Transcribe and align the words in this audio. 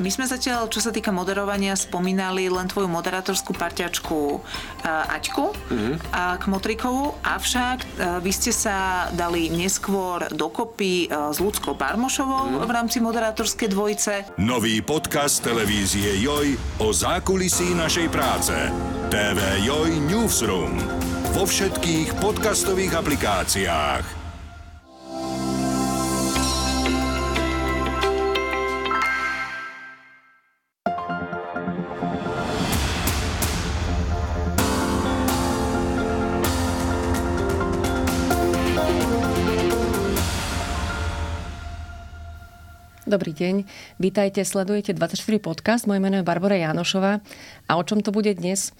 My 0.00 0.08
sme 0.08 0.24
zatiaľ, 0.24 0.72
čo 0.72 0.80
sa 0.80 0.96
týka 0.96 1.12
moderovania, 1.12 1.76
spomínali 1.76 2.48
len 2.48 2.64
tvoju 2.64 2.88
moderátorskú 2.88 3.52
parťačku 3.52 4.40
uh, 4.40 5.12
Aťku 5.12 5.52
mm-hmm. 5.52 5.94
uh, 6.00 6.40
Kmotrikovu, 6.40 7.20
avšak 7.20 7.78
uh, 7.84 8.16
vy 8.24 8.32
ste 8.32 8.48
sa 8.48 9.08
dali 9.12 9.52
neskôr 9.52 10.24
dokopy 10.32 11.12
uh, 11.12 11.28
s 11.28 11.36
Ľudskou 11.36 11.76
Barmošovou 11.76 12.48
mm-hmm. 12.48 12.64
v 12.64 12.70
rámci 12.72 12.98
moderátorskej 13.04 13.68
dvojice. 13.68 14.12
Nový 14.40 14.80
podcast 14.80 15.44
televízie 15.44 16.16
Joj 16.24 16.56
o 16.80 16.88
zákulisí 16.96 17.76
našej 17.76 18.08
práce. 18.08 18.56
TV 19.12 19.68
Joj 19.68 20.00
Newsroom. 20.08 20.80
Vo 21.36 21.44
všetkých 21.44 22.16
podcastových 22.24 22.96
aplikáciách. 22.96 24.19
Dobrý 43.10 43.34
deň, 43.34 43.66
vítajte, 43.98 44.38
sledujete 44.46 44.94
24 44.94 45.42
podcast, 45.42 45.90
moje 45.90 45.98
meno 45.98 46.22
je 46.22 46.22
Barbara 46.22 46.54
Janošová 46.54 47.18
a 47.66 47.72
o 47.74 47.82
čom 47.82 48.06
to 48.06 48.14
bude 48.14 48.30
dnes? 48.38 48.70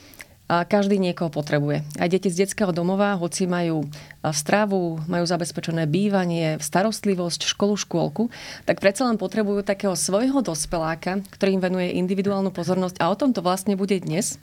Každý 0.50 0.98
niekoho 0.98 1.30
potrebuje. 1.30 1.86
Aj 1.94 2.10
deti 2.10 2.26
z 2.26 2.42
detského 2.42 2.74
domova, 2.74 3.14
hoci 3.14 3.46
majú 3.46 3.86
stravu, 4.34 4.98
majú 5.06 5.24
zabezpečené 5.24 5.86
bývanie, 5.86 6.58
starostlivosť, 6.58 7.46
školu, 7.46 7.78
škôlku, 7.78 8.22
tak 8.66 8.82
predsa 8.82 9.06
len 9.06 9.14
potrebujú 9.16 9.62
takého 9.62 9.94
svojho 9.94 10.42
dospeláka, 10.42 11.22
ktorý 11.32 11.56
im 11.56 11.62
venuje 11.62 11.96
individuálnu 11.96 12.50
pozornosť 12.50 12.98
a 12.98 13.08
o 13.08 13.16
tom 13.16 13.30
to 13.30 13.40
vlastne 13.40 13.78
bude 13.78 13.94
dnes. 14.02 14.36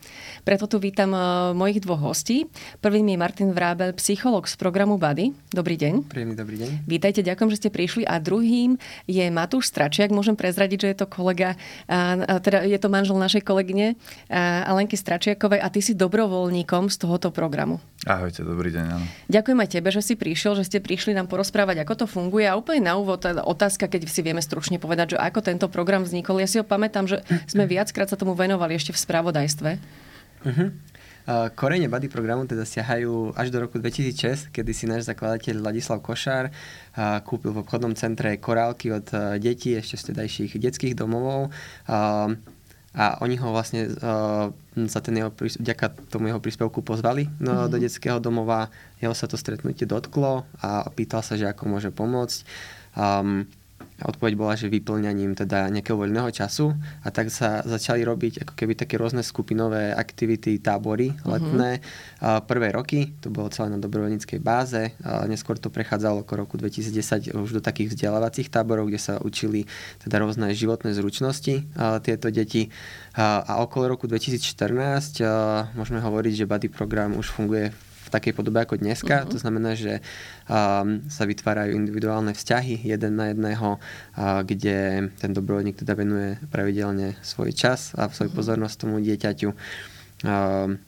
Preto 0.47 0.65
tu 0.65 0.79
vítam 0.79 1.11
mojich 1.53 1.83
dvoch 1.83 1.99
hostí. 1.99 2.47
Prvým 2.79 3.11
je 3.11 3.17
Martin 3.19 3.51
Vrábel, 3.51 3.91
psycholog 3.99 4.47
z 4.47 4.55
programu 4.55 4.95
Bady. 4.95 5.35
Dobrý 5.51 5.75
deň. 5.75 6.07
Príjemný 6.07 6.33
dobrý 6.39 6.55
deň. 6.57 6.69
Vítajte, 6.87 7.21
ďakujem, 7.21 7.49
že 7.51 7.59
ste 7.61 7.69
prišli. 7.69 8.07
A 8.07 8.17
druhým 8.17 8.79
je 9.05 9.25
Matúš 9.27 9.69
Stračiak. 9.69 10.09
Môžem 10.09 10.39
prezradiť, 10.39 10.87
že 10.87 10.89
je 10.95 10.97
to 11.03 11.07
kolega, 11.11 11.59
teda 12.41 12.63
je 12.63 12.79
to 12.79 12.87
manžel 12.87 13.19
našej 13.19 13.43
kolegyne 13.43 13.99
Alenky 14.65 14.95
Stračiakovej 14.95 15.59
a 15.61 15.67
ty 15.67 15.83
si 15.83 15.96
dobrovoľníkom 15.97 16.93
z 16.93 16.95
tohoto 17.01 17.33
programu. 17.33 17.81
Ahojte, 18.05 18.45
dobrý 18.45 18.69
deň. 18.69 18.85
Áno. 18.87 19.05
Ďakujem 19.27 19.59
aj 19.59 19.69
tebe, 19.73 19.89
že 19.89 20.05
si 20.05 20.13
prišiel, 20.13 20.53
že 20.55 20.63
ste 20.69 20.77
prišli 20.79 21.17
nám 21.17 21.27
porozprávať, 21.27 21.81
ako 21.81 21.93
to 21.97 22.05
funguje. 22.05 22.45
A 22.45 22.55
úplne 22.55 22.87
na 22.87 22.93
úvod 22.95 23.25
otázka, 23.25 23.89
keď 23.89 24.05
si 24.05 24.21
vieme 24.21 24.39
stručne 24.39 24.77
povedať, 24.77 25.17
že 25.17 25.17
ako 25.17 25.41
tento 25.41 25.67
program 25.67 26.05
vznikol. 26.05 26.39
Ja 26.39 26.47
si 26.47 26.61
ho 26.61 26.65
pamätám, 26.65 27.09
že 27.09 27.25
sme 27.51 27.65
viackrát 27.65 28.07
sa 28.07 28.15
tomu 28.15 28.37
venovali 28.37 28.77
ešte 28.77 28.93
v 28.93 29.01
spravodajstve. 29.01 29.69
Uh-huh. 30.45 30.69
Uh, 31.27 31.51
korene 31.51 31.91
Bady 31.91 32.07
programu 32.07 32.47
teda 32.47 32.63
siahajú 32.63 33.35
až 33.35 33.51
do 33.51 33.59
roku 33.59 33.75
2006, 33.75 34.47
kedy 34.47 34.71
si 34.71 34.87
náš 34.87 35.11
zakladateľ 35.11 35.59
Ladislav 35.59 35.99
Košár 35.99 36.47
uh, 36.47 37.19
kúpil 37.19 37.51
v 37.51 37.67
obchodnom 37.67 37.91
centre 37.99 38.39
korálky 38.39 38.95
od 38.95 39.03
uh, 39.11 39.35
detí 39.35 39.75
ešte 39.75 39.99
z 39.99 40.03
tedajších 40.15 40.55
detských 40.55 40.95
domovov. 40.95 41.51
A 42.97 43.21
oni 43.21 43.37
ho 43.37 43.53
vlastne 43.53 43.93
uh, 43.93 44.49
za 44.73 44.99
ten 45.05 45.13
jeho, 45.21 45.29
vďaka 45.37 46.09
tomu 46.09 46.33
jeho 46.33 46.41
príspevku 46.41 46.81
pozvali 46.81 47.29
no, 47.37 47.53
mm-hmm. 47.53 47.69
do 47.69 47.77
detského 47.77 48.17
domova. 48.17 48.73
Jeho 48.97 49.13
sa 49.13 49.29
to 49.29 49.37
stretnutie 49.37 49.85
dotklo 49.85 50.49
a 50.57 50.89
pýtal 50.89 51.21
sa, 51.21 51.37
že 51.37 51.45
ako 51.45 51.77
môže 51.77 51.93
pomôcť. 51.93 52.39
Um, 52.97 53.45
a 53.97 54.13
odpoveď 54.13 54.33
bola, 54.37 54.53
že 54.53 54.69
vyplňaním 54.69 55.33
teda 55.33 55.73
nejakého 55.73 55.97
voľného 55.97 56.29
času 56.29 56.77
a 57.01 57.09
tak 57.09 57.33
sa 57.33 57.65
začali 57.65 58.05
robiť 58.05 58.45
ako 58.45 58.53
keby 58.53 58.77
také 58.77 59.01
rôzne 59.01 59.25
skupinové 59.25 59.89
aktivity, 59.89 60.61
tábory 60.61 61.13
mhm. 61.13 61.25
letné. 61.25 61.71
Uh-huh. 61.81 62.41
Prvé 62.45 62.69
roky 62.73 63.17
to 63.17 63.33
bolo 63.33 63.49
celé 63.49 63.73
na 63.73 63.81
dobrovoľníckej 63.81 64.39
báze, 64.41 64.93
neskôr 65.25 65.57
to 65.57 65.73
prechádzalo 65.73 66.21
ako 66.21 66.33
roku 66.37 66.55
2010 66.61 67.33
už 67.33 67.57
do 67.57 67.61
takých 67.61 67.97
vzdelávacích 67.97 68.53
táborov, 68.53 68.89
kde 68.89 69.01
sa 69.01 69.13
učili 69.17 69.65
teda 70.05 70.21
rôzne 70.21 70.53
životné 70.53 70.93
zručnosti 70.93 71.65
tieto 72.05 72.27
deti. 72.29 72.69
A 73.17 73.61
okolo 73.65 73.97
roku 73.97 74.05
2014 74.05 75.73
môžeme 75.73 75.99
hovoriť, 76.01 76.33
že 76.33 76.45
Buddy 76.45 76.69
program 76.69 77.17
už 77.17 77.33
funguje 77.33 77.73
v 77.73 77.86
v 78.07 78.13
takej 78.15 78.33
podobe 78.33 78.63
ako 78.63 78.79
dneska. 78.79 79.27
Uh-huh. 79.27 79.31
To 79.35 79.37
znamená, 79.37 79.75
že 79.75 79.99
um, 80.47 81.03
sa 81.11 81.27
vytvárajú 81.27 81.75
individuálne 81.75 82.31
vzťahy 82.31 82.87
jeden 82.87 83.19
na 83.19 83.35
jedného, 83.35 83.77
uh, 83.77 84.41
kde 84.47 85.11
ten 85.19 85.31
dobrovoľník 85.35 85.83
teda 85.83 85.93
venuje 85.99 86.39
pravidelne 86.47 87.19
svoj 87.19 87.51
čas 87.51 87.91
a 87.99 88.07
svoju 88.07 88.31
uh-huh. 88.31 88.39
pozornosť 88.39 88.75
tomu 88.79 89.03
dieťaťu. 89.03 89.51
Um, 90.23 90.79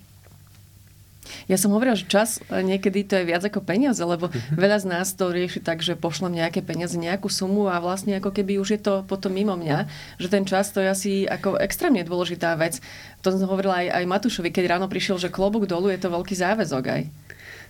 ja 1.47 1.57
som 1.57 1.73
hovorila, 1.73 1.97
že 1.97 2.09
čas 2.09 2.39
niekedy 2.49 3.05
to 3.05 3.17
je 3.19 3.29
viac 3.29 3.43
ako 3.45 3.61
peniaze, 3.65 4.01
lebo 4.01 4.29
uh-huh. 4.29 4.55
veľa 4.55 4.77
z 4.81 4.85
nás 4.89 5.13
to 5.13 5.29
rieši 5.29 5.61
tak, 5.63 5.81
že 5.81 5.99
pošlem 5.99 6.37
nejaké 6.37 6.61
peniaze, 6.61 6.95
nejakú 6.95 7.27
sumu 7.27 7.67
a 7.67 7.81
vlastne 7.81 8.17
ako 8.17 8.33
keby 8.33 8.61
už 8.61 8.69
je 8.75 8.81
to 8.81 8.93
potom 9.05 9.33
mimo 9.33 9.53
mňa, 9.57 9.87
že 10.17 10.27
ten 10.27 10.43
čas 10.43 10.69
to 10.69 10.81
je 10.83 10.89
asi 10.89 11.11
ako 11.25 11.57
extrémne 11.59 12.01
dôležitá 12.05 12.53
vec. 12.59 12.81
To 13.25 13.33
som 13.33 13.47
hovorila 13.49 13.83
aj, 13.85 14.03
aj 14.03 14.05
Matušovi, 14.05 14.49
keď 14.49 14.77
ráno 14.77 14.87
prišiel, 14.87 15.19
že 15.19 15.33
klobúk 15.33 15.67
dolu 15.67 15.91
je 15.91 15.99
to 15.99 16.09
veľký 16.09 16.35
záväzok 16.35 16.83
aj. 16.85 17.01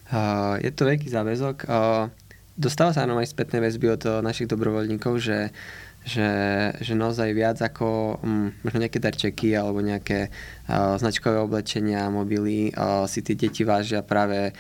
Uh, 0.10 0.58
je 0.62 0.72
to 0.74 0.90
veľký 0.90 1.08
záväzok. 1.10 1.58
Uh, 1.70 2.10
dostáva 2.58 2.92
sa 2.94 3.06
nám 3.06 3.22
aj 3.22 3.30
spätné 3.30 3.62
väzby 3.62 3.94
od 3.94 4.04
našich 4.26 4.50
dobrovoľníkov, 4.50 5.14
že 5.22 5.54
že, 6.08 6.30
že 6.80 6.94
naozaj 6.96 7.36
viac 7.36 7.60
ako 7.60 8.20
um, 8.24 8.56
možno 8.64 8.80
nejaké 8.80 9.04
darčeky 9.04 9.52
alebo 9.52 9.84
nejaké 9.84 10.32
značkové 10.72 11.42
oblečenia, 11.42 12.08
mobily 12.14 12.70
si 13.10 13.20
tie 13.26 13.36
deti 13.36 13.66
vážia 13.66 14.06
práve, 14.06 14.54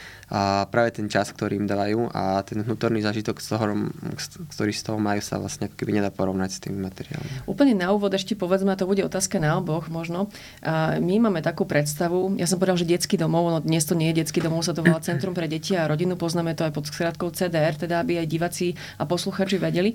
práve 0.67 0.89
ten 0.89 1.05
čas, 1.05 1.29
ktorý 1.29 1.61
im 1.61 1.67
dávajú 1.69 2.09
a 2.09 2.41
ten 2.41 2.65
vnútorný 2.65 3.05
zážitok, 3.05 3.37
z 3.37 3.47
toho, 3.53 3.63
ktorý 4.51 4.71
z 4.73 4.81
toho 4.81 4.97
majú, 4.97 5.21
sa 5.21 5.37
vlastne 5.37 5.69
ako 5.69 5.75
keby 5.77 6.01
nedá 6.01 6.09
porovnať 6.09 6.49
s 6.49 6.59
tými 6.59 6.81
materiálmi. 6.81 7.45
Úplne 7.45 7.73
na 7.77 7.93
úvod 7.93 8.13
ešte 8.13 8.33
povedzme, 8.35 8.73
to 8.75 8.89
bude 8.89 9.05
otázka 9.05 9.37
na 9.37 9.57
oboch 9.57 9.87
možno. 9.87 10.27
My 10.99 11.15
máme 11.21 11.41
takú 11.45 11.63
predstavu, 11.63 12.35
ja 12.35 12.49
som 12.49 12.57
povedal, 12.57 12.81
že 12.81 12.89
detský 12.89 13.15
domov, 13.15 13.49
no 13.53 13.59
dnes 13.61 13.85
to 13.85 13.93
nie 13.93 14.11
je 14.11 14.25
detský 14.25 14.41
domov, 14.41 14.65
sa 14.65 14.73
to 14.73 14.81
volá 14.81 14.99
Centrum 14.99 15.33
pre 15.37 15.45
deti 15.45 15.77
a 15.77 15.87
rodinu, 15.87 16.17
poznáme 16.17 16.57
to 16.57 16.65
aj 16.65 16.73
pod 16.73 16.89
skratkou 16.89 17.29
CDR, 17.31 17.77
teda 17.77 18.01
aby 18.01 18.19
aj 18.19 18.27
diváci 18.27 18.73
a 18.97 19.05
posluchači 19.05 19.61
vedeli. 19.61 19.93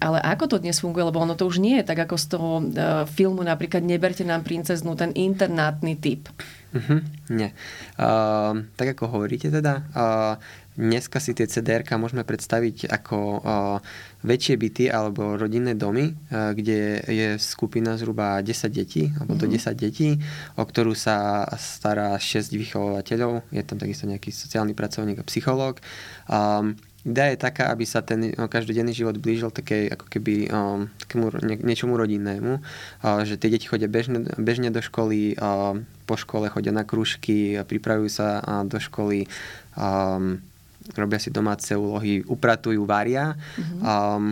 Ale 0.00 0.18
ako 0.24 0.56
to 0.56 0.56
dnes 0.58 0.80
funguje, 0.80 1.04
lebo 1.06 1.20
ono 1.20 1.36
to 1.36 1.46
už 1.46 1.60
nie 1.60 1.80
je 1.80 1.84
tak 1.84 2.10
ako 2.10 2.16
z 2.16 2.26
toho 2.26 2.50
uh, 2.58 3.04
filmu 3.06 3.44
napríklad 3.44 3.84
Neberte 3.84 4.24
nám 4.24 4.42
princeznu, 4.42 4.96
ten 4.96 5.12
internátny 5.34 5.98
typ. 5.98 6.30
Uh-huh, 6.74 7.02
nie. 7.30 7.54
Uh, 7.94 8.66
tak 8.74 8.98
ako 8.98 9.06
hovoríte 9.06 9.46
teda, 9.46 9.86
uh, 9.94 10.34
dneska 10.74 11.22
si 11.22 11.30
tie 11.30 11.46
cdr 11.46 11.86
môžeme 11.94 12.26
predstaviť 12.26 12.90
ako 12.90 13.18
uh, 13.38 13.78
väčšie 14.26 14.58
byty 14.58 14.84
alebo 14.90 15.38
rodinné 15.38 15.78
domy, 15.78 16.10
uh, 16.10 16.50
kde 16.50 16.98
je 17.06 17.28
skupina 17.38 17.94
zhruba 17.94 18.42
10 18.42 18.74
detí, 18.74 19.14
alebo 19.14 19.38
uh-huh. 19.38 19.46
do 19.46 19.54
10 19.54 19.70
detí, 19.78 20.18
o 20.58 20.66
ktorú 20.66 20.98
sa 20.98 21.46
stará 21.54 22.18
6 22.18 22.50
vychovateľov. 22.58 23.46
Je 23.54 23.62
tam 23.62 23.78
takisto 23.78 24.10
nejaký 24.10 24.34
sociálny 24.34 24.74
pracovník 24.74 25.22
a 25.22 25.28
psychológ. 25.30 25.78
Um, 26.26 26.74
Idea 27.04 27.36
je 27.36 27.38
taká, 27.38 27.68
aby 27.68 27.84
sa 27.84 28.00
ten 28.00 28.32
no, 28.32 28.48
každodenný 28.48 28.96
život 28.96 29.20
blížil 29.20 29.52
takej, 29.52 29.92
ako 29.92 30.08
keby 30.08 30.48
um, 30.48 30.88
takému 31.04 31.36
nie, 31.44 31.60
niečomu 31.60 32.00
rodinnému, 32.00 32.64
uh, 32.64 33.20
že 33.28 33.36
tie 33.36 33.52
deti 33.52 33.68
chodia 33.68 33.92
bežne, 33.92 34.24
bežne 34.40 34.72
do 34.72 34.80
školy, 34.80 35.36
uh, 35.36 35.76
po 36.08 36.16
škole 36.16 36.48
chodia 36.48 36.72
na 36.72 36.88
krúžky, 36.88 37.60
pripravujú 37.60 38.08
sa 38.08 38.40
uh, 38.40 38.64
do 38.64 38.80
školy, 38.80 39.28
um, 39.76 40.40
robia 40.96 41.20
si 41.20 41.28
domáce 41.28 41.76
úlohy, 41.76 42.24
upratujú, 42.24 42.88
varia. 42.88 43.36
Mm-hmm. 43.36 43.80
Um, 43.84 44.24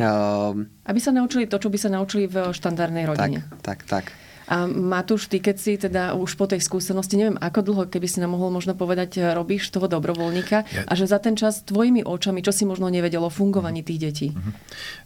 um, 0.00 0.56
aby 0.88 1.00
sa 1.00 1.12
naučili 1.12 1.44
to, 1.44 1.60
čo 1.60 1.68
by 1.68 1.76
sa 1.76 1.92
naučili 1.92 2.24
v 2.24 2.56
štandardnej 2.56 3.04
rodine. 3.04 3.44
Tak, 3.60 3.84
tak, 3.84 4.08
tak. 4.08 4.29
A 4.50 4.66
Matúš, 4.66 5.30
ty 5.30 5.38
keď 5.38 5.56
si 5.62 5.78
teda 5.78 6.18
už 6.18 6.34
po 6.34 6.50
tej 6.50 6.58
skúsenosti, 6.58 7.14
neviem 7.14 7.38
ako 7.38 7.60
dlho, 7.62 7.82
keby 7.86 8.10
si 8.10 8.18
nám 8.18 8.34
mohol 8.34 8.50
možno 8.50 8.74
povedať, 8.74 9.22
e, 9.22 9.30
robíš 9.30 9.70
toho 9.70 9.86
dobrovoľníka 9.86 10.66
ja... 10.66 10.82
a 10.90 10.92
že 10.98 11.06
za 11.06 11.22
ten 11.22 11.38
čas 11.38 11.62
tvojimi 11.62 12.02
očami, 12.02 12.42
čo 12.42 12.50
si 12.50 12.66
možno 12.66 12.90
nevedelo 12.90 13.30
o 13.30 13.32
fungovaní 13.32 13.86
tých 13.86 13.98
detí? 14.02 14.28
Uh-huh. 14.34 14.52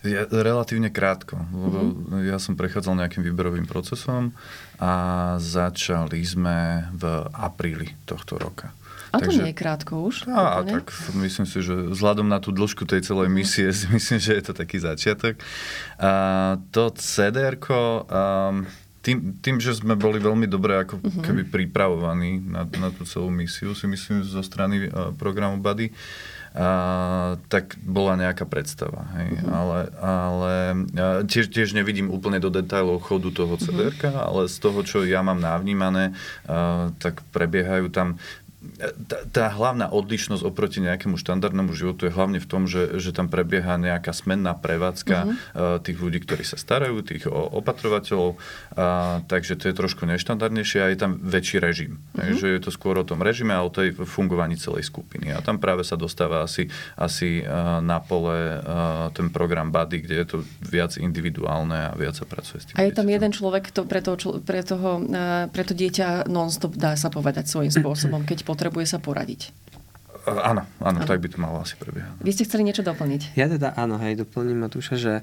Ja, 0.09 0.25
relatívne 0.33 0.89
krátko. 0.89 1.37
Uh-huh. 1.37 2.25
Ja 2.25 2.41
som 2.41 2.57
prechádzal 2.57 3.05
nejakým 3.05 3.21
výberovým 3.21 3.69
procesom 3.69 4.33
a 4.81 4.93
začali 5.37 6.25
sme 6.25 6.89
v 6.97 7.29
apríli 7.37 7.93
tohto 8.09 8.41
roka. 8.41 8.73
A 9.15 9.23
to 9.23 9.31
Takže, 9.31 9.47
nie 9.47 9.55
je 9.55 9.61
krátko 9.63 9.93
už? 10.11 10.27
Á, 10.27 10.67
tak 10.67 10.91
myslím 11.15 11.47
si, 11.47 11.63
že 11.63 11.95
vzhľadom 11.95 12.27
na 12.27 12.43
tú 12.43 12.51
dĺžku 12.51 12.83
tej 12.83 13.07
celej 13.07 13.31
mhm. 13.31 13.35
misie 13.37 13.69
si 13.71 13.87
myslím, 13.95 14.19
že 14.19 14.35
je 14.35 14.43
to 14.43 14.53
taký 14.57 14.83
začiatok. 14.83 15.39
A 16.03 16.59
to 16.75 16.91
cdr 16.99 17.55
um, 17.55 18.67
tým, 19.05 19.37
tým, 19.45 19.61
že 19.61 19.77
sme 19.77 19.93
boli 19.95 20.17
veľmi 20.17 20.49
dobre 20.49 20.81
ako 20.81 20.97
uh-huh. 20.97 21.21
keby 21.21 21.45
pripravovaní 21.53 22.41
na, 22.41 22.65
na 22.65 22.89
tú 22.89 23.05
celú 23.05 23.29
misiu, 23.29 23.77
si 23.77 23.85
myslím 23.85 24.25
zo 24.25 24.41
strany 24.41 24.89
uh, 24.89 25.13
programu 25.13 25.61
Buddy, 25.61 25.93
a, 26.57 27.37
tak 27.53 27.77
bola 27.85 28.17
nejaká 28.17 28.49
predstava. 28.49 29.05
Hej. 29.21 29.29
Uh-huh. 29.37 29.53
Ale, 29.53 29.79
ale 30.01 30.53
tiež, 31.29 31.53
tiež 31.53 31.77
nevidím 31.77 32.09
úplne 32.09 32.41
do 32.41 32.49
detailov 32.49 33.05
chodu 33.05 33.29
toho 33.29 33.61
cdr 33.61 33.93
uh-huh. 33.93 34.17
ale 34.17 34.49
z 34.49 34.57
toho, 34.57 34.81
čo 34.81 35.05
ja 35.05 35.21
mám 35.21 35.37
navnímané, 35.37 36.17
a, 36.49 36.89
tak 36.97 37.21
prebiehajú 37.29 37.93
tam 37.93 38.17
tá, 39.09 39.19
tá 39.29 39.45
hlavná 39.53 39.91
odlišnosť 39.93 40.43
oproti 40.43 40.81
nejakému 40.81 41.21
štandardnému 41.21 41.73
životu 41.77 42.09
je 42.09 42.13
hlavne 42.13 42.39
v 42.41 42.49
tom, 42.49 42.65
že, 42.65 42.97
že 42.99 43.13
tam 43.13 43.29
prebieha 43.29 43.77
nejaká 43.77 44.11
smenná 44.11 44.57
prevádzka 44.57 45.17
uh-huh. 45.25 45.79
tých 45.85 45.99
ľudí, 46.01 46.25
ktorí 46.25 46.43
sa 46.43 46.57
starajú, 46.57 47.05
tých 47.05 47.29
opatrovateľov, 47.31 48.41
a, 48.75 49.21
takže 49.29 49.61
to 49.61 49.71
je 49.71 49.75
trošku 49.75 50.09
neštandardnejšie 50.09 50.79
a 50.81 50.91
je 50.91 50.99
tam 50.99 51.21
väčší 51.21 51.61
režim. 51.61 52.01
Uh-huh. 52.01 52.25
Takže 52.25 52.47
je 52.57 52.61
to 52.63 52.71
skôr 52.73 52.97
o 52.99 53.07
tom 53.07 53.21
režime 53.21 53.53
a 53.53 53.63
o 53.63 53.71
tej 53.71 53.93
fungovaní 53.95 54.57
celej 54.57 54.89
skupiny. 54.89 55.31
A 55.35 55.45
tam 55.45 55.61
práve 55.61 55.85
sa 55.85 55.95
dostáva 55.95 56.45
asi, 56.45 56.69
asi 56.97 57.45
na 57.85 58.01
pole 58.01 58.65
ten 59.13 59.29
program 59.29 59.69
Buddy, 59.71 60.05
kde 60.05 60.15
je 60.23 60.27
to 60.27 60.37
viac 60.63 60.97
individuálne 60.97 61.91
a 61.91 61.97
viac 61.97 62.17
sa 62.17 62.27
pracuje 62.27 62.63
s 62.63 62.65
tým. 62.71 62.75
A 62.79 62.87
je 62.87 62.93
tam 62.95 63.07
jeden 63.07 63.31
človek 63.31 63.71
to, 63.71 63.85
pre, 63.85 64.01
toho, 64.01 64.41
pre, 64.41 64.61
toho, 64.65 65.03
pre 65.51 65.63
to 65.67 65.75
dieťa 65.75 66.31
non-stop, 66.31 66.75
dá 66.79 66.95
sa 66.95 67.11
povedať, 67.11 67.51
svojím 67.51 67.73
spôsobom, 67.83 68.23
keď 68.25 68.47
potrebuje 68.55 68.87
sa 68.87 69.03
poradiť. 69.03 69.51
Áno, 70.25 70.41
áno, 70.41 70.63
áno, 70.81 70.99
tak 71.05 71.21
by 71.21 71.29
to 71.29 71.37
malo 71.37 71.61
asi 71.61 71.77
prebiehať. 71.77 72.17
Vy 72.25 72.33
ste 72.33 72.49
chceli 72.49 72.65
niečo 72.65 72.81
doplniť? 72.81 73.37
Ja 73.37 73.45
teda 73.45 73.77
áno, 73.77 74.01
hej, 74.01 74.25
doplním 74.25 74.57
Matúša, 74.57 74.97
že, 74.97 75.15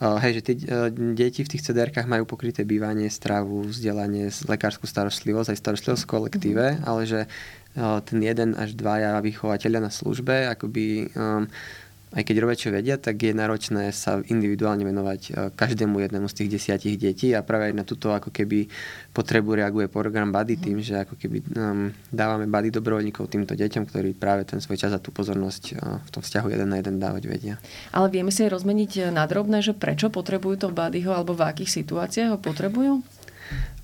uh, 0.00 0.16
hej, 0.24 0.40
že 0.40 0.42
tie 0.48 0.54
uh, 0.64 0.88
deti 1.12 1.44
v 1.44 1.50
tých 1.52 1.60
cdr 1.60 1.92
majú 2.08 2.24
pokryté 2.24 2.64
bývanie, 2.64 3.12
stravu, 3.12 3.68
vzdelanie, 3.68 4.32
lekárskú 4.48 4.88
starostlivosť, 4.88 5.52
aj 5.52 5.60
starostlivosť 5.60 6.02
v 6.08 6.08
kolektíve, 6.08 6.66
mm-hmm. 6.72 6.88
ale 6.88 7.02
že 7.04 7.20
uh, 7.28 8.00
ten 8.00 8.24
jeden 8.24 8.56
až 8.56 8.72
dvaja 8.72 9.20
vychovateľia 9.20 9.80
na 9.84 9.92
službe, 9.92 10.48
akoby 10.48 11.12
um, 11.12 11.44
aj 12.14 12.22
keď 12.22 12.36
rodičia 12.38 12.70
vedia, 12.70 12.94
tak 13.02 13.18
je 13.18 13.34
náročné 13.34 13.90
sa 13.90 14.22
individuálne 14.22 14.86
venovať 14.86 15.20
e, 15.26 15.30
každému 15.50 15.98
jednému 15.98 16.30
z 16.30 16.36
tých 16.38 16.52
desiatich 16.54 16.94
detí 16.94 17.34
a 17.34 17.42
práve 17.42 17.68
aj 17.68 17.74
na 17.74 17.82
túto 17.82 18.14
ako 18.14 18.30
keby 18.30 18.70
potrebu 19.10 19.58
reaguje 19.58 19.90
program 19.90 20.30
Buddy 20.30 20.54
mhm. 20.54 20.62
tým, 20.62 20.78
že 20.86 20.94
ako 21.02 21.18
keby 21.18 21.42
um, 21.58 21.90
dávame 22.14 22.46
Buddy 22.46 22.70
dobrovoľníkov 22.70 23.26
týmto 23.26 23.58
deťom, 23.58 23.90
ktorí 23.90 24.14
práve 24.14 24.46
ten 24.46 24.62
svoj 24.62 24.78
čas 24.78 24.94
a 24.94 25.02
tú 25.02 25.10
pozornosť 25.10 25.62
uh, 25.74 25.98
v 26.06 26.08
tom 26.14 26.22
vzťahu 26.22 26.46
jeden 26.46 26.68
na 26.70 26.78
jeden 26.78 27.02
dávať 27.02 27.22
vedia. 27.26 27.54
Ale 27.90 28.06
vieme 28.06 28.30
si 28.30 28.46
aj 28.46 28.54
rozmeniť 28.54 28.92
e, 28.96 29.00
na 29.10 29.26
drobné, 29.26 29.66
že 29.66 29.74
prečo 29.74 30.06
potrebujú 30.06 30.62
to 30.62 30.68
Buddyho 30.70 31.10
alebo 31.10 31.34
v 31.34 31.42
akých 31.42 31.82
situáciách 31.82 32.32
ho 32.32 32.38
potrebujú? 32.38 33.02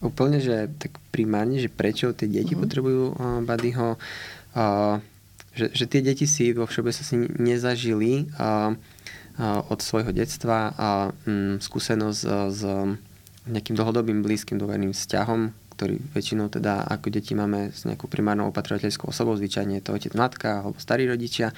Úplne, 0.03 0.39
že 0.39 0.71
tak 0.79 0.99
primárne, 1.15 1.59
že 1.59 1.71
prečo 1.71 2.11
tie 2.15 2.27
deti 2.31 2.55
uh-huh. 2.55 2.63
potrebujú 2.63 3.03
uh, 3.13 3.39
Buddyho. 3.43 3.99
Uh, 4.53 5.03
že, 5.53 5.73
že 5.73 5.85
tie 5.85 6.01
deti 6.01 6.25
si 6.25 6.53
vo 6.57 6.65
všeobecnosti 6.65 7.29
nezažili 7.37 8.29
a, 8.41 8.73
a 9.37 9.47
od 9.69 9.81
svojho 9.81 10.13
detstva 10.13 10.73
a 10.77 10.89
mm, 11.29 11.61
skúsenosť 11.61 12.19
s, 12.19 12.25
s 12.29 12.63
nejakým 13.49 13.75
dlhodobým 13.75 14.23
blízkym 14.23 14.57
dôverným 14.57 14.95
vzťahom, 14.95 15.51
ktorý 15.75 15.99
väčšinou 16.15 16.47
teda 16.53 16.87
ako 16.87 17.11
deti 17.11 17.35
máme 17.35 17.75
s 17.75 17.83
nejakou 17.89 18.07
primárnou 18.07 18.55
opatrovateľskou 18.55 19.11
osobou, 19.11 19.35
zvyčajne 19.35 19.81
je 19.81 19.85
to 19.85 19.97
otec, 19.97 20.13
matka 20.15 20.63
alebo 20.63 20.79
starí 20.79 21.11
rodičia. 21.11 21.51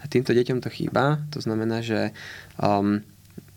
A 0.00 0.04
týmto 0.08 0.34
deťom 0.34 0.58
to 0.64 0.72
chýba. 0.72 1.22
To 1.30 1.38
znamená, 1.44 1.84
že 1.84 2.10
um, 2.58 3.04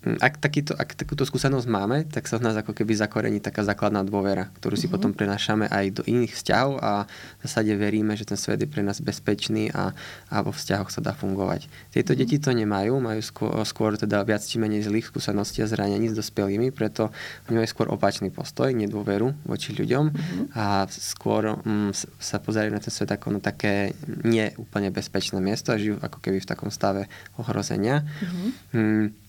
ak, 0.04 0.44
takýto, 0.44 0.76
ak 0.76 1.00
takúto 1.00 1.24
skúsenosť 1.24 1.68
máme, 1.72 2.04
tak 2.04 2.28
sa 2.28 2.36
v 2.36 2.52
nás 2.52 2.56
ako 2.60 2.76
keby 2.76 2.92
zakorení 2.92 3.40
taká 3.40 3.64
základná 3.64 4.04
dôvera, 4.04 4.52
ktorú 4.60 4.76
si 4.76 4.86
mm-hmm. 4.86 4.94
potom 5.00 5.12
prenášame 5.16 5.72
aj 5.72 5.86
do 5.96 6.04
iných 6.04 6.36
vzťahov 6.36 6.84
a 6.84 7.08
v 7.08 7.42
zásade 7.48 7.72
veríme, 7.80 8.12
že 8.20 8.28
ten 8.28 8.36
svet 8.36 8.60
je 8.60 8.68
pre 8.68 8.84
nás 8.84 9.00
bezpečný 9.00 9.72
a, 9.72 9.96
a 10.28 10.36
vo 10.44 10.52
vzťahoch 10.52 10.92
sa 10.92 11.00
dá 11.00 11.16
fungovať. 11.16 11.72
Tieto 11.96 12.12
mm-hmm. 12.12 12.20
deti 12.20 12.36
to 12.36 12.52
nemajú, 12.52 13.00
majú 13.00 13.22
skôr, 13.24 13.56
skôr 13.64 13.96
teda 13.96 14.28
viac 14.28 14.44
či 14.44 14.60
menej 14.60 14.84
zlých 14.92 15.08
skúseností 15.08 15.64
a 15.64 15.72
zranení 15.72 16.12
s 16.12 16.20
dospelými, 16.20 16.76
preto 16.76 17.08
oni 17.48 17.64
majú 17.64 17.70
skôr 17.72 17.88
opačný 17.88 18.28
postoj, 18.28 18.76
nedôveru 18.76 19.48
voči 19.48 19.72
ľuďom 19.72 20.06
mm-hmm. 20.12 20.46
a 20.60 20.84
skôr 20.92 21.64
mm, 21.64 21.96
sa 22.20 22.44
pozerajú 22.44 22.76
na 22.76 22.84
ten 22.84 22.92
svet 22.92 23.08
ako 23.08 23.40
na 23.40 23.42
také 23.42 23.96
nie 24.28 24.52
úplne 24.60 24.92
bezpečné 24.92 25.40
miesto 25.40 25.72
a 25.72 25.80
žijú 25.80 25.96
ako 26.04 26.20
keby 26.20 26.44
v 26.44 26.50
takom 26.52 26.68
stave 26.68 27.08
ohrozenia. 27.40 28.04
Mm-hmm. 28.04 28.50
Mm, 28.76 29.23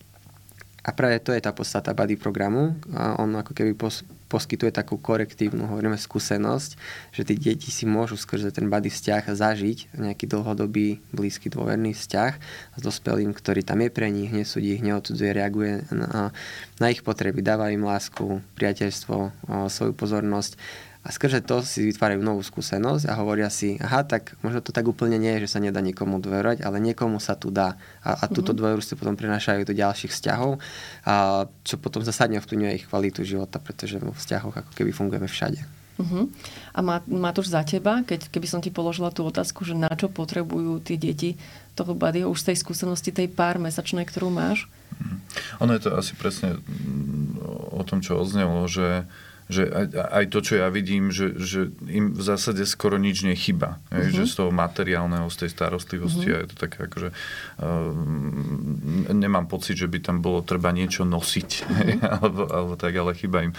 a 0.85 0.93
práve 0.93 1.17
to 1.17 1.33
je 1.33 1.41
tá 1.41 1.49
podstata 1.49 1.97
body 1.97 2.13
programu. 2.13 2.77
A 2.93 3.17
on 3.17 3.33
ako 3.33 3.57
keby 3.57 3.73
pos, 3.73 4.05
poskytuje 4.29 4.69
takú 4.69 5.01
korektívnu, 5.01 5.65
hovoríme, 5.65 5.97
skúsenosť, 5.97 6.77
že 7.09 7.25
tí 7.25 7.33
deti 7.33 7.73
si 7.73 7.89
môžu 7.89 8.13
skrze 8.13 8.53
ten 8.53 8.69
body 8.69 8.93
vzťah 8.93 9.33
zažiť 9.33 9.97
nejaký 9.97 10.29
dlhodobý, 10.29 11.01
blízky, 11.09 11.49
dôverný 11.49 11.97
vzťah 11.97 12.33
s 12.77 12.81
dospelým, 12.85 13.33
ktorý 13.33 13.65
tam 13.65 13.81
je 13.81 13.89
pre 13.89 14.13
nich, 14.13 14.29
nesúdi 14.29 14.77
ich, 14.77 14.85
neodsudzuje, 14.85 15.33
reaguje 15.33 15.89
na, 15.89 16.29
na 16.77 16.87
ich 16.93 17.01
potreby, 17.01 17.41
dáva 17.41 17.73
im 17.73 17.81
lásku, 17.81 18.45
priateľstvo, 18.53 19.33
svoju 19.73 19.93
pozornosť 19.97 20.53
a 21.05 21.13
skrze 21.13 21.45
to 21.45 21.61
si 21.61 21.85
vytvárajú 21.85 22.17
novú 22.25 22.41
skúsenosť 22.41 23.05
a 23.05 23.13
hovoria 23.21 23.53
si, 23.53 23.77
aha, 23.77 24.01
tak 24.01 24.33
možno 24.41 24.65
to 24.65 24.73
tak 24.73 24.89
úplne 24.89 25.21
nie 25.21 25.37
je, 25.37 25.45
že 25.45 25.53
sa 25.53 25.59
nedá 25.61 25.77
nikomu 25.77 26.17
dôverovať, 26.17 26.65
ale 26.65 26.81
niekomu 26.81 27.21
sa 27.21 27.37
tu 27.37 27.53
dá. 27.53 27.77
A, 28.01 28.17
a 28.17 28.25
túto 28.25 28.49
mm-hmm. 28.49 28.57
dôveru 28.57 28.81
si 28.81 28.97
potom 28.97 29.13
prenašajú 29.13 29.69
do 29.69 29.77
ďalších 29.77 30.09
vzťahov, 30.09 30.57
a 31.05 31.45
čo 31.61 31.77
potom 31.77 32.01
zasadne 32.01 32.41
ovplyvňuje 32.41 32.73
ich 32.81 32.89
kvalitu 32.89 33.21
života, 33.21 33.61
pretože 33.61 34.01
vo 34.01 34.17
vzťahoch 34.17 34.65
ako 34.65 34.71
keby 34.73 34.89
fungujeme 34.89 35.29
všade. 35.29 35.61
Uh-huh. 35.95 36.27
A 36.75 36.83
má, 36.83 36.99
už 37.31 37.47
za 37.47 37.63
teba, 37.63 38.03
keď, 38.03 38.27
keby 38.27 38.47
som 38.49 38.59
ti 38.59 38.67
položila 38.67 39.15
tú 39.15 39.23
otázku, 39.23 39.63
že 39.63 39.77
na 39.77 39.87
čo 39.95 40.11
potrebujú 40.11 40.83
tie 40.83 40.99
deti 40.99 41.39
toho 41.71 41.95
buddyho 41.95 42.27
už 42.27 42.43
z 42.43 42.51
tej 42.51 42.57
skúsenosti, 42.65 43.15
tej 43.15 43.31
pár 43.31 43.61
mesačnej, 43.63 44.03
ktorú 44.03 44.27
máš? 44.27 44.67
Uh-huh. 44.91 45.63
Ono 45.63 45.71
je 45.71 45.87
to 45.87 45.95
asi 45.95 46.17
presne 46.19 46.59
mm, 46.59 47.39
o 47.79 47.83
tom, 47.87 48.03
čo 48.03 48.19
odznelo, 48.19 48.67
že 48.67 49.07
že 49.45 49.69
aj, 49.69 49.85
aj 49.93 50.25
to, 50.33 50.39
čo 50.41 50.53
ja 50.57 50.67
vidím, 50.73 51.13
že, 51.13 51.37
že 51.37 51.69
im 51.85 52.17
v 52.17 52.21
zásade 52.25 52.65
skoro 52.65 52.97
nič 52.97 53.21
nechyba. 53.21 53.77
Uh-huh. 53.93 54.09
Že 54.09 54.23
z 54.25 54.33
toho 54.41 54.51
materiálneho, 54.51 55.29
z 55.29 55.45
tej 55.45 55.49
starostlivosti 55.53 56.27
uh-huh. 56.33 56.37
a 56.37 56.43
je 56.43 56.49
to 56.49 56.57
také 56.57 56.77
akože 56.89 57.09
uh, 57.13 57.93
nemám 59.13 59.45
pocit, 59.45 59.77
že 59.77 59.85
by 59.85 60.01
tam 60.01 60.25
bolo 60.25 60.41
treba 60.41 60.73
niečo 60.73 61.05
nosiť 61.05 61.49
uh-huh. 61.61 62.09
alebo, 62.17 62.41
alebo 62.49 62.73
tak, 62.73 62.93
ale 62.97 63.13
chyba 63.13 63.45
im 63.45 63.53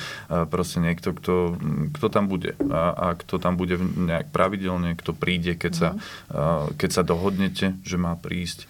proste 0.50 0.82
niekto, 0.82 1.14
kto, 1.14 1.54
kto 1.94 2.06
tam 2.10 2.26
bude 2.26 2.58
a, 2.66 2.82
a 2.90 3.06
kto 3.14 3.38
tam 3.38 3.54
bude 3.54 3.78
nejak 3.78 4.34
pravidelne, 4.34 4.98
kto 4.98 5.14
príde, 5.14 5.54
keď, 5.54 5.72
uh-huh. 5.72 5.94
sa, 5.94 6.34
uh, 6.34 6.66
keď 6.74 6.90
sa 6.90 7.02
dohodnete, 7.06 7.78
že 7.86 7.96
má 7.96 8.18
prísť, 8.18 8.66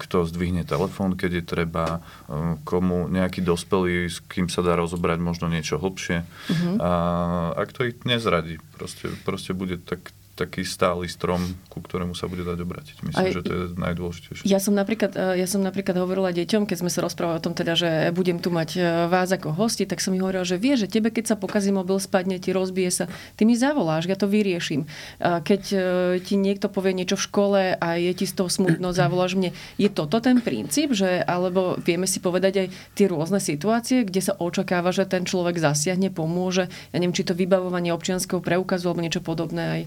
kto 0.00 0.24
zdvihne 0.24 0.64
telefón, 0.64 1.20
keď 1.20 1.30
je 1.40 1.44
treba, 1.44 2.00
komu 2.64 3.12
nejaký 3.12 3.44
dospelý, 3.44 4.08
s 4.08 4.24
kým 4.24 4.48
sa 4.48 4.64
dá 4.64 4.72
rozobrať 4.76 5.18
možno 5.20 5.52
niečo 5.52 5.76
hlbšie 5.76 6.22
Uh-huh. 6.50 6.76
A 6.82 6.90
ak 7.54 7.70
to 7.74 7.86
ich 7.86 7.98
nezradí, 8.02 8.58
proste, 8.74 9.12
proste 9.22 9.54
bude 9.54 9.78
tak 9.78 10.10
taký 10.40 10.64
stály 10.64 11.04
strom, 11.04 11.44
ku 11.68 11.84
ktorému 11.84 12.16
sa 12.16 12.24
bude 12.24 12.40
dať 12.40 12.58
obrátiť. 12.64 12.96
Myslím, 13.04 13.20
Aj, 13.20 13.28
že 13.28 13.44
to 13.44 13.52
je 13.52 13.64
najdôležitejšie. 13.76 14.44
Ja 14.48 14.56
som, 14.56 14.72
napríklad, 14.72 15.12
e, 15.12 15.36
ja 15.36 15.44
som 15.44 15.60
napríklad 15.60 16.00
hovorila 16.00 16.32
deťom, 16.32 16.64
keď 16.64 16.76
sme 16.80 16.88
sa 16.88 17.04
rozprávali 17.04 17.36
o 17.36 17.44
tom 17.44 17.52
teda, 17.52 17.76
že 17.76 17.90
budem 18.16 18.40
tu 18.40 18.48
mať 18.48 18.70
e, 18.76 18.80
vás 19.12 19.28
ako 19.28 19.52
hosti, 19.52 19.84
tak 19.84 20.00
som 20.00 20.16
mi 20.16 20.24
hovorila, 20.24 20.48
že 20.48 20.56
vie, 20.56 20.80
že 20.80 20.88
tebe, 20.88 21.12
keď 21.12 21.34
sa 21.34 21.36
pokazí 21.36 21.68
mobil, 21.68 22.00
spadne 22.00 22.40
ti, 22.40 22.56
rozbije 22.56 22.90
sa, 22.90 23.04
ty 23.36 23.44
mi 23.44 23.52
zavoláš, 23.52 24.08
ja 24.08 24.16
to 24.16 24.24
vyrieším. 24.24 24.88
Keď 25.20 25.62
e, 25.70 25.78
ti 26.24 26.40
niekto 26.40 26.72
povie 26.72 26.96
niečo 26.96 27.20
v 27.20 27.26
škole 27.28 27.60
a 27.76 27.88
je 28.00 28.12
ti 28.16 28.24
z 28.24 28.34
toho 28.40 28.48
smutno, 28.48 28.94
zavoláš 28.96 29.36
mne. 29.36 29.52
Je 29.76 29.92
toto 29.92 30.24
ten 30.24 30.40
princíp, 30.40 30.96
že 30.96 31.20
alebo 31.20 31.76
vieme 31.84 32.08
si 32.08 32.24
povedať 32.24 32.64
aj 32.64 32.66
tie 32.96 33.06
rôzne 33.12 33.42
situácie, 33.42 34.08
kde 34.08 34.24
sa 34.24 34.32
očakáva, 34.40 34.94
že 34.94 35.04
ten 35.04 35.28
človek 35.28 35.60
zasiahne, 35.60 36.08
pomôže. 36.08 36.72
Ja 36.90 36.96
neviem, 36.96 37.12
či 37.12 37.28
to 37.28 37.36
vybavovanie 37.36 37.92
občianského 37.92 38.40
preukazu 38.40 38.88
alebo 38.88 39.04
niečo 39.04 39.20
podobné 39.20 39.64
aj 39.68 39.82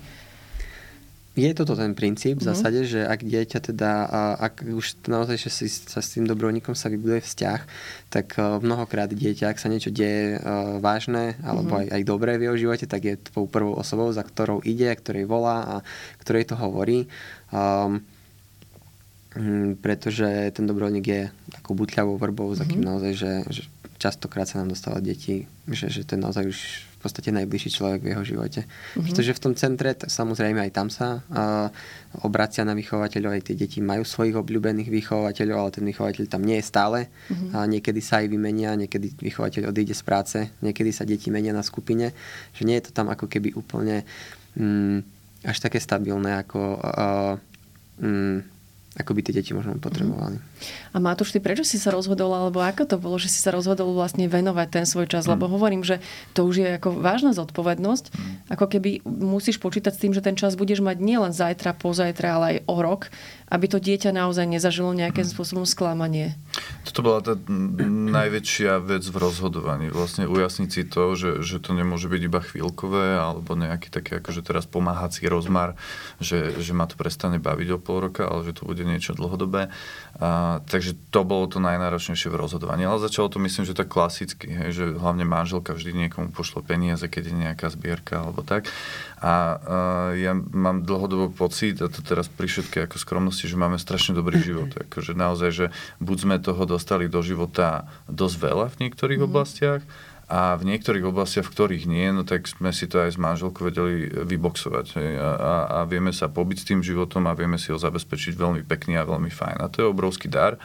je 1.34 1.50
toto 1.58 1.74
ten 1.74 1.98
princíp 1.98 2.40
v 2.40 2.46
mhm. 2.46 2.50
zásade, 2.54 2.80
mm. 2.86 2.90
že 2.90 3.02
ak 3.10 3.20
dieťa 3.26 3.60
teda, 3.74 3.92
ak 4.38 4.70
už 4.70 5.10
naozaj 5.10 5.38
že 5.42 5.50
si, 5.50 5.66
sa 5.66 5.98
s 5.98 6.14
tým 6.14 6.30
dobrovoľníkom 6.30 6.78
sa 6.78 6.94
vybuduje 6.94 7.26
vzťah, 7.26 7.60
tak 8.14 8.38
e, 8.38 8.62
mnohokrát 8.62 9.10
dieťa, 9.10 9.50
ak 9.50 9.58
sa 9.58 9.66
niečo 9.66 9.90
deje 9.90 10.38
uh, 10.38 10.78
vážne 10.78 11.34
alebo 11.42 11.74
mm. 11.74 11.80
aj, 11.82 11.88
aj 11.90 12.02
dobré 12.06 12.38
v 12.38 12.46
jeho 12.50 12.58
živote, 12.70 12.86
tak 12.86 13.02
je 13.02 13.18
tou 13.18 13.50
prvou 13.50 13.74
osobou, 13.74 14.14
za 14.14 14.22
ktorou 14.22 14.62
ide, 14.62 14.94
ktorej 14.94 15.26
volá 15.26 15.66
a 15.66 15.76
ktorej 16.22 16.54
to 16.54 16.56
hovorí. 16.56 17.10
Um, 17.50 18.06
pretože 19.82 20.54
ten 20.54 20.70
dobrovoľník 20.70 21.08
je 21.10 21.34
takou 21.50 21.74
butľavou 21.74 22.22
vrbou, 22.22 22.54
mm-hmm. 22.54 22.62
za 22.62 22.70
kým 22.70 22.82
mhm. 22.86 22.90
naozaj, 22.94 23.14
že, 23.18 23.34
že 23.50 23.62
častokrát 23.98 24.46
sa 24.46 24.62
nám 24.62 24.78
dostáva 24.78 25.02
deti, 25.02 25.50
že, 25.66 25.90
že 25.90 26.06
to 26.06 26.14
je 26.14 26.22
naozaj 26.22 26.46
už 26.46 26.60
podstate 27.04 27.36
najbližší 27.36 27.70
človek 27.76 28.00
v 28.00 28.10
jeho 28.16 28.24
živote. 28.24 28.62
Mm-hmm. 28.64 29.04
Pretože 29.04 29.32
v 29.36 29.42
tom 29.44 29.54
centre, 29.54 29.92
samozrejme 29.94 30.64
aj 30.64 30.72
tam 30.72 30.88
sa 30.88 31.20
uh, 31.20 31.68
obracia 32.24 32.64
na 32.64 32.72
vychovateľov, 32.72 33.36
aj 33.36 33.44
tie 33.52 33.56
deti 33.60 33.84
majú 33.84 34.08
svojich 34.08 34.40
obľúbených 34.40 34.88
vychovateľov, 34.88 35.58
ale 35.60 35.72
ten 35.76 35.86
vychovateľ 35.86 36.24
tam 36.32 36.48
nie 36.48 36.58
je 36.64 36.66
stále. 36.66 37.00
Mm-hmm. 37.08 37.50
A 37.52 37.58
niekedy 37.68 38.00
sa 38.00 38.24
aj 38.24 38.32
vymenia, 38.32 38.80
niekedy 38.80 39.12
vychovateľ 39.20 39.76
odíde 39.76 39.92
z 39.92 40.04
práce, 40.08 40.38
niekedy 40.64 40.96
sa 40.96 41.04
deti 41.04 41.28
menia 41.28 41.52
na 41.52 41.62
skupine, 41.62 42.16
že 42.56 42.64
nie 42.64 42.80
je 42.80 42.88
to 42.88 42.92
tam 42.96 43.12
ako 43.12 43.28
keby 43.28 43.52
úplne 43.54 44.08
mm, 44.56 45.04
až 45.44 45.58
také 45.60 45.84
stabilné 45.84 46.40
ako 46.40 46.80
uh, 46.80 47.36
mm, 48.00 48.54
ako 48.94 49.18
by 49.18 49.22
tie 49.26 49.34
deti 49.34 49.58
možno 49.58 49.74
potrebovali. 49.82 50.38
A 50.94 51.02
Matúš, 51.02 51.34
ty 51.34 51.42
prečo 51.42 51.66
si 51.66 51.82
sa 51.82 51.90
rozhodol, 51.90 52.30
alebo 52.30 52.62
ako 52.62 52.86
to 52.86 52.96
bolo, 53.02 53.18
že 53.18 53.26
si 53.26 53.42
sa 53.42 53.50
rozhodol 53.50 53.90
vlastne 53.98 54.30
venovať 54.30 54.68
ten 54.70 54.86
svoj 54.86 55.10
čas? 55.10 55.26
Lebo 55.26 55.50
hovorím, 55.50 55.82
že 55.82 55.98
to 56.38 56.46
už 56.46 56.62
je 56.62 56.70
ako 56.78 57.02
vážna 57.02 57.34
zodpovednosť. 57.34 58.14
Ako 58.54 58.70
keby 58.70 59.02
musíš 59.06 59.58
počítať 59.58 59.98
s 59.98 60.02
tým, 60.02 60.14
že 60.14 60.22
ten 60.22 60.38
čas 60.38 60.54
budeš 60.54 60.86
mať 60.86 61.02
nielen 61.02 61.34
zajtra, 61.34 61.74
pozajtra, 61.74 62.28
ale 62.38 62.46
aj 62.46 62.58
o 62.70 62.78
rok, 62.86 63.10
aby 63.54 63.66
to 63.70 63.78
dieťa 63.78 64.10
naozaj 64.10 64.50
nezažilo 64.50 64.98
nejakým 64.98 65.30
spôsobom 65.30 65.70
sklamanie. 65.70 66.34
Toto 66.90 67.06
bola 67.06 67.22
tá 67.22 67.38
najväčšia 68.10 68.82
vec 68.82 69.06
v 69.06 69.18
rozhodovaní. 69.22 69.94
Vlastne 69.94 70.26
ujasniť 70.26 70.70
si 70.74 70.82
to, 70.90 71.14
že, 71.14 71.46
že 71.46 71.62
to 71.62 71.78
nemôže 71.78 72.10
byť 72.10 72.22
iba 72.26 72.42
chvíľkové, 72.42 73.22
alebo 73.22 73.54
nejaký 73.54 73.94
taký 73.94 74.18
akože 74.18 74.42
teraz 74.42 74.66
pomáhací 74.66 75.30
rozmar, 75.30 75.78
že, 76.18 76.58
že 76.58 76.74
ma 76.74 76.90
to 76.90 76.98
prestane 76.98 77.38
baviť 77.38 77.78
o 77.78 77.80
pol 77.80 78.10
roka, 78.10 78.26
ale 78.26 78.42
že 78.42 78.58
to 78.58 78.66
bude 78.66 78.82
niečo 78.82 79.14
dlhodobé. 79.14 79.70
A, 80.18 80.60
takže 80.66 80.98
to 81.14 81.22
bolo 81.22 81.46
to 81.46 81.62
najnáročnejšie 81.62 82.34
v 82.34 82.42
rozhodovaní. 82.42 82.90
Ale 82.90 82.98
začalo 82.98 83.30
to 83.30 83.38
myslím, 83.38 83.70
že 83.70 83.78
tak 83.78 83.94
klasicky, 83.94 84.50
hej, 84.50 84.70
že 84.74 84.86
hlavne 84.98 85.30
manželka 85.30 85.78
vždy 85.78 86.10
niekomu 86.10 86.34
pošlo 86.34 86.66
peniaze, 86.66 87.06
keď 87.06 87.30
je 87.30 87.36
nejaká 87.38 87.70
zbierka 87.70 88.18
alebo 88.18 88.42
tak. 88.42 88.66
A, 89.24 89.24
a 89.24 89.36
ja 90.20 90.36
mám 90.36 90.84
dlhodobo 90.84 91.32
pocit, 91.32 91.80
a 91.80 91.88
to 91.88 92.04
teraz 92.04 92.28
pri 92.28 92.52
všetkej 92.52 92.92
ako 92.92 92.98
skromnosti, 93.00 93.43
že 93.48 93.60
máme 93.60 93.78
strašne 93.80 94.16
dobrý 94.16 94.40
život. 94.48 94.72
Akože 94.76 95.14
naozaj, 95.14 95.50
že 95.52 95.66
buď 96.00 96.18
sme 96.18 96.36
toho 96.40 96.64
dostali 96.68 97.12
do 97.12 97.20
života 97.20 97.88
dosť 98.08 98.36
veľa 98.40 98.66
v 98.74 98.80
niektorých 98.88 99.20
mm-hmm. 99.20 99.34
oblastiach, 99.34 99.82
a 100.34 100.56
v 100.56 100.66
niektorých 100.66 101.04
oblastiach, 101.04 101.46
v 101.46 101.54
ktorých 101.54 101.86
nie, 101.86 102.08
no 102.16 102.24
tak 102.24 102.48
sme 102.48 102.72
si 102.72 102.88
to 102.88 103.04
aj 103.04 103.14
s 103.14 103.22
manželkou 103.22 103.68
vedeli 103.68 104.08
vyboxovať. 104.08 104.86
Hej, 104.96 105.12
a, 105.20 105.30
a, 105.30 105.54
a 105.68 105.80
vieme 105.84 106.16
sa 106.16 106.32
pobyť 106.32 106.58
s 106.64 106.68
tým 106.74 106.82
životom 106.82 107.28
a 107.28 107.36
vieme 107.36 107.60
si 107.60 107.70
ho 107.70 107.78
zabezpečiť 107.78 108.34
veľmi 108.40 108.64
pekný 108.64 108.96
a 108.98 109.06
veľmi 109.06 109.30
fajn. 109.30 109.62
A 109.62 109.68
to 109.68 109.84
je 109.84 109.92
obrovský 109.92 110.32
dar 110.32 110.56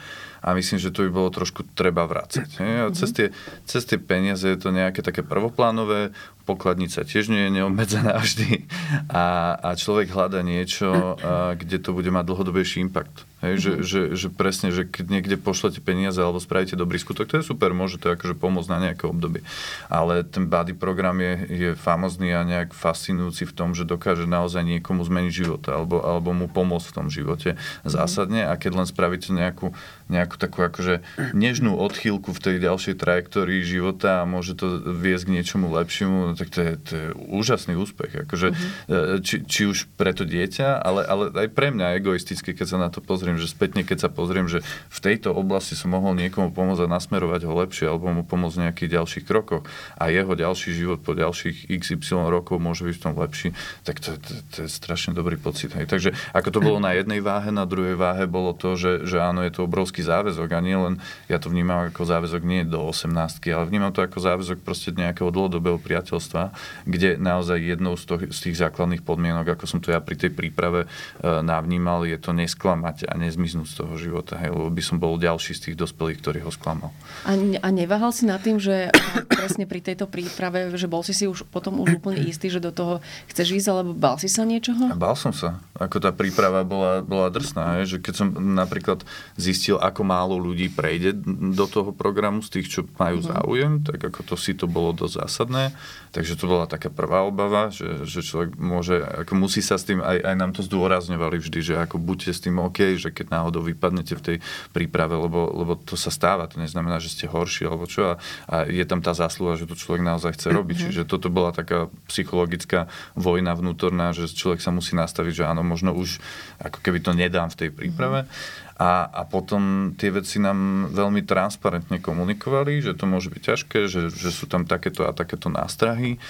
a 0.42 0.48
myslím, 0.54 0.78
že 0.78 0.94
to 0.94 1.06
by 1.06 1.10
bolo 1.10 1.28
trošku 1.30 1.66
treba 1.74 2.06
vrácať. 2.06 2.48
A 2.62 2.90
cez, 2.94 3.10
tie, 3.10 3.26
cez 3.66 3.82
tie 3.84 3.98
peniaze 3.98 4.46
je 4.46 4.58
to 4.58 4.70
nejaké 4.70 5.02
také 5.02 5.26
prvoplánové, 5.26 6.14
pokladnica 6.48 7.04
tiež 7.04 7.28
nie 7.28 7.44
je 7.44 7.60
neobmedzená 7.60 8.16
vždy 8.24 8.64
a, 9.12 9.52
a 9.60 9.70
človek 9.76 10.08
hľada 10.08 10.40
niečo, 10.40 10.88
a, 10.88 11.52
kde 11.52 11.76
to 11.76 11.92
bude 11.92 12.08
mať 12.08 12.24
dlhodobejší 12.24 12.88
impact. 12.88 13.28
Hej, 13.38 13.54
mm-hmm. 13.54 13.62
že, 13.62 13.70
mhm. 13.70 13.82
že, 13.86 14.00
že 14.18 14.28
presne, 14.34 14.68
že 14.74 14.82
keď 14.82 15.04
niekde 15.14 15.36
pošlete 15.38 15.78
peniaze 15.78 16.18
alebo 16.18 16.42
spravíte 16.42 16.74
dobrý 16.74 16.98
skutok, 16.98 17.30
to 17.30 17.38
je 17.38 17.46
super, 17.46 17.70
môže 17.70 18.02
to 18.02 18.10
akože 18.10 18.34
pomôcť 18.34 18.70
na 18.72 18.78
nejaké 18.90 19.06
obdobie. 19.06 19.46
Ale 19.86 20.26
ten 20.26 20.50
body 20.50 20.74
program 20.74 21.22
je, 21.22 21.34
je 21.46 21.70
famozný 21.78 22.34
a 22.34 22.42
nejak 22.42 22.74
fascinujúci 22.74 23.46
v 23.46 23.54
tom, 23.54 23.78
že 23.78 23.86
dokáže 23.86 24.26
naozaj 24.26 24.66
niekomu 24.66 25.06
zmeniť 25.06 25.30
život 25.32 25.62
alebo, 25.70 26.02
alebo 26.02 26.34
mu 26.34 26.50
pomôcť 26.50 26.90
v 26.90 26.96
tom 26.96 27.06
živote 27.12 27.54
mhm. 27.54 27.86
zásadne 27.86 28.42
a 28.48 28.58
keď 28.58 28.82
len 28.82 28.86
spravíte 28.90 29.30
nejakú, 29.30 29.70
nejakú 30.10 30.27
takú 30.36 30.66
akože 30.66 31.00
nežnú 31.32 31.78
odchýlku 31.80 32.36
v 32.36 32.42
tej 32.42 32.56
ďalšej 32.60 32.94
trajektórii 33.00 33.64
života 33.64 34.20
a 34.20 34.28
môže 34.28 34.52
to 34.52 34.82
viesť 34.84 35.30
k 35.30 35.34
niečomu 35.40 35.72
lepšiemu, 35.72 36.36
tak 36.36 36.52
to 36.52 36.60
je, 36.60 36.72
to 36.76 36.92
je 36.92 37.06
úžasný 37.32 37.78
úspech. 37.78 38.28
Akože, 38.28 38.52
mm-hmm. 38.52 39.24
či, 39.24 39.36
či 39.48 39.62
už 39.64 39.88
pre 39.96 40.12
to 40.12 40.28
dieťa, 40.28 40.82
ale, 40.82 41.06
ale 41.06 41.24
aj 41.32 41.48
pre 41.54 41.72
mňa 41.72 41.96
egoisticky, 41.96 42.52
keď 42.52 42.66
sa 42.66 42.78
na 42.82 42.92
to 42.92 43.00
pozriem 43.00 43.38
že 43.38 43.46
spätne, 43.46 43.86
keď 43.86 44.08
sa 44.08 44.10
pozriem, 44.10 44.50
že 44.50 44.60
v 44.90 44.98
tejto 44.98 45.30
oblasti 45.30 45.78
som 45.78 45.94
mohol 45.94 46.18
niekomu 46.18 46.50
pomôcť 46.50 46.84
a 46.84 46.90
nasmerovať 46.90 47.46
ho 47.46 47.54
lepšie 47.54 47.86
alebo 47.86 48.10
mu 48.10 48.26
pomôcť 48.26 48.56
v 48.58 48.64
nejakých 48.68 48.90
ďalších 48.98 49.24
krokoch 49.24 49.62
a 49.94 50.10
jeho 50.10 50.34
ďalší 50.34 50.74
život 50.74 51.00
po 51.00 51.14
ďalších 51.14 51.70
XY 51.70 52.26
rokov 52.26 52.58
môže 52.58 52.82
byť 52.82 52.94
v 52.98 53.02
tom 53.02 53.14
lepší, 53.14 53.48
tak 53.86 54.02
to, 54.02 54.18
to, 54.18 54.32
to 54.50 54.56
je 54.66 54.68
strašne 54.68 55.14
dobrý 55.14 55.38
pocit. 55.38 55.70
Hej. 55.78 55.86
Takže 55.86 56.10
ako 56.34 56.48
to 56.50 56.60
bolo 56.60 56.82
na 56.82 56.98
jednej 56.98 57.22
váhe, 57.22 57.54
na 57.54 57.64
druhej 57.64 57.94
váhe 57.94 58.26
bolo 58.26 58.50
to, 58.52 58.74
že, 58.74 59.06
že 59.06 59.22
áno, 59.22 59.46
je 59.46 59.52
to 59.54 59.64
obrovský 59.64 60.02
záväzok 60.18 60.48
a 60.50 60.58
nie 60.58 60.74
len, 60.74 60.94
ja 61.30 61.38
to 61.38 61.46
vnímam 61.46 61.86
ako 61.86 62.02
záväzok 62.02 62.42
nie 62.42 62.66
do 62.66 62.82
18, 62.82 63.38
ale 63.54 63.64
vnímam 63.70 63.94
to 63.94 64.02
ako 64.02 64.18
záväzok 64.18 64.58
proste 64.66 64.90
nejakého 64.90 65.30
dlhodobého 65.30 65.78
priateľstva, 65.78 66.50
kde 66.82 67.14
naozaj 67.22 67.62
jednou 67.62 67.94
z, 67.94 68.04
toho, 68.10 68.20
z 68.26 68.38
tých 68.50 68.56
základných 68.58 69.06
podmienok, 69.06 69.54
ako 69.54 69.64
som 69.70 69.78
to 69.78 69.94
ja 69.94 70.02
pri 70.02 70.18
tej 70.18 70.34
príprave 70.34 70.84
e, 70.84 70.86
navnímal, 71.22 72.02
je 72.02 72.18
to 72.18 72.34
nesklamať 72.34 73.06
a 73.06 73.14
nezmiznúť 73.14 73.68
z 73.70 73.74
toho 73.78 73.94
života, 73.94 74.34
hej, 74.42 74.50
lebo 74.50 74.68
by 74.74 74.82
som 74.82 74.98
bol 74.98 75.14
ďalší 75.14 75.54
z 75.54 75.70
tých 75.70 75.76
dospelých, 75.78 76.18
ktorý 76.18 76.38
ho 76.42 76.50
sklamal. 76.50 76.90
A, 77.22 77.38
a 77.38 77.68
neváhal 77.70 78.10
si 78.10 78.26
nad 78.26 78.42
tým, 78.42 78.58
že 78.58 78.90
presne 79.30 79.70
pri 79.70 79.78
tejto 79.78 80.10
príprave, 80.10 80.74
že 80.74 80.90
bol 80.90 81.06
si 81.06 81.14
si 81.14 81.30
už 81.30 81.46
potom 81.46 81.78
už 81.78 82.02
úplne 82.02 82.18
istý, 82.26 82.50
že 82.50 82.58
do 82.58 82.74
toho 82.74 82.98
chceš 83.30 83.54
ísť, 83.54 83.68
alebo 83.70 83.94
bál 83.94 84.18
si 84.18 84.26
sa 84.26 84.42
niečoho? 84.42 84.90
A 84.90 84.96
bál 84.98 85.14
som 85.14 85.30
sa. 85.30 85.62
Ako 85.78 86.02
tá 86.02 86.10
príprava 86.10 86.66
bola, 86.66 87.04
bola 87.04 87.30
drsná. 87.30 87.78
Hej, 87.78 87.94
že 87.94 87.98
keď 88.02 88.14
som 88.18 88.28
napríklad 88.34 89.04
zistil, 89.38 89.78
ako 89.78 90.02
málo 90.08 90.40
ľudí 90.40 90.72
prejde 90.72 91.20
do 91.52 91.66
toho 91.68 91.92
programu 91.92 92.40
z 92.40 92.58
tých, 92.58 92.66
čo 92.72 92.80
majú 92.96 93.20
mhm. 93.20 93.26
záujem, 93.28 93.72
tak 93.84 94.00
ako 94.00 94.20
to 94.24 94.34
si 94.40 94.56
to 94.56 94.64
bolo 94.64 94.96
dosť 94.96 95.14
zásadné. 95.20 95.76
Takže 96.08 96.40
to 96.40 96.48
bola 96.48 96.64
taká 96.64 96.88
prvá 96.88 97.20
obava, 97.28 97.68
že, 97.68 98.08
že 98.08 98.24
človek 98.24 98.56
môže, 98.56 99.04
ako 99.04 99.36
musí 99.36 99.60
sa 99.60 99.76
s 99.76 99.84
tým, 99.84 100.00
aj, 100.00 100.24
aj 100.24 100.34
nám 100.40 100.56
to 100.56 100.64
zdôrazňovali 100.64 101.36
vždy, 101.36 101.60
že 101.60 101.74
ako 101.76 102.00
buďte 102.00 102.32
s 102.32 102.40
tým 102.40 102.56
OK, 102.56 102.96
že 102.96 103.12
keď 103.12 103.28
náhodou 103.28 103.60
vypadnete 103.60 104.16
v 104.16 104.22
tej 104.24 104.36
príprave, 104.72 105.12
lebo, 105.12 105.52
lebo 105.52 105.76
to 105.76 106.00
sa 106.00 106.08
stáva, 106.08 106.48
to 106.48 106.56
neznamená, 106.56 106.96
že 106.96 107.12
ste 107.12 107.28
horší 107.28 107.68
alebo 107.68 107.84
čo 107.84 108.16
a, 108.16 108.22
a 108.48 108.64
je 108.64 108.84
tam 108.88 109.04
tá 109.04 109.12
zásluha, 109.12 109.60
že 109.60 109.68
to 109.68 109.76
človek 109.76 110.00
naozaj 110.00 110.32
chce 110.32 110.48
robiť. 110.48 110.76
Mm-hmm. 110.80 110.92
Čiže 110.96 111.10
toto 111.10 111.28
bola 111.28 111.52
taká 111.52 111.92
psychologická 112.08 112.88
vojna 113.12 113.52
vnútorná, 113.52 114.16
že 114.16 114.32
človek 114.32 114.64
sa 114.64 114.72
musí 114.72 114.96
nastaviť, 114.96 115.44
že 115.44 115.44
áno, 115.44 115.60
možno 115.60 115.92
už 115.92 116.22
ako 116.62 116.80
keby 116.80 117.04
to 117.04 117.12
nedám 117.12 117.52
v 117.52 117.58
tej 117.66 117.70
príprave. 117.74 118.24
Mm-hmm. 118.24 118.67
A, 118.78 119.10
a 119.10 119.26
potom 119.26 119.92
tie 119.98 120.14
veci 120.14 120.38
nám 120.38 120.90
veľmi 120.94 121.26
transparentne 121.26 121.98
komunikovali, 121.98 122.78
že 122.78 122.94
to 122.94 123.10
môže 123.10 123.26
byť 123.26 123.42
ťažké, 123.42 123.78
že, 123.90 124.06
že 124.14 124.30
sú 124.30 124.46
tam 124.46 124.70
takéto 124.70 125.02
a 125.02 125.10
takéto 125.10 125.50
nástrahy. 125.50 126.22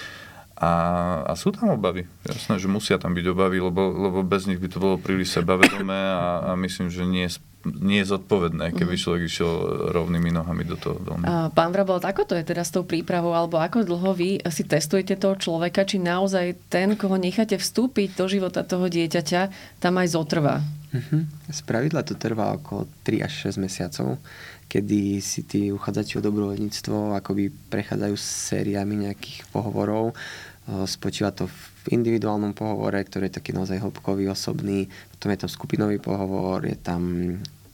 A, 0.59 0.71
a 1.29 1.33
sú 1.37 1.53
tam 1.55 1.77
obavy. 1.77 2.09
Jasné, 2.25 2.59
že 2.59 2.67
musia 2.67 2.97
tam 2.97 3.13
byť 3.13 3.25
obavy, 3.31 3.61
lebo, 3.61 3.93
lebo 3.93 4.19
bez 4.25 4.49
nich 4.49 4.59
by 4.59 4.67
to 4.67 4.81
bolo 4.81 4.97
príliš 4.97 5.37
sebavedomé 5.37 5.95
a, 5.95 6.51
a 6.51 6.59
myslím, 6.59 6.89
že 6.89 7.05
nie, 7.05 7.29
nie 7.67 7.99
je 7.99 8.15
zodpovedné, 8.15 8.71
keby 8.71 8.95
mhm. 8.95 9.01
človek 9.03 9.21
išiel 9.27 9.51
rovnými 9.91 10.31
nohami 10.31 10.63
do 10.63 10.79
toho 10.79 10.95
veľmi. 10.95 11.27
A 11.27 11.51
pán 11.51 11.75
Vrabel, 11.75 11.99
ako 11.99 12.23
to 12.23 12.33
je 12.39 12.47
teda 12.47 12.63
s 12.63 12.71
tou 12.71 12.87
prípravou, 12.87 13.35
alebo 13.35 13.59
ako 13.59 13.83
dlho 13.83 14.11
vy 14.15 14.39
si 14.47 14.63
testujete 14.63 15.19
toho 15.19 15.35
človeka, 15.35 15.83
či 15.83 15.99
naozaj 15.99 16.55
ten, 16.71 16.95
koho 16.95 17.19
necháte 17.19 17.59
vstúpiť 17.59 18.15
do 18.15 18.25
života 18.31 18.63
toho 18.63 18.87
dieťaťa, 18.87 19.41
tam 19.83 19.99
aj 19.99 20.07
zotrvá? 20.15 20.63
Uh-huh. 20.89 21.27
Z 21.51 21.59
pravidla 21.67 22.01
to 22.01 22.17
trvá 22.17 22.55
okolo 22.55 22.87
3 23.05 23.27
až 23.27 23.53
6 23.53 23.61
mesiacov 23.61 24.17
kedy 24.69 25.17
si 25.17 25.41
tí 25.49 25.73
uchádzači 25.73 26.21
o 26.21 26.25
dobrovoľníctvo 26.29 27.17
akoby 27.17 27.49
prechádzajú 27.73 28.13
sériami 28.13 29.09
nejakých 29.09 29.49
pohovorov. 29.49 30.13
Spočíva 30.69 31.33
to 31.33 31.49
v 31.49 31.97
individuálnom 31.97 32.53
pohovore, 32.53 33.01
ktorý 33.01 33.27
je 33.29 33.37
taký 33.41 33.51
naozaj 33.57 33.81
hĺbkový, 33.81 34.29
osobný. 34.29 34.85
Potom 35.17 35.33
je 35.33 35.41
tam 35.41 35.49
skupinový 35.49 35.97
pohovor, 35.97 36.61
je 36.67 36.77
tam 36.77 37.01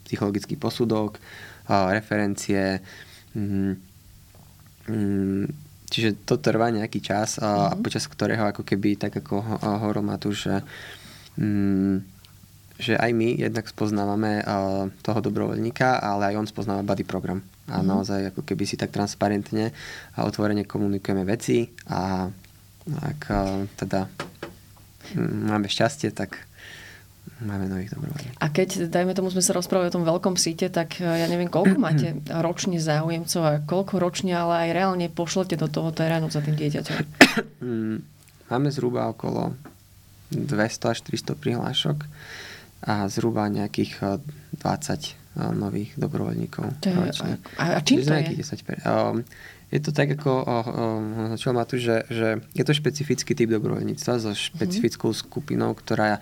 psychologický 0.07 0.55
posudok, 0.55 1.19
referencie. 1.67 2.79
Mm, 3.35 3.75
mm, 4.87 5.43
čiže 5.91 6.23
to 6.23 6.39
trvá 6.39 6.71
nejaký 6.71 7.03
čas, 7.03 7.35
mm-hmm. 7.35 7.83
počas 7.83 8.07
ktorého 8.07 8.47
ako 8.47 8.63
keby, 8.63 8.95
tak 8.95 9.19
ako 9.19 9.43
hovoril 9.83 10.05
Matúš, 10.05 10.47
že 10.47 10.55
mm, 11.41 12.15
že 12.75 12.99
aj 12.99 13.11
my 13.15 13.39
jednak 13.39 13.71
spoznávame 13.71 14.43
toho 14.99 15.19
dobrovoľníka, 15.23 15.95
ale 16.03 16.35
aj 16.35 16.43
on 16.43 16.47
spoznáva 16.47 16.83
body 16.83 17.07
program. 17.07 17.39
A 17.71 17.79
mm. 17.79 17.87
naozaj 17.87 18.21
ako 18.35 18.43
keby 18.43 18.67
si 18.67 18.75
tak 18.75 18.91
transparentne 18.91 19.71
a 20.19 20.27
otvorene 20.27 20.67
komunikujeme 20.67 21.23
veci 21.23 21.71
a 21.87 22.27
ak 22.85 23.21
teda 23.81 24.07
máme 25.25 25.65
šťastie, 25.65 26.13
tak 26.13 26.45
máme 27.41 27.67
nových 27.67 27.91
dobrovoľníkov. 27.91 28.39
A 28.39 28.47
keď, 28.47 28.87
dajme 28.87 29.11
tomu, 29.17 29.27
sme 29.33 29.43
sa 29.43 29.57
rozprávali 29.57 29.91
o 29.91 29.95
tom 29.95 30.07
veľkom 30.07 30.39
síte, 30.39 30.71
tak 30.71 31.01
uh, 31.01 31.19
ja 31.19 31.27
neviem, 31.27 31.49
koľko 31.51 31.75
máte 31.81 32.15
ročne 32.45 32.77
záujemcov 32.79 33.41
a 33.43 33.59
koľko 33.65 33.99
ročne, 33.99 34.31
ale 34.37 34.69
aj 34.69 34.69
reálne 34.71 35.07
pošlete 35.11 35.59
do 35.59 35.67
toho 35.67 35.89
terénu 35.91 36.31
za 36.31 36.39
tým 36.39 36.55
dieťaťom? 36.55 36.97
Mm, 37.65 37.99
máme 38.47 38.69
zhruba 38.71 39.09
okolo 39.11 39.57
200 40.31 40.93
až 40.93 40.99
300 41.03 41.35
prihlášok 41.35 41.97
a 42.85 43.09
zhruba 43.09 43.49
nejakých 43.49 44.21
20 44.55 44.61
eh, 44.61 45.17
eh, 45.35 45.51
nových 45.51 45.97
dobrovoľníkov. 45.97 46.63
To 46.79 46.87
je, 46.87 47.35
a, 47.59 47.65
a 47.75 47.79
čím 47.81 48.05
to 48.05 48.13
je? 48.13 48.39
10 48.39 48.85
um, 48.85 49.25
je 49.73 49.79
to 49.81 49.91
tak, 49.91 50.13
ako 50.13 50.31
začal 51.35 51.57
Matúš, 51.57 51.81
že, 51.81 51.97
že 52.07 52.27
je 52.53 52.63
to 52.63 52.73
špecifický 52.73 53.33
typ 53.33 53.49
dobrovoľníctva 53.49 54.13
so 54.21 54.31
špecifickou 54.31 55.09
mm. 55.11 55.17
skupinou, 55.25 55.71
ktorá, 55.73 56.21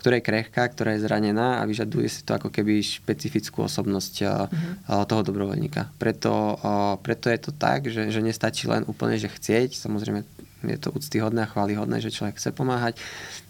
ktorá 0.00 0.18
je 0.18 0.26
krehká, 0.26 0.62
ktorá 0.66 0.96
je 0.96 1.04
zranená 1.04 1.60
a 1.60 1.68
vyžaduje 1.68 2.08
si 2.08 2.24
to 2.24 2.34
ako 2.34 2.48
keby 2.48 2.80
špecifickú 2.80 3.68
osobnosť 3.68 4.14
mm. 4.24 5.04
toho 5.04 5.22
dobrovoľníka. 5.22 5.94
Preto, 6.00 6.56
uh, 6.58 6.96
preto 6.98 7.28
je 7.28 7.38
to 7.38 7.52
tak, 7.52 7.86
že, 7.92 8.08
že 8.08 8.24
nestačí 8.24 8.66
len 8.66 8.88
úplne, 8.88 9.20
že 9.20 9.28
chcieť, 9.28 9.76
samozrejme 9.76 10.24
je 10.66 10.78
to 10.80 10.90
úctyhodné 10.90 11.46
a 11.46 11.50
chválihodné, 11.50 12.02
že 12.02 12.10
človek 12.10 12.40
chce 12.40 12.50
pomáhať, 12.50 12.98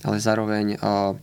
ale 0.04 0.20
zároveň 0.20 0.76
uh, 0.76 1.16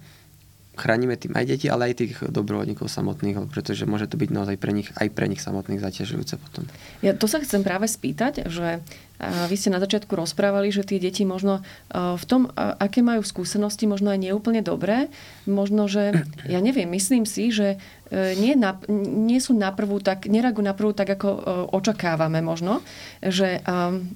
chránime 0.75 1.15
tým 1.15 1.33
aj 1.33 1.45
deti, 1.47 1.67
ale 1.71 1.91
aj 1.91 1.95
tých 1.97 2.13
dobrovoľníkov 2.27 2.91
samotných, 2.91 3.49
pretože 3.49 3.87
môže 3.87 4.11
to 4.11 4.19
byť 4.19 4.29
naozaj 4.29 4.55
pre 4.59 4.71
nich, 4.75 4.91
aj 4.95 5.07
pre 5.15 5.25
nich 5.31 5.41
samotných 5.41 5.81
zaťažujúce 5.81 6.35
potom. 6.37 6.67
Ja 6.99 7.15
to 7.15 7.25
sa 7.25 7.39
chcem 7.41 7.63
práve 7.63 7.87
spýtať, 7.87 8.51
že 8.51 8.83
vy 9.21 9.55
ste 9.55 9.71
na 9.71 9.79
začiatku 9.79 10.11
rozprávali, 10.11 10.69
že 10.75 10.83
tie 10.83 10.99
deti 10.99 11.23
možno 11.23 11.63
v 11.91 12.23
tom, 12.27 12.51
aké 12.55 12.99
majú 12.99 13.23
skúsenosti, 13.23 13.87
možno 13.87 14.11
aj 14.11 14.19
neúplne 14.19 14.59
dobré. 14.59 15.07
Možno, 15.47 15.87
že, 15.87 16.25
ja 16.49 16.59
neviem, 16.59 16.89
myslím 16.91 17.23
si, 17.23 17.53
že 17.53 17.77
e, 18.09 18.33
nie, 18.35 18.57
na, 18.57 18.75
nie 18.89 19.37
sú 19.37 19.53
na 19.53 19.69
prvú 19.69 20.01
tak, 20.01 20.25
nereagujú 20.25 20.65
na 20.65 20.73
prvú 20.73 20.91
tak, 20.91 21.15
ako 21.15 21.29
e, 21.31 21.39
očakávame 21.69 22.41
možno. 22.41 22.81
Že 23.21 23.61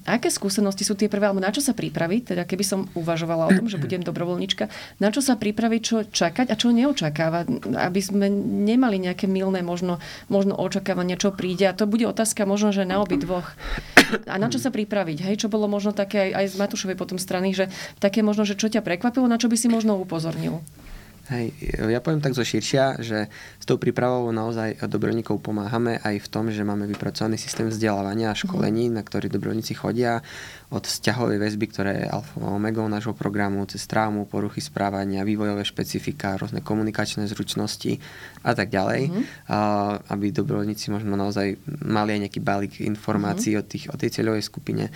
aké 0.04 0.28
skúsenosti 0.28 0.82
sú 0.82 0.98
tie 0.98 1.06
prvé, 1.06 1.30
alebo 1.30 1.40
na 1.40 1.54
čo 1.54 1.62
sa 1.62 1.72
pripraviť, 1.72 2.34
teda 2.34 2.42
keby 2.44 2.64
som 2.66 2.90
uvažovala 2.98 3.46
o 3.48 3.52
tom, 3.56 3.70
že 3.70 3.78
budem 3.78 4.02
dobrovoľnička, 4.02 4.66
na 4.98 5.08
čo 5.14 5.22
sa 5.22 5.38
pripraviť, 5.38 5.80
čo 5.80 5.96
čakať 6.02 6.50
a 6.50 6.58
čo 6.58 6.74
neočakávať, 6.74 7.70
aby 7.78 8.00
sme 8.02 8.26
nemali 8.66 8.98
nejaké 9.00 9.30
milné 9.30 9.62
možno, 9.62 10.02
možno 10.26 10.58
očakávania, 10.58 11.14
čo 11.14 11.30
príde. 11.30 11.70
A 11.70 11.78
to 11.78 11.86
bude 11.86 12.04
otázka 12.10 12.42
možno, 12.42 12.74
že 12.74 12.82
na 12.82 12.98
obi 12.98 13.16
dvoch. 13.22 13.54
A 14.26 14.34
na 14.42 14.50
čo 14.50 14.58
sa 14.58 14.74
pripraviť 14.74 14.89
pripraviť, 14.90 15.22
hej, 15.22 15.46
čo 15.46 15.46
bolo 15.46 15.70
možno 15.70 15.94
také 15.94 16.34
aj, 16.34 16.42
aj 16.42 16.46
z 16.50 16.54
Matúšovej 16.58 16.96
potom 16.98 17.14
strany, 17.14 17.54
že 17.54 17.70
také 18.02 18.26
možno, 18.26 18.42
že 18.42 18.58
čo 18.58 18.66
ťa 18.66 18.82
prekvapilo, 18.82 19.30
na 19.30 19.38
čo 19.38 19.46
by 19.46 19.54
si 19.54 19.70
možno 19.70 19.94
upozornil? 20.02 20.58
Hej, 21.30 21.54
ja 21.78 22.02
poviem 22.02 22.18
tak 22.18 22.34
zo 22.34 22.42
širšia, 22.42 22.98
že 23.06 23.30
s 23.30 23.64
tou 23.64 23.78
prípravou 23.78 24.34
naozaj 24.34 24.82
dobrovoľníkov 24.82 25.38
pomáhame 25.38 26.02
aj 26.02 26.26
v 26.26 26.28
tom, 26.28 26.50
že 26.50 26.66
máme 26.66 26.90
vypracovaný 26.90 27.38
systém 27.38 27.70
vzdelávania 27.70 28.34
a 28.34 28.38
školení, 28.38 28.90
mm. 28.90 28.98
na 28.98 29.02
ktorý 29.06 29.30
dobrovoľníci 29.30 29.78
chodia 29.78 30.26
od 30.74 30.82
vzťahovej 30.82 31.38
väzby, 31.38 31.66
ktoré 31.70 31.92
je 32.02 32.06
alfa 32.10 32.34
a 32.34 32.50
omegou 32.50 32.82
nášho 32.90 33.14
programu, 33.14 33.62
cez 33.70 33.86
traumu, 33.86 34.26
poruchy 34.26 34.58
správania, 34.58 35.22
vývojové 35.22 35.62
špecifika, 35.62 36.34
rôzne 36.34 36.66
komunikačné 36.66 37.30
zručnosti 37.30 38.02
a 38.42 38.50
tak 38.50 38.74
ďalej, 38.74 39.14
mm. 39.14 39.22
a, 39.54 39.58
aby 40.10 40.34
dobrovoľníci 40.34 40.90
možno 40.90 41.14
naozaj 41.14 41.62
mali 41.86 42.18
aj 42.18 42.20
nejaký 42.26 42.40
balík 42.42 42.82
informácií 42.82 43.54
mm. 43.54 43.60
o, 43.60 43.62
tých, 43.62 43.84
o 43.86 43.94
tej 43.94 44.18
cieľovej 44.18 44.42
skupine, 44.42 44.90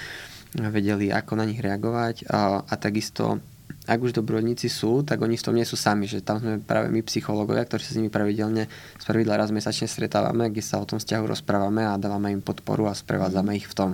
vedeli, 0.59 1.15
ako 1.15 1.39
na 1.39 1.47
nich 1.47 1.63
reagovať 1.63 2.27
a, 2.27 2.63
a 2.67 2.75
takisto 2.75 3.39
ak 3.85 4.01
už 4.01 4.17
dobrovoľníci 4.17 4.73
sú, 4.73 5.05
tak 5.05 5.21
oni 5.21 5.37
v 5.37 5.45
tom 5.45 5.53
nie 5.53 5.69
sú 5.69 5.77
sami, 5.77 6.09
že 6.09 6.25
tam 6.25 6.41
sme 6.41 6.57
práve 6.57 6.89
my 6.89 7.05
psychológovia, 7.05 7.69
ktorí 7.69 7.85
sa 7.85 7.93
s 7.93 7.99
nimi 8.01 8.09
pravidelne 8.09 8.65
z 8.97 9.05
pravidla 9.05 9.37
raz 9.37 9.53
mesačne 9.53 9.85
stretávame, 9.85 10.49
kde 10.49 10.65
sa 10.65 10.81
o 10.81 10.89
tom 10.89 10.97
vzťahu 10.97 11.25
rozprávame 11.29 11.85
a 11.85 12.01
dávame 12.01 12.33
im 12.33 12.41
podporu 12.41 12.89
a 12.89 12.97
sprevádzame 12.97 13.61
ich 13.61 13.69
v 13.69 13.77
tom. 13.77 13.91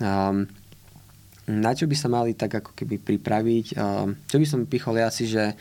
Um, 0.00 0.48
na 1.50 1.72
čo 1.76 1.84
by 1.84 1.96
sa 2.00 2.08
mali 2.08 2.32
tak 2.32 2.64
ako 2.64 2.72
keby 2.72 2.96
pripraviť? 2.96 3.66
Um, 3.76 4.16
čo 4.24 4.40
by 4.40 4.46
som 4.48 4.64
pichol 4.64 4.96
ja 4.96 5.12
si, 5.12 5.28
že, 5.28 5.52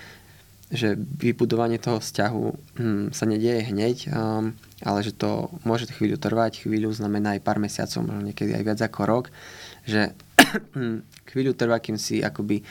že 0.71 0.95
vybudovanie 0.95 1.83
toho 1.83 1.99
vzťahu 1.99 2.43
hm, 2.79 3.05
sa 3.11 3.27
nedieje 3.27 3.75
hneď, 3.75 3.97
um, 4.07 4.55
ale 4.87 5.03
že 5.03 5.11
to 5.11 5.51
môže 5.67 5.91
chvíľu 5.91 6.15
trvať, 6.15 6.63
chvíľu 6.63 6.95
znamená 6.95 7.35
aj 7.35 7.43
pár 7.43 7.59
mesiacov, 7.59 8.07
možno 8.07 8.23
niekedy 8.23 8.55
aj 8.55 8.63
viac 8.63 8.79
ako 8.87 9.01
rok, 9.03 9.25
že 9.83 10.15
chvíľu 11.35 11.51
trvá, 11.59 11.83
kým 11.83 11.99
si 11.99 12.23
akoby 12.23 12.63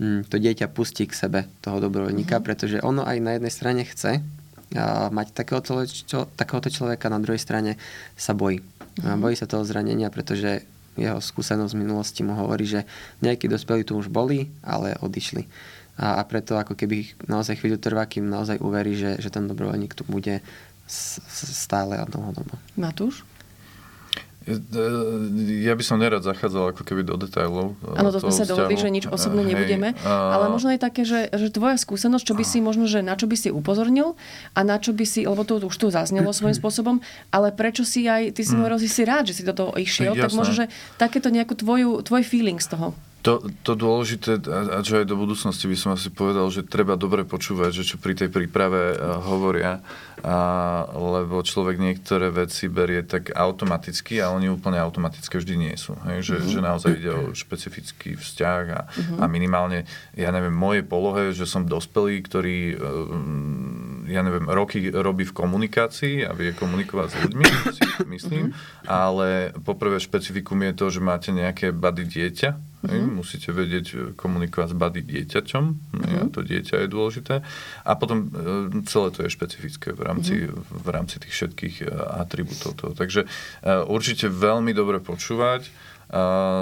to 0.00 0.36
dieťa 0.36 0.68
pustí 0.68 1.08
k 1.08 1.16
sebe 1.16 1.48
toho 1.64 1.80
dobrovoľníka, 1.80 2.36
mm-hmm. 2.36 2.46
pretože 2.46 2.76
ono 2.84 3.00
aj 3.00 3.16
na 3.16 3.40
jednej 3.40 3.52
strane 3.52 3.82
chce 3.88 4.20
mať 5.08 5.26
takéhoto, 5.32 5.86
čo, 5.86 6.26
takéhoto 6.36 6.68
človeka, 6.68 7.08
na 7.08 7.22
druhej 7.22 7.40
strane 7.40 7.80
sa 8.18 8.36
bojí. 8.36 8.60
Mm-hmm. 8.60 9.20
Bojí 9.22 9.36
sa 9.38 9.48
toho 9.48 9.64
zranenia, 9.64 10.12
pretože 10.12 10.66
jeho 10.96 11.20
skúsenosť 11.20 11.76
z 11.76 11.80
minulosti 11.80 12.20
mu 12.24 12.32
hovorí, 12.36 12.64
že 12.64 12.88
nejakí 13.20 13.48
dospelí 13.48 13.84
tu 13.84 13.96
už 13.96 14.08
boli, 14.08 14.48
ale 14.64 14.96
odišli. 15.00 15.44
A, 15.96 16.20
a 16.20 16.22
preto 16.28 16.60
ako 16.60 16.76
keby 16.76 17.28
naozaj 17.28 17.60
chvíľu 17.60 17.80
trvá, 17.80 18.04
kým 18.08 18.28
naozaj 18.28 18.60
uverí, 18.60 18.96
že, 18.96 19.16
že 19.20 19.32
ten 19.32 19.48
dobrovoľník 19.48 19.96
tu 19.96 20.04
bude 20.08 20.44
stále 20.88 21.98
a 21.98 22.04
dlhodobo. 22.04 22.56
Matúš? 22.76 23.24
Ja 25.66 25.74
by 25.74 25.82
som 25.82 25.98
nerad 25.98 26.22
zachádzal 26.22 26.70
ako 26.70 26.86
keby 26.86 27.02
do 27.02 27.18
detailov. 27.18 27.74
Eh, 27.82 27.98
Áno, 27.98 28.14
to 28.14 28.22
sme 28.22 28.30
sa 28.30 28.46
dohodli, 28.46 28.78
že 28.78 28.94
nič 28.94 29.10
osobné 29.10 29.42
Hej, 29.42 29.50
nebudeme. 29.50 29.88
A... 30.06 30.38
Ale 30.38 30.54
možno 30.54 30.70
je 30.70 30.78
také, 30.78 31.02
že, 31.02 31.34
že 31.34 31.50
tvoja 31.50 31.74
skúsenosť, 31.74 32.22
čo 32.22 32.34
by 32.38 32.44
si 32.46 32.58
možno, 32.62 32.86
že 32.86 33.02
na 33.02 33.18
čo 33.18 33.26
by 33.26 33.34
si 33.34 33.50
upozornil 33.50 34.14
a 34.54 34.60
na 34.62 34.78
čo 34.78 34.94
by 34.94 35.02
si, 35.02 35.26
lebo 35.26 35.42
to 35.42 35.58
už 35.58 35.74
tu 35.74 35.90
zaznelo 35.90 36.30
svojím 36.30 36.54
spôsobom, 36.62 37.02
ale 37.34 37.50
prečo 37.50 37.82
si 37.82 38.06
aj, 38.06 38.38
ty 38.38 38.46
si 38.46 38.54
hovoril, 38.54 38.78
mm. 38.78 38.86
si 38.86 39.02
rád, 39.02 39.24
že 39.26 39.34
si 39.34 39.42
do 39.42 39.50
toho 39.50 39.74
išiel, 39.74 40.14
Jasné. 40.14 40.22
tak 40.22 40.30
možno, 40.38 40.54
že 40.54 40.64
takéto 40.94 41.26
nejakú 41.34 41.58
tvoju, 41.58 42.06
tvoj 42.06 42.22
feeling 42.22 42.62
z 42.62 42.70
toho. 42.70 42.94
To, 43.26 43.42
to 43.66 43.74
dôležité, 43.74 44.38
a 44.46 44.78
čo 44.86 45.02
aj 45.02 45.10
do 45.10 45.18
budúcnosti 45.18 45.66
by 45.66 45.74
som 45.74 45.90
asi 45.98 46.14
povedal, 46.14 46.46
že 46.46 46.62
treba 46.62 46.94
dobre 46.94 47.26
počúvať, 47.26 47.82
že 47.82 47.82
čo 47.82 47.96
pri 47.98 48.14
tej 48.14 48.30
príprave 48.30 48.94
uh, 48.94 49.18
hovoria, 49.18 49.82
a, 50.22 50.86
lebo 50.94 51.42
človek 51.42 51.74
niektoré 51.74 52.30
veci 52.30 52.70
berie 52.70 53.02
tak 53.02 53.34
automaticky 53.34 54.22
a 54.22 54.30
oni 54.30 54.46
úplne 54.46 54.78
automatické 54.78 55.42
vždy 55.42 55.54
nie 55.58 55.74
sú. 55.74 55.98
Hej? 56.06 56.22
Že, 56.22 56.34
mm-hmm. 56.38 56.52
že 56.54 56.58
naozaj 56.62 56.92
ide 57.02 57.10
o 57.10 57.22
špecifický 57.34 58.14
vzťah 58.14 58.62
a, 58.70 58.80
mm-hmm. 58.86 59.18
a 59.18 59.24
minimálne, 59.26 59.90
ja 60.14 60.30
neviem, 60.30 60.54
mojej 60.54 60.86
polohe, 60.86 61.34
že 61.34 61.50
som 61.50 61.66
dospelý, 61.66 62.22
ktorý, 62.22 62.78
uh, 62.78 64.06
ja 64.06 64.22
neviem, 64.22 64.46
roky 64.46 64.86
robí 64.94 65.26
v 65.26 65.34
komunikácii 65.34 66.22
a 66.22 66.30
vie 66.30 66.54
komunikovať 66.54 67.08
s 67.10 67.16
ľuďmi, 67.26 67.44
si 67.74 67.82
myslím, 68.06 68.54
mm-hmm. 68.54 68.86
ale 68.86 69.50
poprvé 69.66 69.98
špecifikum 69.98 70.62
je 70.62 70.78
to, 70.78 70.86
že 70.94 71.00
máte 71.02 71.34
nejaké 71.34 71.74
bady 71.74 72.06
dieťa, 72.06 72.50
Mm-hmm. 72.84 73.16
Musíte 73.16 73.50
vedieť 73.56 73.86
e, 73.92 73.96
komunikovať 74.12 74.68
s 74.72 74.76
bady 74.76 75.00
dieťaťom, 75.08 75.64
mm-hmm. 75.64 76.18
a 76.20 76.20
to 76.28 76.40
dieťa 76.44 76.84
je 76.84 76.88
dôležité. 76.92 77.34
A 77.82 77.92
potom 77.96 78.28
e, 78.28 78.84
celé 78.84 79.08
to 79.16 79.24
je 79.24 79.30
špecifické 79.32 79.96
v 79.96 80.00
rámci, 80.04 80.34
mm-hmm. 80.44 80.84
v 80.84 80.88
rámci 80.92 81.16
tých 81.16 81.34
všetkých 81.34 81.76
e, 81.82 81.86
atribútov 82.20 82.76
toho. 82.76 82.92
Takže 82.92 83.24
určite 83.88 84.28
veľmi 84.28 84.76
dobre 84.76 85.00
počúvať 85.00 85.72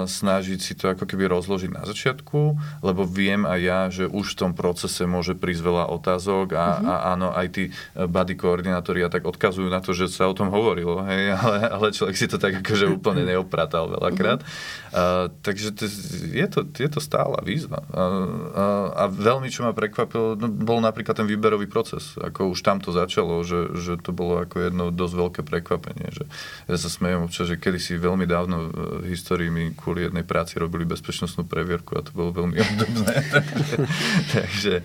snažiť 0.09 0.59
si 0.59 0.73
to 0.73 0.89
ako 0.89 1.05
keby 1.05 1.29
rozložiť 1.29 1.69
na 1.69 1.85
začiatku, 1.85 2.57
lebo 2.81 3.05
viem 3.05 3.45
aj 3.45 3.59
ja, 3.61 3.79
že 3.93 4.05
už 4.09 4.33
v 4.33 4.39
tom 4.41 4.51
procese 4.57 5.05
môže 5.05 5.37
prísť 5.37 5.61
veľa 5.61 5.85
otázok 5.93 6.47
a, 6.57 6.65
uh-huh. 6.65 6.89
a 6.89 6.93
áno, 7.13 7.29
aj 7.29 7.47
tí 7.53 7.63
body 7.93 8.33
koordinátori 8.33 9.05
a 9.05 9.09
tak 9.13 9.29
odkazujú 9.29 9.69
na 9.69 9.85
to, 9.85 9.93
že 9.93 10.09
sa 10.09 10.25
o 10.25 10.33
tom 10.33 10.49
hovorilo, 10.49 11.05
hej, 11.05 11.33
ale, 11.41 11.57
ale 11.69 11.87
človek 11.93 12.17
si 12.17 12.25
to 12.25 12.41
tak 12.41 12.65
akože 12.65 12.89
úplne 12.89 13.21
neopratal 13.29 13.85
veľakrát. 13.93 14.41
Uh-huh. 14.41 14.85
Uh, 14.95 15.27
takže 15.43 15.75
to, 15.75 15.91
je, 16.31 16.47
to, 16.47 16.63
je 16.71 16.87
to 16.87 17.03
stála 17.03 17.43
výzva. 17.43 17.83
Uh, 17.91 18.55
uh, 18.55 18.87
a 18.95 19.03
veľmi, 19.11 19.51
čo 19.51 19.67
ma 19.67 19.75
prekvapilo, 19.75 20.39
no, 20.39 20.47
bol 20.47 20.79
napríklad 20.79 21.19
ten 21.19 21.27
výberový 21.27 21.67
proces. 21.67 22.15
Ako 22.15 22.55
už 22.55 22.63
tam 22.63 22.79
to 22.79 22.95
začalo, 22.95 23.43
že, 23.43 23.75
že 23.75 23.99
to 23.99 24.15
bolo 24.15 24.39
ako 24.39 24.71
jedno 24.71 24.95
dosť 24.95 25.13
veľké 25.19 25.41
prekvapenie. 25.43 26.15
Že 26.15 26.23
ja 26.71 26.77
sa 26.79 26.87
smejem 26.87 27.27
občas, 27.27 27.51
že 27.51 27.59
kedysi 27.59 27.99
veľmi 27.99 28.23
dávno 28.23 28.71
v 28.71 29.11
histórii 29.11 29.34
ktorí 29.35 29.51
mi 29.51 29.75
kvôli 29.75 30.07
jednej 30.07 30.23
práci 30.23 30.55
robili 30.55 30.87
bezpečnostnú 30.87 31.43
previerku 31.43 31.99
a 31.99 32.07
to 32.07 32.15
bolo 32.15 32.31
veľmi 32.31 32.55
obdobné. 32.71 33.13
Takže 34.39 34.79
e, 34.79 34.83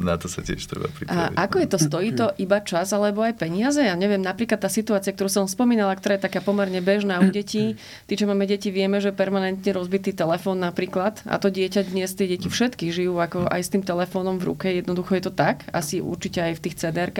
na 0.00 0.16
to 0.16 0.24
sa 0.24 0.40
tiež 0.40 0.64
treba 0.64 0.88
pripraviť. 0.88 1.36
A 1.36 1.44
ako 1.44 1.56
je 1.60 1.68
to? 1.68 1.76
Stojí 1.76 2.10
to 2.16 2.32
iba 2.40 2.64
čas 2.64 2.96
alebo 2.96 3.20
aj 3.20 3.36
peniaze? 3.36 3.84
Ja 3.84 3.92
neviem, 4.00 4.24
napríklad 4.24 4.56
tá 4.56 4.72
situácia, 4.72 5.12
ktorú 5.12 5.28
som 5.28 5.44
spomínala, 5.44 5.92
ktorá 6.00 6.16
je 6.16 6.24
taká 6.24 6.40
pomerne 6.40 6.80
bežná 6.80 7.20
u 7.20 7.28
detí. 7.28 7.76
Tí, 8.08 8.14
čo 8.16 8.24
máme 8.24 8.48
deti, 8.48 8.72
vieme, 8.72 9.04
že 9.04 9.12
permanentne 9.12 9.68
rozbitý 9.76 10.16
telefón 10.16 10.64
napríklad. 10.64 11.20
A 11.28 11.36
to 11.36 11.52
dieťa 11.52 11.92
dnes, 11.92 12.16
tie 12.16 12.24
deti 12.24 12.48
všetky 12.48 12.88
žijú 12.88 13.20
ako 13.20 13.52
aj 13.52 13.60
s 13.60 13.68
tým 13.68 13.84
telefónom 13.84 14.40
v 14.40 14.48
ruke. 14.48 14.72
Jednoducho 14.72 15.12
je 15.20 15.28
to 15.28 15.32
tak. 15.36 15.68
Asi 15.76 16.00
určite 16.00 16.40
aj 16.40 16.56
v 16.56 16.62
tých 16.64 16.80
cdr 16.80 17.12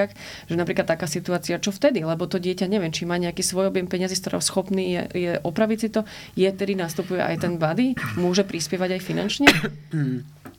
že 0.49 0.55
napríklad 0.55 0.87
taká 0.87 1.05
situácia, 1.05 1.61
čo 1.61 1.75
vtedy? 1.75 2.01
Lebo 2.01 2.25
to 2.25 2.41
dieťa 2.41 2.71
neviem, 2.71 2.89
či 2.89 3.05
má 3.05 3.21
nejaký 3.21 3.45
svoj 3.45 3.69
objem 3.69 3.85
peniazy, 3.85 4.17
z 4.17 4.23
ktorého 4.25 4.41
schopný 4.41 4.97
je, 4.97 5.03
je 5.13 5.33
opraviť 5.45 5.79
si 5.83 5.89
to. 5.93 6.07
Je 6.39 6.49
tedy 6.55 6.70
vtedy 6.71 6.87
nastupuje 6.87 7.19
aj 7.19 7.37
ten 7.43 7.59
body? 7.59 7.99
Môže 8.15 8.47
prispievať 8.47 8.95
aj 8.95 9.03
finančne? 9.03 9.47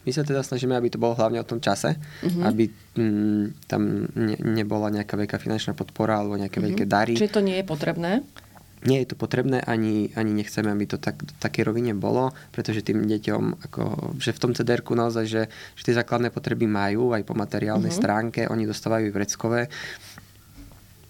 My 0.04 0.12
sa 0.12 0.28
teda 0.28 0.44
snažíme, 0.44 0.76
aby 0.76 0.92
to 0.92 1.00
bolo 1.00 1.16
hlavne 1.16 1.40
o 1.40 1.48
tom 1.48 1.64
čase, 1.64 1.96
uh-huh. 1.96 2.52
aby 2.52 2.68
mm, 3.00 3.70
tam 3.70 4.12
ne, 4.12 4.36
nebola 4.44 4.92
nejaká 4.92 5.16
veľká 5.16 5.40
finančná 5.40 5.72
podpora 5.72 6.20
alebo 6.20 6.36
nejaké 6.36 6.60
uh-huh. 6.60 6.74
veľké 6.74 6.84
dary. 6.90 7.16
Čiže 7.16 7.38
to 7.38 7.46
nie 7.46 7.62
je 7.62 7.66
potrebné? 7.70 8.12
Nie 8.82 9.06
je 9.06 9.14
to 9.14 9.16
potrebné, 9.16 9.62
ani, 9.62 10.10
ani 10.18 10.34
nechceme, 10.34 10.74
aby 10.74 10.90
to 10.90 10.98
tak, 10.98 11.22
v 11.22 11.38
takej 11.38 11.70
rovine 11.70 11.94
bolo, 11.94 12.34
pretože 12.50 12.82
tým 12.82 13.06
deťom, 13.06 13.70
ako, 13.70 13.82
že 14.18 14.34
v 14.34 14.42
tom 14.42 14.52
cdr 14.58 14.82
naozaj, 14.82 15.26
že, 15.30 15.44
že 15.78 15.84
tie 15.86 15.96
základné 15.96 16.34
potreby 16.34 16.66
majú 16.66 17.14
aj 17.14 17.22
po 17.22 17.38
materiálnej 17.38 17.94
uh-huh. 17.94 18.02
stránke, 18.02 18.50
oni 18.50 18.66
dostávajú 18.66 19.14
vreckové, 19.14 19.70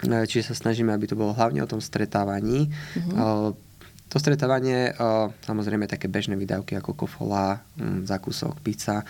e, 0.03 0.27
čiže 0.27 0.51
sa 0.51 0.67
snažíme, 0.67 0.91
aby 0.91 1.07
to 1.07 1.15
bolo 1.15 1.31
hlavne 1.31 1.63
o 1.63 1.71
tom 1.71 1.79
stretávaní. 1.79 2.67
Uh-huh. 2.67 3.55
To 4.11 4.19
stretávanie, 4.19 4.91
samozrejme 5.47 5.87
také 5.87 6.11
bežné 6.11 6.35
výdavky 6.35 6.75
ako 6.75 6.99
kofola, 6.99 7.63
mm, 7.79 8.03
zakusok, 8.11 8.59
pizza, 8.59 9.07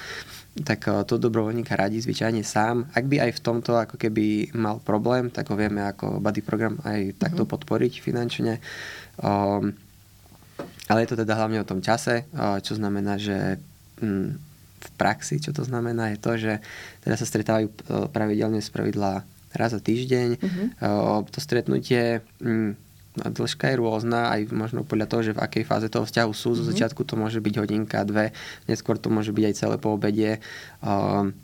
tak 0.62 0.86
to 1.10 1.18
dobrovoľníka 1.18 1.74
radí 1.74 1.98
zvyčajne 1.98 2.46
sám. 2.46 2.86
Ak 2.94 3.10
by 3.10 3.18
aj 3.18 3.32
v 3.34 3.44
tomto 3.44 3.82
ako 3.82 3.98
keby 3.98 4.54
mal 4.54 4.78
problém, 4.78 5.34
tak 5.34 5.50
ho 5.50 5.58
vieme 5.58 5.82
ako 5.82 6.22
buddy 6.22 6.46
program 6.46 6.78
aj 6.86 7.18
takto 7.18 7.48
mm-hmm. 7.48 7.54
podporiť 7.58 7.94
finančne. 7.98 8.62
Ale 10.86 10.98
je 11.02 11.10
to 11.10 11.18
teda 11.18 11.34
hlavne 11.34 11.64
o 11.64 11.70
tom 11.70 11.82
čase, 11.82 12.30
čo 12.62 12.78
znamená, 12.78 13.18
že 13.18 13.58
mm, 14.06 14.30
v 14.82 14.90
praxi, 15.02 15.42
čo 15.42 15.50
to 15.50 15.66
znamená, 15.66 16.14
je 16.14 16.20
to, 16.20 16.32
že 16.38 16.54
teda 17.02 17.16
sa 17.18 17.26
stretávajú 17.26 17.74
pravidelne 18.14 18.62
z 18.62 18.70
pravidla 18.70 19.26
raz 19.56 19.72
za 19.72 19.82
týždeň. 19.82 20.30
Uh-huh. 20.38 20.68
To 21.26 21.40
stretnutie 21.40 22.22
mm, 22.44 22.76
dĺžka 23.16 23.72
je 23.72 23.80
rôzna, 23.80 24.32
aj 24.32 24.52
možno 24.56 24.88
podľa 24.88 25.08
toho, 25.12 25.22
že 25.22 25.36
v 25.36 25.44
akej 25.44 25.64
fáze 25.68 25.88
toho 25.92 26.08
vzťahu 26.08 26.32
sú. 26.32 26.56
Zo 26.56 26.64
mm-hmm. 26.64 26.70
začiatku 26.72 27.02
to 27.04 27.20
môže 27.20 27.44
byť 27.44 27.56
hodinka, 27.60 28.08
dve, 28.08 28.32
neskôr 28.72 28.96
to 28.96 29.12
môže 29.12 29.36
byť 29.36 29.44
aj 29.52 29.56
celé 29.56 29.76
po 29.76 29.96
obede. 29.96 30.40
Uh, 30.80 31.36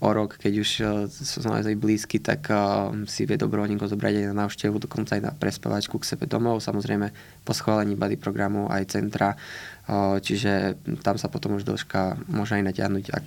o 0.00 0.08
rok, 0.16 0.40
keď 0.40 0.52
už 0.64 0.70
uh, 0.80 0.88
sú 1.12 1.44
naozaj 1.44 1.76
blízky, 1.76 2.16
tak 2.24 2.48
uh, 2.48 2.88
si 3.04 3.28
vie 3.28 3.36
dobrovoľníko 3.36 3.84
zobrať 3.84 4.24
aj 4.24 4.26
na 4.32 4.36
návštevu, 4.48 4.80
dokonca 4.80 5.20
aj 5.20 5.22
na 5.28 5.32
prespavačku 5.36 6.00
k 6.00 6.08
sebe 6.08 6.24
domov. 6.24 6.64
Samozrejme 6.64 7.12
po 7.44 7.52
schválení 7.52 8.00
body 8.00 8.16
programu 8.16 8.72
aj 8.72 8.96
centra, 8.96 9.36
uh, 9.36 10.16
čiže 10.16 10.80
tam 11.04 11.20
sa 11.20 11.28
potom 11.28 11.60
už 11.60 11.68
dĺžka 11.68 12.16
môže 12.32 12.56
aj 12.56 12.64
natiahnuť, 12.72 13.06
ak 13.12 13.26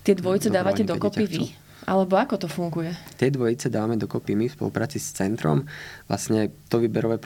Tie 0.00 0.16
dvojice 0.16 0.48
dávate 0.48 0.80
dokopy 0.80 1.24
vy? 1.28 1.42
Alebo 1.88 2.20
ako 2.20 2.36
to 2.36 2.48
funguje? 2.48 2.92
Tie 3.16 3.32
dvojice 3.32 3.72
dávame 3.72 3.96
dokopy 3.96 4.36
my 4.36 4.46
v 4.48 4.56
spolupráci 4.56 5.00
s 5.00 5.16
centrom. 5.16 5.64
Vlastne 6.08 6.52
to 6.68 6.76
výberové, 6.76 7.16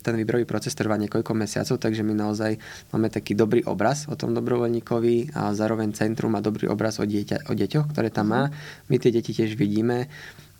ten 0.00 0.14
výberový 0.16 0.48
proces 0.48 0.72
trvá 0.72 0.96
niekoľko 0.96 1.32
mesiacov, 1.36 1.76
takže 1.76 2.00
my 2.00 2.16
naozaj 2.16 2.56
máme 2.96 3.12
taký 3.12 3.36
dobrý 3.36 3.60
obraz 3.68 4.08
o 4.08 4.16
tom 4.16 4.32
dobrovoľníkovi 4.32 5.36
a 5.36 5.52
zároveň 5.52 5.92
centrum 5.92 6.32
má 6.32 6.40
dobrý 6.40 6.68
obraz 6.72 6.96
o, 6.96 7.04
dieťa, 7.04 7.48
o 7.48 7.52
deťoch, 7.52 7.92
ktoré 7.92 8.08
tam 8.08 8.32
má. 8.32 8.42
My 8.88 8.96
tie 8.96 9.12
deti 9.12 9.36
tiež 9.36 9.58
vidíme 9.58 10.08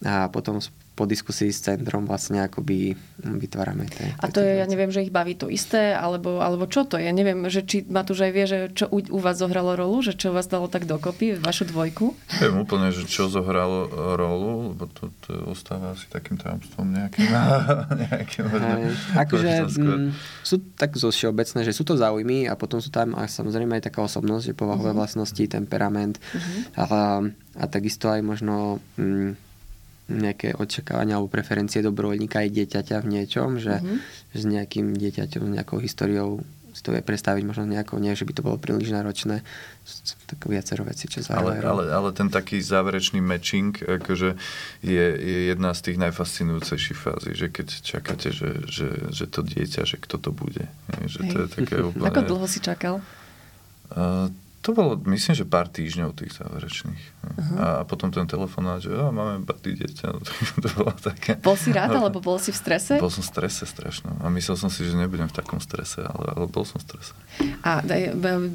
a 0.05 0.29
potom 0.29 0.61
po 0.95 1.11
diskusii 1.11 1.51
s 1.51 1.67
centrom 1.67 2.07
vlastne 2.07 2.47
akoby 2.47 2.95
vytvárame 3.19 3.91
tie... 3.91 4.15
A 4.23 4.31
to 4.31 4.39
je, 4.39 4.63
ja 4.63 4.67
neviem, 4.71 4.95
že 4.95 5.03
ich 5.03 5.11
baví 5.11 5.35
to 5.35 5.51
isté, 5.51 5.91
alebo, 5.91 6.39
alebo 6.39 6.71
čo 6.71 6.87
to 6.87 7.03
je? 7.03 7.11
Neviem, 7.11 7.51
že 7.51 7.67
či 7.67 7.83
Matúš 7.83 8.23
aj 8.23 8.33
vie, 8.33 8.45
že 8.47 8.59
čo 8.71 8.87
u, 8.95 9.03
u 9.03 9.19
vás 9.19 9.43
zohralo 9.43 9.75
rolu, 9.75 10.07
že 10.07 10.15
čo 10.15 10.31
vás 10.31 10.47
dalo 10.47 10.71
tak 10.71 10.87
dokopy, 10.87 11.43
vašu 11.43 11.67
dvojku? 11.67 12.15
Viem 12.39 12.63
úplne, 12.63 12.95
že 12.95 13.11
čo 13.11 13.27
zohralo 13.27 13.91
rolu, 14.15 14.71
lebo 14.71 14.87
to, 14.87 15.11
to 15.27 15.35
ostáva 15.51 15.99
asi 15.99 16.07
takým 16.07 16.39
tajomstvom 16.39 16.87
nejakým. 16.87 17.27
nejakým 18.07 18.45
akože 19.19 19.51
mm, 19.75 20.09
sú 20.47 20.63
tak 20.79 20.95
zo 20.95 21.11
všeobecné, 21.11 21.67
že 21.67 21.75
sú 21.75 21.83
to 21.83 21.99
záujmy 21.99 22.47
a 22.47 22.55
potom 22.55 22.79
sú 22.79 22.95
tam 22.95 23.19
a 23.19 23.27
samozrejme 23.27 23.83
aj 23.83 23.91
taká 23.91 24.07
osobnosť, 24.07 24.55
že 24.55 24.55
povahové 24.55 24.95
uh-huh. 24.95 25.03
vlastnosti, 25.03 25.43
temperament 25.51 26.23
uh-huh. 26.23 26.87
a, 26.87 26.87
a 27.59 27.65
takisto 27.67 28.07
aj 28.07 28.23
možno... 28.23 28.79
Mm, 28.95 29.43
nejaké 30.09 30.53
očakávania 30.53 31.17
alebo 31.17 31.33
preferencie 31.33 31.81
dobrovoľníka 31.81 32.45
aj 32.45 32.51
dieťaťa 32.53 32.97
v 33.01 33.07
niečom, 33.09 33.57
že, 33.57 33.81
mm-hmm. 33.81 33.99
s 34.37 34.43
nejakým 34.45 34.87
dieťaťom, 34.93 35.43
s 35.49 35.51
nejakou 35.57 35.81
históriou 35.81 36.45
si 36.75 36.83
to 36.83 36.91
vie 36.91 37.07
predstaviť 37.07 37.47
možno 37.47 37.71
nejako, 37.71 38.03
nie, 38.03 38.19
že 38.19 38.27
by 38.27 38.33
to 38.35 38.43
bolo 38.43 38.59
príliš 38.59 38.91
náročné. 38.91 39.47
Tak 40.27 40.43
viacero 40.51 40.83
veci, 40.83 41.07
čo 41.07 41.23
ale, 41.31 41.63
ale, 41.63 41.87
ale 41.87 42.11
ten 42.11 42.27
taký 42.27 42.59
záverečný 42.59 43.23
matching 43.23 43.79
akože 43.79 44.35
je, 44.83 45.07
je 45.15 45.39
jedna 45.55 45.71
z 45.71 45.81
tých 45.87 46.03
najfascinujúcejších 46.03 46.99
fází, 46.99 47.31
že 47.39 47.47
keď 47.55 47.67
čakáte, 47.79 48.35
že, 48.35 48.67
že, 48.67 48.91
že 49.15 49.31
to 49.31 49.47
dieťa, 49.47 49.87
že 49.87 50.03
kto 50.03 50.19
to 50.19 50.31
bude. 50.35 50.67
Že 51.07 51.19
to 51.31 51.37
je 51.47 51.49
také 51.63 51.77
úplne... 51.95 52.11
Ako 52.11 52.27
dlho 52.27 52.47
si 52.51 52.59
čakal? 52.59 52.99
Uh, 53.95 54.27
to 54.65 54.73
bolo, 54.73 54.97
myslím, 55.13 55.37
že 55.37 55.45
pár 55.45 55.69
týždňov 55.69 56.17
tých 56.17 56.41
záverečných. 56.41 57.03
Uh-huh. 57.21 57.57
A 57.61 57.67
potom 57.85 58.09
ten 58.09 58.25
telefonát, 58.25 58.81
že 58.81 58.89
oh, 58.97 59.13
máme 59.13 59.45
batý 59.45 59.77
dieťa. 59.77 60.09
to 60.65 60.69
bolo 60.73 60.97
také. 60.97 61.37
Bol 61.37 61.53
si 61.61 61.69
rád, 61.69 61.93
alebo 61.93 62.25
bol 62.25 62.41
si 62.41 62.49
v 62.49 62.57
strese? 62.57 62.97
Bol 62.97 63.13
som 63.13 63.21
v 63.21 63.29
strese 63.29 63.69
strašno. 63.69 64.17
A 64.25 64.33
myslel 64.33 64.57
som 64.57 64.73
si, 64.73 64.89
že 64.89 64.97
nebudem 64.97 65.29
v 65.29 65.37
takom 65.37 65.61
strese, 65.61 66.01
ale, 66.01 66.33
ale 66.33 66.49
bol 66.49 66.65
som 66.65 66.81
v 66.81 66.85
strese. 66.89 67.13
A 67.61 67.85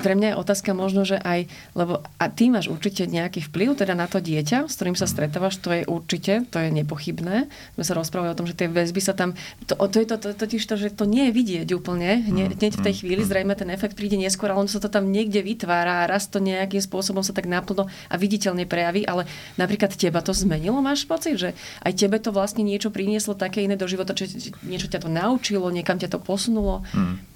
pre 0.01 0.13
mňa 0.17 0.33
je 0.33 0.35
otázka 0.41 0.73
možno, 0.73 1.05
že 1.05 1.21
aj, 1.21 1.45
lebo 1.77 2.01
a 2.17 2.25
ty 2.33 2.49
máš 2.49 2.73
určite 2.73 3.05
nejaký 3.05 3.45
vplyv 3.45 3.77
teda 3.77 3.93
na 3.93 4.09
to 4.09 4.17
dieťa, 4.17 4.65
s 4.65 4.73
ktorým 4.81 4.97
sa 4.97 5.05
mhm. 5.05 5.13
stretávaš, 5.13 5.61
to 5.61 5.69
je 5.69 5.85
určite, 5.85 6.49
to 6.49 6.57
je 6.57 6.73
nepochybné. 6.73 7.45
My 7.77 7.81
sa 7.85 7.93
rozprávali 7.93 8.33
o 8.33 8.37
tom, 8.37 8.49
že 8.49 8.57
tie 8.57 8.65
väzby 8.65 8.97
sa 8.97 9.13
tam, 9.13 9.37
to, 9.69 9.77
to 9.77 9.97
je 10.01 10.07
to, 10.09 10.17
to, 10.17 10.29
totiž 10.33 10.65
to, 10.65 10.73
že 10.73 10.89
to 10.89 11.05
nie 11.05 11.29
je 11.29 11.37
vidieť 11.37 11.69
úplne, 11.77 12.25
hneď, 12.25 12.57
hneď 12.57 12.73
v 12.81 12.85
tej 12.89 12.95
chvíli, 13.05 13.21
zrejme 13.21 13.53
ten 13.53 13.69
efekt 13.69 13.93
príde 13.93 14.17
neskôr, 14.17 14.49
ale 14.49 14.65
on 14.65 14.71
sa 14.71 14.81
to 14.81 14.89
tam 14.89 15.13
niekde 15.13 15.45
vytvára 15.45 15.98
a 16.03 16.09
raz 16.09 16.31
to 16.31 16.39
nejakým 16.39 16.79
spôsobom 16.79 17.21
sa 17.21 17.35
tak 17.35 17.45
naplno 17.45 17.87
a 18.07 18.15
viditeľne 18.15 18.63
prejaví, 18.65 19.03
ale 19.03 19.27
napríklad 19.59 19.93
teba 19.95 20.23
to 20.23 20.31
zmenilo, 20.31 20.79
máš 20.79 21.03
pocit, 21.05 21.35
že 21.37 21.49
aj 21.83 21.93
tebe 21.99 22.17
to 22.17 22.31
vlastne 22.31 22.63
niečo 22.63 22.89
prinieslo 22.89 23.35
také 23.35 23.63
iné 23.63 23.75
do 23.75 23.85
života, 23.85 24.15
či 24.15 24.51
niečo 24.65 24.87
ťa 24.89 25.05
to 25.05 25.09
naučilo, 25.11 25.69
niekam 25.69 25.99
ťa 25.99 26.15
to 26.15 26.19
posunulo? 26.19 26.81
Hmm. 26.95 27.28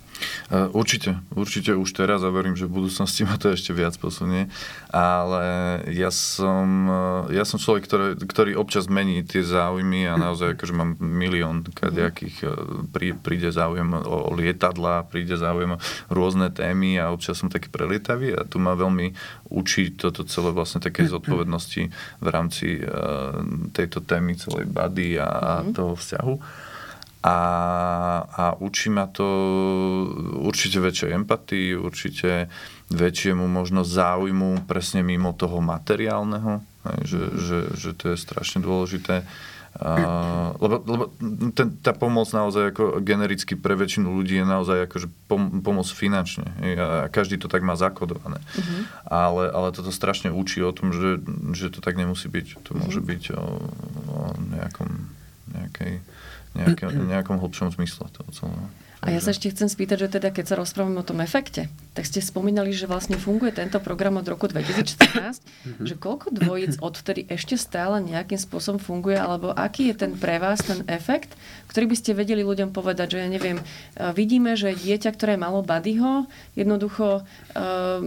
Určite, 0.53 1.17
určite 1.33 1.73
už 1.73 1.89
teraz 1.97 2.21
a 2.21 2.29
verím, 2.29 2.53
že 2.53 2.69
v 2.69 2.83
budúcnosti 2.83 3.25
ma 3.25 3.41
to 3.41 3.57
ešte 3.57 3.73
viac 3.73 3.97
posunie, 3.97 4.53
ale 4.93 5.81
ja 5.89 6.13
som, 6.13 6.67
e, 7.29 7.33
ja 7.33 7.43
som 7.43 7.57
človek, 7.57 7.83
ktorý, 7.89 8.07
ktorý 8.21 8.51
občas 8.53 8.85
mení 8.85 9.25
tie 9.25 9.41
záujmy 9.41 10.05
a 10.05 10.13
naozaj 10.13 10.53
akože 10.53 10.73
mám 10.77 10.93
milión 11.01 11.65
kadejakých, 11.65 12.45
e, 12.45 12.47
prí, 12.93 13.07
príde 13.17 13.49
záujem 13.49 13.97
o, 13.97 14.29
lietadla, 14.37 15.09
príde 15.09 15.33
záujem 15.33 15.73
o 15.73 15.81
rôzne 16.13 16.53
témy 16.53 17.01
a 17.01 17.09
občas 17.09 17.41
som 17.41 17.49
taký 17.49 17.73
prelietavý 17.73 18.37
a 18.37 18.45
tu 18.45 18.61
ma 18.61 18.77
veľmi 18.77 19.15
učí 19.49 19.97
toto 19.97 20.21
celé 20.29 20.53
vlastne 20.53 20.85
také 20.85 21.09
zodpovednosti 21.09 21.89
v 22.21 22.27
rámci 22.29 22.81
tejto 23.73 24.01
témy 24.05 24.37
celej 24.37 24.69
bady 24.69 25.17
a, 25.17 25.29
a 25.29 25.53
mhm. 25.61 25.73
toho 25.73 25.93
vzťahu 25.97 26.35
a, 27.23 27.37
a 28.27 28.43
učí 28.59 28.91
ma 28.91 29.07
to 29.07 29.23
určite 30.43 30.83
väčšej 30.83 31.11
empatii, 31.23 31.79
určite 31.79 32.51
väčšiemu 32.91 33.47
možno 33.47 33.87
záujmu 33.87 34.67
presne 34.67 35.07
mimo 35.07 35.31
toho 35.31 35.63
materiálneho, 35.63 36.59
že, 37.07 37.31
že, 37.39 37.59
že 37.79 37.89
to 37.95 38.11
je 38.11 38.17
strašne 38.19 38.59
dôležité. 38.59 39.23
Uh, 39.73 40.53
lebo, 40.61 40.85
lebo 40.85 41.03
ten, 41.57 41.73
tá 41.81 41.97
pomoc 41.97 42.29
naozaj 42.29 42.77
ako 42.77 43.01
genericky 43.01 43.57
pre 43.57 43.73
väčšinu 43.73 44.05
ľudí 44.05 44.37
je 44.37 44.45
naozaj 44.45 44.85
akože 44.85 45.07
pom, 45.25 45.65
pomoc 45.65 45.89
finančne. 45.89 46.45
A 46.77 47.09
každý 47.09 47.41
to 47.41 47.49
tak 47.49 47.65
má 47.65 47.73
zakodované. 47.73 48.37
Uh-huh. 48.53 48.85
Ale, 49.09 49.49
ale 49.49 49.73
toto 49.73 49.89
strašne 49.89 50.29
učí 50.29 50.61
o 50.61 50.69
tom, 50.69 50.93
že, 50.93 51.25
že 51.57 51.73
to 51.73 51.81
tak 51.81 51.97
nemusí 51.97 52.29
byť. 52.29 52.61
To 52.69 52.77
môže 52.77 53.01
uh-huh. 53.01 53.11
byť 53.17 53.23
o, 53.33 53.45
o 54.13 54.19
nejakom, 54.53 54.89
nejakej 55.57 56.05
nejaké, 56.53 56.89
nejakom 56.89 57.41
hlbšom 57.41 57.73
zmysle 57.75 58.09
toho 58.13 58.29
celého. 58.33 58.67
A 59.03 59.11
ja 59.11 59.19
sa 59.19 59.35
ešte 59.35 59.51
chcem 59.51 59.67
spýtať, 59.67 60.07
že 60.07 60.09
teda 60.15 60.31
keď 60.31 60.45
sa 60.47 60.55
rozprávame 60.55 60.95
o 60.95 61.03
tom 61.03 61.19
efekte, 61.19 61.67
tak 61.91 62.07
ste 62.07 62.23
spomínali, 62.23 62.71
že 62.71 62.87
vlastne 62.87 63.19
funguje 63.19 63.51
tento 63.51 63.75
program 63.83 64.15
od 64.15 64.23
roku 64.23 64.47
2014, 64.47 65.43
mhm. 65.43 65.83
že 65.83 65.99
koľko 65.99 66.31
dvojic 66.31 66.79
odvtedy 66.79 67.27
ešte 67.27 67.59
stále 67.59 67.99
nejakým 67.99 68.39
spôsobom 68.39 68.79
funguje, 68.79 69.19
alebo 69.19 69.51
aký 69.51 69.91
je 69.91 70.07
ten 70.07 70.15
pre 70.15 70.39
vás 70.39 70.63
ten 70.63 70.87
efekt, 70.87 71.35
ktorý 71.67 71.91
by 71.91 71.95
ste 71.99 72.15
vedeli 72.15 72.47
ľuďom 72.47 72.71
povedať, 72.71 73.19
že 73.19 73.27
ja 73.27 73.27
neviem, 73.27 73.59
e, 73.59 73.63
vidíme, 74.15 74.55
že 74.55 74.71
dieťa, 74.71 75.11
ktoré 75.19 75.35
malo 75.35 75.59
Buddyho, 75.67 76.29
jednoducho 76.55 77.23
uh, 77.23 77.99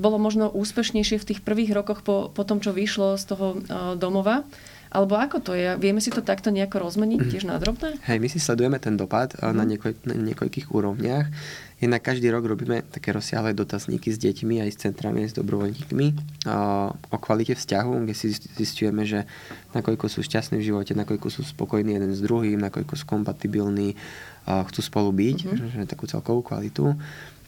bolo 0.00 0.16
možno 0.18 0.48
úspešnejšie 0.50 1.22
v 1.22 1.28
tých 1.28 1.40
prvých 1.44 1.70
rokoch 1.76 2.00
po, 2.02 2.32
po 2.32 2.42
tom, 2.42 2.58
čo 2.58 2.72
vyšlo 2.74 3.14
z 3.20 3.24
toho 3.30 3.46
uh, 3.54 3.94
domova, 3.94 4.42
alebo 4.96 5.20
ako 5.20 5.44
to 5.44 5.52
je? 5.52 5.76
Vieme 5.76 6.00
si 6.00 6.08
to 6.08 6.24
takto 6.24 6.48
nejako 6.48 6.88
rozmeniť 6.88 7.20
tiež 7.28 7.44
na 7.44 7.60
drobné? 7.60 8.00
Hej, 8.08 8.16
my 8.16 8.28
si 8.32 8.40
sledujeme 8.40 8.80
ten 8.80 8.96
dopad 8.96 9.36
mm. 9.36 9.52
na, 9.52 9.64
niekoľ, 9.68 9.92
na 10.08 10.14
niekoľkých 10.32 10.72
úrovniach. 10.72 11.28
Jednak 11.76 12.00
každý 12.00 12.32
rok 12.32 12.48
robíme 12.48 12.88
také 12.88 13.12
rozsiahle 13.12 13.52
dotazníky 13.52 14.08
s 14.08 14.16
deťmi 14.16 14.64
aj 14.64 14.70
s 14.72 14.80
centrami, 14.80 15.28
s 15.28 15.36
dobrovoľníkmi 15.36 16.06
o 17.12 17.16
kvalite 17.20 17.52
vzťahu, 17.52 18.08
kde 18.08 18.14
si 18.16 18.32
zistujeme, 18.32 19.04
že 19.04 19.28
nakoľko 19.76 20.08
sú 20.08 20.24
šťastní 20.24 20.56
v 20.56 20.72
živote, 20.72 20.96
nakoľko 20.96 21.28
sú 21.28 21.44
spokojní 21.44 22.00
jeden 22.00 22.16
s 22.16 22.24
druhým, 22.24 22.56
nakoľko 22.64 22.96
sú 22.96 23.04
kompatibilní, 23.04 23.92
chcú 24.48 24.80
spolu 24.80 25.12
byť, 25.12 25.38
mm-hmm. 25.44 25.68
že 25.76 25.84
takú 25.84 26.08
celkovú 26.08 26.40
kvalitu. 26.40 26.96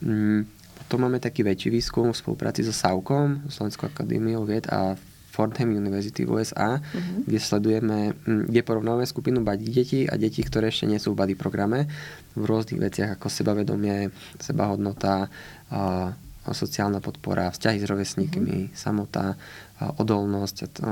Mm, 0.05 0.45
potom 0.85 1.09
máme 1.09 1.25
taký 1.25 1.41
väčší 1.41 1.73
výskum 1.73 2.13
v 2.13 2.21
spolupráci 2.21 2.61
so 2.69 2.77
SAUKom, 2.77 3.49
Slovenskou 3.49 3.89
akadémiou 3.89 4.45
vied 4.45 4.69
a 4.69 4.93
Fordham 5.39 5.71
University 5.71 6.27
v 6.27 6.43
USA, 6.43 6.83
uh-huh. 6.83 7.23
kde 7.23 7.39
sledujeme, 7.39 8.11
hm, 8.27 8.51
kde 8.51 8.61
porovnáme 8.67 9.07
skupinu 9.07 9.47
body 9.47 9.71
detí 9.71 10.03
a 10.11 10.19
detí, 10.19 10.43
ktoré 10.43 10.75
ešte 10.75 10.91
nie 10.91 10.99
sú 10.99 11.15
v 11.15 11.23
body 11.23 11.39
programe 11.39 11.87
v 12.35 12.43
rôznych 12.43 12.83
veciach 12.83 13.15
ako 13.15 13.31
sebavedomie, 13.31 14.11
sebahodnota, 14.43 15.31
a, 15.71 16.11
a 16.43 16.51
sociálna 16.51 16.99
podpora, 16.99 17.55
vzťahy 17.55 17.79
s 17.79 17.87
rovesníkmi, 17.87 18.59
uh-huh. 18.67 18.75
samota, 18.75 19.39
a 19.79 19.95
odolnosť. 19.95 20.57
A, 20.59 20.67
to, 20.67 20.83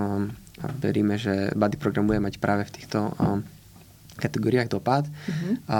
a 0.62 0.66
veríme, 0.78 1.18
že 1.18 1.50
body 1.58 1.74
program 1.74 2.06
bude 2.06 2.22
mať 2.22 2.38
práve 2.38 2.70
v 2.70 2.74
týchto 2.78 3.10
a, 3.18 3.42
kategóriách 4.14 4.70
dopad. 4.70 5.10
Uh-huh. 5.10 5.58
A, 5.66 5.78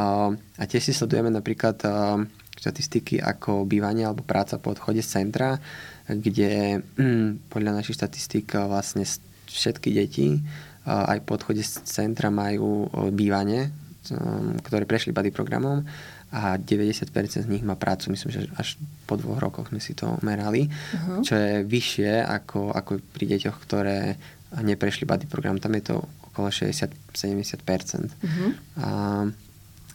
a 0.59 0.63
tiež 0.67 0.91
si 0.91 0.91
sledujeme 0.91 1.31
napríklad 1.31 1.79
a, 1.87 2.19
štatistiky 2.57 3.21
ako 3.21 3.69
bývanie 3.69 4.09
alebo 4.09 4.25
práca 4.25 4.57
po 4.57 4.73
odchode 4.73 5.05
z 5.05 5.23
centra, 5.23 5.61
kde 6.07 6.83
mm, 6.99 7.51
podľa 7.51 7.83
našich 7.83 7.99
štatistík 7.99 8.55
vlastne 8.55 9.03
všetky 9.47 9.91
deti 9.91 10.43
aj 10.87 11.19
po 11.27 11.35
odchode 11.35 11.67
z 11.67 11.83
centra 11.83 12.31
majú 12.31 12.87
bývanie, 13.11 13.75
ktoré 14.63 14.87
prešli 14.87 15.11
body 15.11 15.35
programom 15.35 15.83
a 16.31 16.59
90% 16.59 17.11
z 17.47 17.51
nich 17.51 17.63
má 17.63 17.75
prácu. 17.75 18.11
Myslím, 18.15 18.31
že 18.35 18.41
až 18.59 18.79
po 19.07 19.19
dvoch 19.19 19.39
rokoch 19.39 19.71
sme 19.71 19.83
si 19.83 19.95
to 19.99 20.19
merali, 20.23 20.67
uh-huh. 20.67 21.23
čo 21.23 21.35
je 21.35 21.55
vyššie 21.67 22.23
ako, 22.23 22.75
ako 22.75 23.03
pri 23.15 23.25
deťoch, 23.35 23.57
ktoré 23.63 24.15
neprešli 24.63 25.07
body 25.07 25.27
program. 25.27 25.59
Tam 25.59 25.75
je 25.75 25.91
to 25.91 25.97
okolo 26.31 26.51
60-70%. 26.51 27.17
Uh-huh. 27.67 28.51
A, 28.83 28.89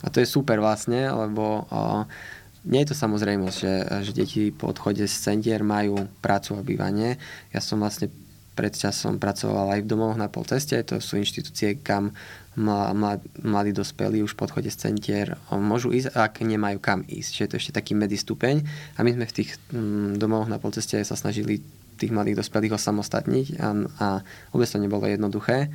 a 0.02 0.08
to 0.12 0.18
je 0.24 0.28
super 0.28 0.60
vlastne, 0.60 1.08
lebo 1.08 1.68
a, 1.68 2.08
nie 2.66 2.86
je 2.86 2.94
to 2.94 2.96
samozrejmosť, 2.98 3.58
že, 3.58 3.74
že 4.06 4.12
deti 4.14 4.42
po 4.54 4.70
odchode 4.70 5.02
z 5.02 5.16
centier 5.16 5.66
majú 5.66 6.06
prácu 6.22 6.58
a 6.58 6.62
bývanie. 6.62 7.18
Ja 7.50 7.60
som 7.64 7.82
vlastne 7.82 8.14
pred 8.54 8.76
časom 8.76 9.18
pracoval 9.18 9.80
aj 9.80 9.82
v 9.82 9.90
domoch 9.90 10.14
na 10.20 10.28
polceste, 10.28 10.78
to 10.84 11.02
sú 11.02 11.18
inštitúcie, 11.18 11.80
kam 11.82 12.14
mladí 13.42 13.72
dospelí 13.72 14.20
už 14.28 14.36
po 14.36 14.44
odchode 14.44 14.68
z 14.68 14.92
centier 14.92 15.40
môžu 15.56 15.96
ísť, 15.96 16.12
ak 16.12 16.44
nemajú 16.44 16.84
kam 16.84 17.00
ísť. 17.08 17.30
Čiže 17.32 17.48
to 17.48 17.56
je 17.56 17.62
ešte 17.64 17.78
taký 17.80 17.96
medzistupeň. 17.96 18.60
A 19.00 19.08
my 19.08 19.16
sme 19.16 19.24
v 19.24 19.36
tých 19.40 19.56
mm, 19.72 20.20
domoch 20.20 20.52
na 20.52 20.60
polceste 20.60 21.00
sa 21.00 21.16
snažili 21.16 21.64
tých 21.96 22.12
mladých 22.12 22.44
dospelých 22.44 22.76
osamostatniť 22.76 23.48
a, 23.56 23.68
a 24.04 24.08
vôbec 24.52 24.68
to 24.68 24.84
nebolo 24.84 25.08
jednoduché. 25.08 25.72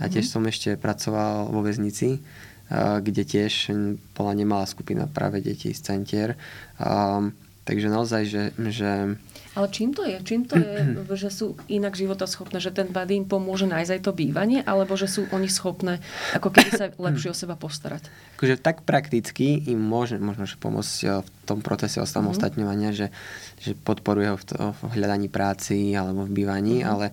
A 0.00 0.08
tiež 0.08 0.24
mm. 0.24 0.32
som 0.32 0.42
ešte 0.48 0.70
pracoval 0.80 1.52
vo 1.52 1.60
väznici, 1.60 2.24
kde 2.70 3.22
tiež 3.26 3.74
bola 4.14 4.30
nemalá 4.30 4.62
skupina 4.64 5.10
práve 5.10 5.42
detí 5.42 5.74
z 5.74 5.82
centier. 5.82 6.38
Um, 6.78 7.34
takže 7.66 7.90
naozaj, 7.90 8.22
že, 8.30 8.42
že 8.70 9.18
ale 9.50 9.66
čím 9.74 9.90
to 9.90 10.06
je? 10.06 10.14
Čím 10.22 10.46
to 10.46 10.54
je, 10.54 10.74
že 11.26 11.30
sú 11.34 11.58
inak 11.66 11.98
životoschopné? 11.98 12.62
Že 12.62 12.70
ten 12.70 12.88
body 12.94 13.18
im 13.18 13.26
pomôže 13.26 13.66
nájsť 13.66 13.92
aj 13.98 14.00
to 14.06 14.12
bývanie? 14.14 14.62
Alebo 14.62 14.94
že 14.94 15.10
sú 15.10 15.26
oni 15.34 15.50
schopné 15.50 15.98
ako 16.38 16.54
keby 16.54 16.70
sa 16.70 16.86
lepšie 17.10 17.34
o 17.34 17.36
seba 17.36 17.58
postarať? 17.58 18.06
Akože 18.38 18.62
tak 18.62 18.86
prakticky 18.86 19.58
im 19.66 19.82
môže 19.82 20.22
možno 20.22 20.46
že 20.46 20.54
pomôcť 20.54 20.96
eh, 21.02 21.20
v 21.26 21.28
tom 21.50 21.66
procese 21.66 21.98
osamostatňovania, 21.98 22.94
mm-hmm. 22.94 23.10
že, 23.58 23.74
že 23.74 23.74
podporuje 23.74 24.30
ho 24.30 24.38
v, 24.38 24.44
to, 24.46 24.56
v 24.70 24.80
hľadaní 24.94 25.26
práci 25.26 25.98
alebo 25.98 26.30
v 26.30 26.34
bývaní, 26.40 26.86
mm-hmm. 26.86 26.92
ale 26.94 27.10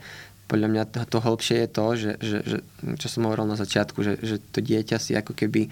podľa 0.47 0.67
mňa 0.71 0.83
to, 0.87 0.99
to 1.07 1.19
hĺbšie 1.19 1.57
je 1.63 1.69
to, 1.69 1.85
že, 1.93 2.11
že, 2.23 2.37
že 2.43 2.57
čo 2.97 3.07
som 3.11 3.27
hovoril 3.27 3.45
na 3.45 3.59
začiatku, 3.59 3.99
že, 4.01 4.13
že 4.23 4.39
to 4.39 4.63
dieťa 4.63 4.97
si 4.97 5.13
ako 5.13 5.35
keby 5.35 5.67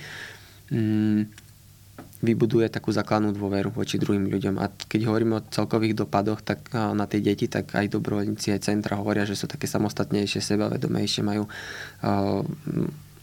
mm, 0.69 1.31
vybuduje 2.25 2.67
takú 2.71 2.89
základnú 2.89 3.35
dôveru 3.35 3.71
voči 3.71 4.01
druhým 4.01 4.27
ľuďom. 4.27 4.57
A 4.57 4.71
keď 4.71 5.07
hovoríme 5.07 5.39
o 5.39 5.45
celkových 5.45 5.93
dopadoch 5.93 6.41
tak 6.41 6.73
na 6.73 7.05
tie 7.05 7.21
deti, 7.21 7.45
tak 7.45 7.75
aj 7.75 7.91
dobrovoľníci, 7.93 8.55
aj 8.55 8.65
centra 8.65 8.97
hovoria, 8.97 9.27
že 9.27 9.37
sú 9.37 9.45
také 9.45 9.69
samostatnejšie, 9.69 10.41
sebavedomejšie, 10.41 11.21
majú 11.21 11.45
uh, 11.45 12.41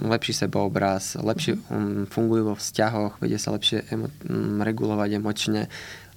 lepší 0.02 0.32
sebaobraz, 0.34 1.18
lepšie 1.18 1.58
um, 1.70 2.06
fungujú 2.06 2.52
vo 2.52 2.56
vzťahoch, 2.58 3.18
vedia 3.18 3.42
sa 3.42 3.54
lepšie 3.54 3.90
emo- 3.90 4.12
um, 4.30 4.62
regulovať 4.62 5.10
emočne, 5.18 5.62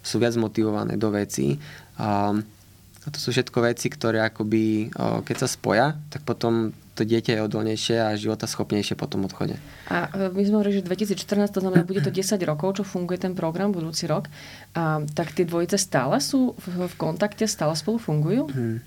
sú 0.05 0.21
viac 0.21 0.37
motivované 0.37 0.99
do 1.01 1.09
vecí. 1.09 1.57
Um, 1.97 2.45
a 3.05 3.07
to 3.13 3.21
sú 3.21 3.29
všetko 3.29 3.61
veci, 3.61 3.87
ktoré 3.93 4.25
akoby, 4.25 4.89
keď 4.97 5.45
sa 5.45 5.47
spoja, 5.47 5.93
tak 6.09 6.25
potom 6.25 6.73
to 6.95 7.03
dieťa 7.03 7.37
je 7.37 7.45
odolnejšie 7.45 7.95
a 7.99 8.15
života 8.15 8.47
schopnejšie 8.47 8.95
po 8.95 9.05
tom 9.05 9.27
odchode. 9.27 9.59
A 9.91 10.07
e, 10.15 10.31
my 10.31 10.41
sme 10.47 10.63
hovorili, 10.63 10.79
že 10.79 10.87
2014, 10.87 11.51
to 11.51 11.59
znamená, 11.59 11.83
bude 11.83 11.99
to 11.99 12.07
10 12.07 12.39
rokov, 12.47 12.79
čo 12.79 12.83
funguje 12.87 13.19
ten 13.19 13.35
program 13.35 13.75
budúci 13.75 14.07
rok. 14.07 14.31
A, 14.79 15.03
tak 15.11 15.35
tie 15.35 15.43
dvojice 15.43 15.75
stále 15.75 16.23
sú 16.23 16.55
v, 16.55 16.87
v 16.87 16.95
kontakte, 16.95 17.43
stále 17.51 17.75
spolu 17.75 17.99
fungujú? 17.99 18.47
Hmm. 18.47 18.79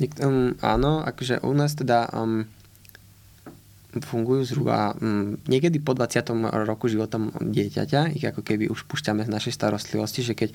Um, 0.00 0.56
áno, 0.64 1.04
akože 1.04 1.44
u 1.44 1.52
nás 1.52 1.76
teda 1.76 2.08
um, 2.16 2.48
fungujú 3.98 4.46
zhruba 4.46 4.94
um, 5.02 5.34
niekedy 5.50 5.82
po 5.82 5.98
20. 5.98 6.22
roku 6.66 6.86
života 6.86 7.18
dieťaťa, 7.42 8.14
ich 8.14 8.22
ako 8.22 8.46
keby 8.46 8.70
už 8.70 8.86
púšťame 8.86 9.26
z 9.26 9.30
našej 9.30 9.52
starostlivosti, 9.58 10.22
že 10.22 10.38
keď 10.38 10.54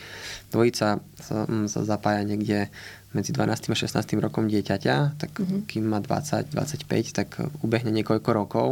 dvojica 0.55 1.03
sa, 1.19 1.35
um, 1.43 1.67
sa 1.67 1.83
zapája 1.83 2.23
niekde 2.23 2.71
medzi 3.11 3.35
12. 3.35 3.71
a 3.71 3.75
16. 3.75 4.23
rokom 4.23 4.47
dieťaťa, 4.47 5.19
tak 5.19 5.31
mm-hmm. 5.35 5.67
kým 5.67 5.83
má 5.87 5.99
20, 5.99 6.55
25, 6.55 7.15
tak 7.15 7.27
ubehne 7.59 7.91
niekoľko 7.91 8.29
rokov 8.31 8.67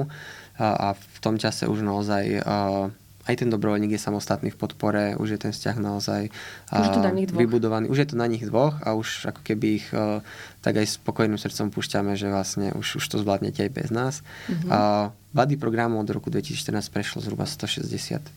a, 0.59 0.67
a 0.71 0.87
v 0.95 1.17
tom 1.19 1.35
čase 1.35 1.67
už 1.67 1.83
naozaj 1.83 2.39
a, 2.39 2.87
aj 3.23 3.35
ten 3.39 3.47
dobrovoľník 3.47 3.95
je 3.95 4.01
samostatný 4.01 4.51
v 4.51 4.57
podpore, 4.59 5.03
už 5.15 5.35
je 5.35 5.39
ten 5.39 5.51
vzťah 5.55 5.75
naozaj 5.79 6.21
už 6.71 6.87
to 6.91 6.99
na 6.99 7.11
nich 7.15 7.27
dvoch. 7.31 7.39
vybudovaný. 7.39 7.87
Už 7.87 8.03
je 8.03 8.07
to 8.11 8.15
na 8.19 8.27
nich 8.27 8.43
dvoch 8.43 8.83
a 8.83 8.95
už 8.99 9.31
ako 9.31 9.41
keby 9.41 9.67
ich 9.79 9.87
a, 9.95 10.19
tak 10.59 10.83
aj 10.83 10.99
spokojným 10.99 11.39
srdcom 11.39 11.71
púšťame, 11.71 12.19
že 12.19 12.27
vlastne 12.27 12.75
už, 12.75 12.99
už 12.99 13.05
to 13.07 13.15
zvládnete 13.23 13.63
aj 13.63 13.71
bez 13.71 13.89
nás. 13.95 14.19
Mm-hmm. 14.51 14.71
A, 14.71 14.79
Bady 15.33 15.57
programu 15.57 15.97
od 15.97 16.09
roku 16.13 16.29
2014 16.29 16.93
prešlo 16.93 17.17
zhruba 17.17 17.49
160 17.49 17.89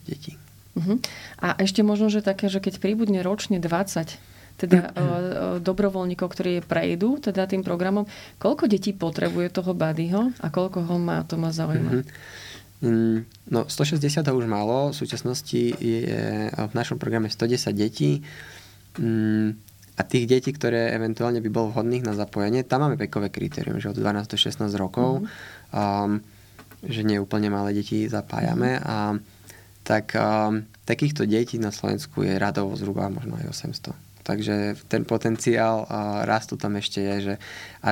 detí. 0.09 0.33
Uh-huh. 0.73 0.97
A 1.37 1.53
ešte 1.61 1.85
možno, 1.85 2.09
že 2.09 2.25
také, 2.25 2.49
že 2.49 2.57
keď 2.57 2.81
príbudne 2.81 3.21
ročne 3.21 3.61
20 3.61 4.17
teda 4.57 4.89
dobrovoľníkov, 5.67 6.27
ktorí 6.33 6.65
prejdú 6.65 7.21
teda 7.21 7.45
tým 7.45 7.61
programom. 7.61 8.09
Koľko 8.41 8.65
detí 8.65 8.91
potrebuje 8.91 9.53
toho 9.53 9.77
buddyho 9.77 10.33
a 10.41 10.47
koľko 10.49 10.89
ho 10.89 10.97
má, 10.97 11.21
to 11.29 11.37
ma 11.37 11.53
zaujíma. 11.53 12.01
Mm-hmm. 12.01 12.45
No, 12.81 13.65
160 13.65 14.21
už 14.21 14.45
málo, 14.45 14.93
v 14.93 14.95
súčasnosti 14.95 15.73
je 15.81 16.53
v 16.53 16.73
našom 16.77 17.01
programe 17.01 17.25
110 17.25 17.73
detí. 17.73 18.21
Mm, 19.01 19.57
a 19.97 20.01
tých 20.05 20.29
detí, 20.29 20.53
ktoré 20.53 20.93
eventuálne 20.93 21.41
by 21.41 21.49
bolo 21.49 21.73
vhodných 21.73 22.05
na 22.05 22.13
zapojenie, 22.13 22.61
tam 22.61 22.85
máme 22.85 23.01
vekové 23.01 23.33
kritérium, 23.33 23.81
že 23.81 23.89
od 23.89 23.97
12 23.97 24.29
do 24.29 24.37
16 24.37 24.69
rokov, 24.77 25.25
mm-hmm. 25.25 25.73
um, 25.73 26.21
že 26.85 27.01
nie 27.01 27.17
úplne 27.17 27.49
malé 27.49 27.73
deti 27.73 28.05
zapájame. 28.05 28.77
Mm-hmm. 28.77 28.93
A, 28.93 29.17
tak 29.81 30.13
um, 30.13 30.67
takýchto 30.85 31.25
detí 31.25 31.57
na 31.57 31.73
Slovensku 31.73 32.21
je 32.21 32.37
radovo 32.37 32.77
zhruba 32.77 33.09
možno 33.09 33.41
aj 33.41 33.73
800. 33.73 33.95
Takže 34.21 34.75
ten 34.91 35.07
potenciál 35.07 35.87
a 35.87 36.27
rastu 36.27 36.59
tam 36.59 36.75
ešte 36.75 36.99
je. 36.99 37.15
Že, 37.31 37.33
a 37.79 37.89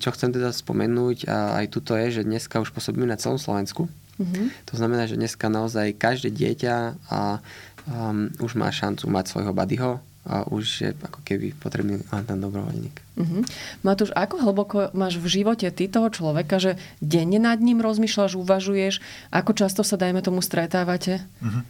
čo 0.00 0.08
chcem 0.16 0.32
teda 0.32 0.50
spomenúť, 0.50 1.28
a 1.28 1.60
aj 1.60 1.66
tuto 1.70 1.92
je, 1.94 2.18
že 2.18 2.22
dneska 2.24 2.58
už 2.58 2.72
pôsobíme 2.72 3.04
na 3.04 3.20
celom 3.20 3.36
Slovensku. 3.36 3.86
Mm-hmm. 4.16 4.46
To 4.70 4.74
znamená, 4.78 5.04
že 5.10 5.18
dneska 5.18 5.50
naozaj 5.52 5.98
každé 5.98 6.32
dieťa 6.32 6.74
a, 7.10 7.42
um, 7.86 8.30
už 8.40 8.56
má 8.56 8.72
šancu 8.72 9.10
mať 9.10 9.24
svojho 9.28 9.52
badyho 9.52 10.00
a 10.24 10.48
už 10.48 10.64
je 10.80 10.90
ako 11.04 11.20
keby 11.20 11.52
potrebný 11.52 12.00
len 12.00 12.24
ten 12.24 12.38
dobrovoľník. 12.40 13.03
Uh-huh. 13.14 13.46
Matúš, 13.86 14.10
ako 14.10 14.42
hlboko 14.42 14.90
máš 14.90 15.22
v 15.22 15.30
živote 15.30 15.70
ty 15.70 15.86
toho 15.86 16.10
človeka, 16.10 16.58
že 16.58 16.74
denne 16.98 17.38
nad 17.38 17.62
ním 17.62 17.78
rozmýšľaš, 17.78 18.34
uvažuješ, 18.34 18.98
ako 19.30 19.54
často 19.54 19.86
sa, 19.86 19.94
dajme 19.94 20.18
tomu, 20.18 20.42
stretávate? 20.42 21.22
Uh-huh. 21.38 21.62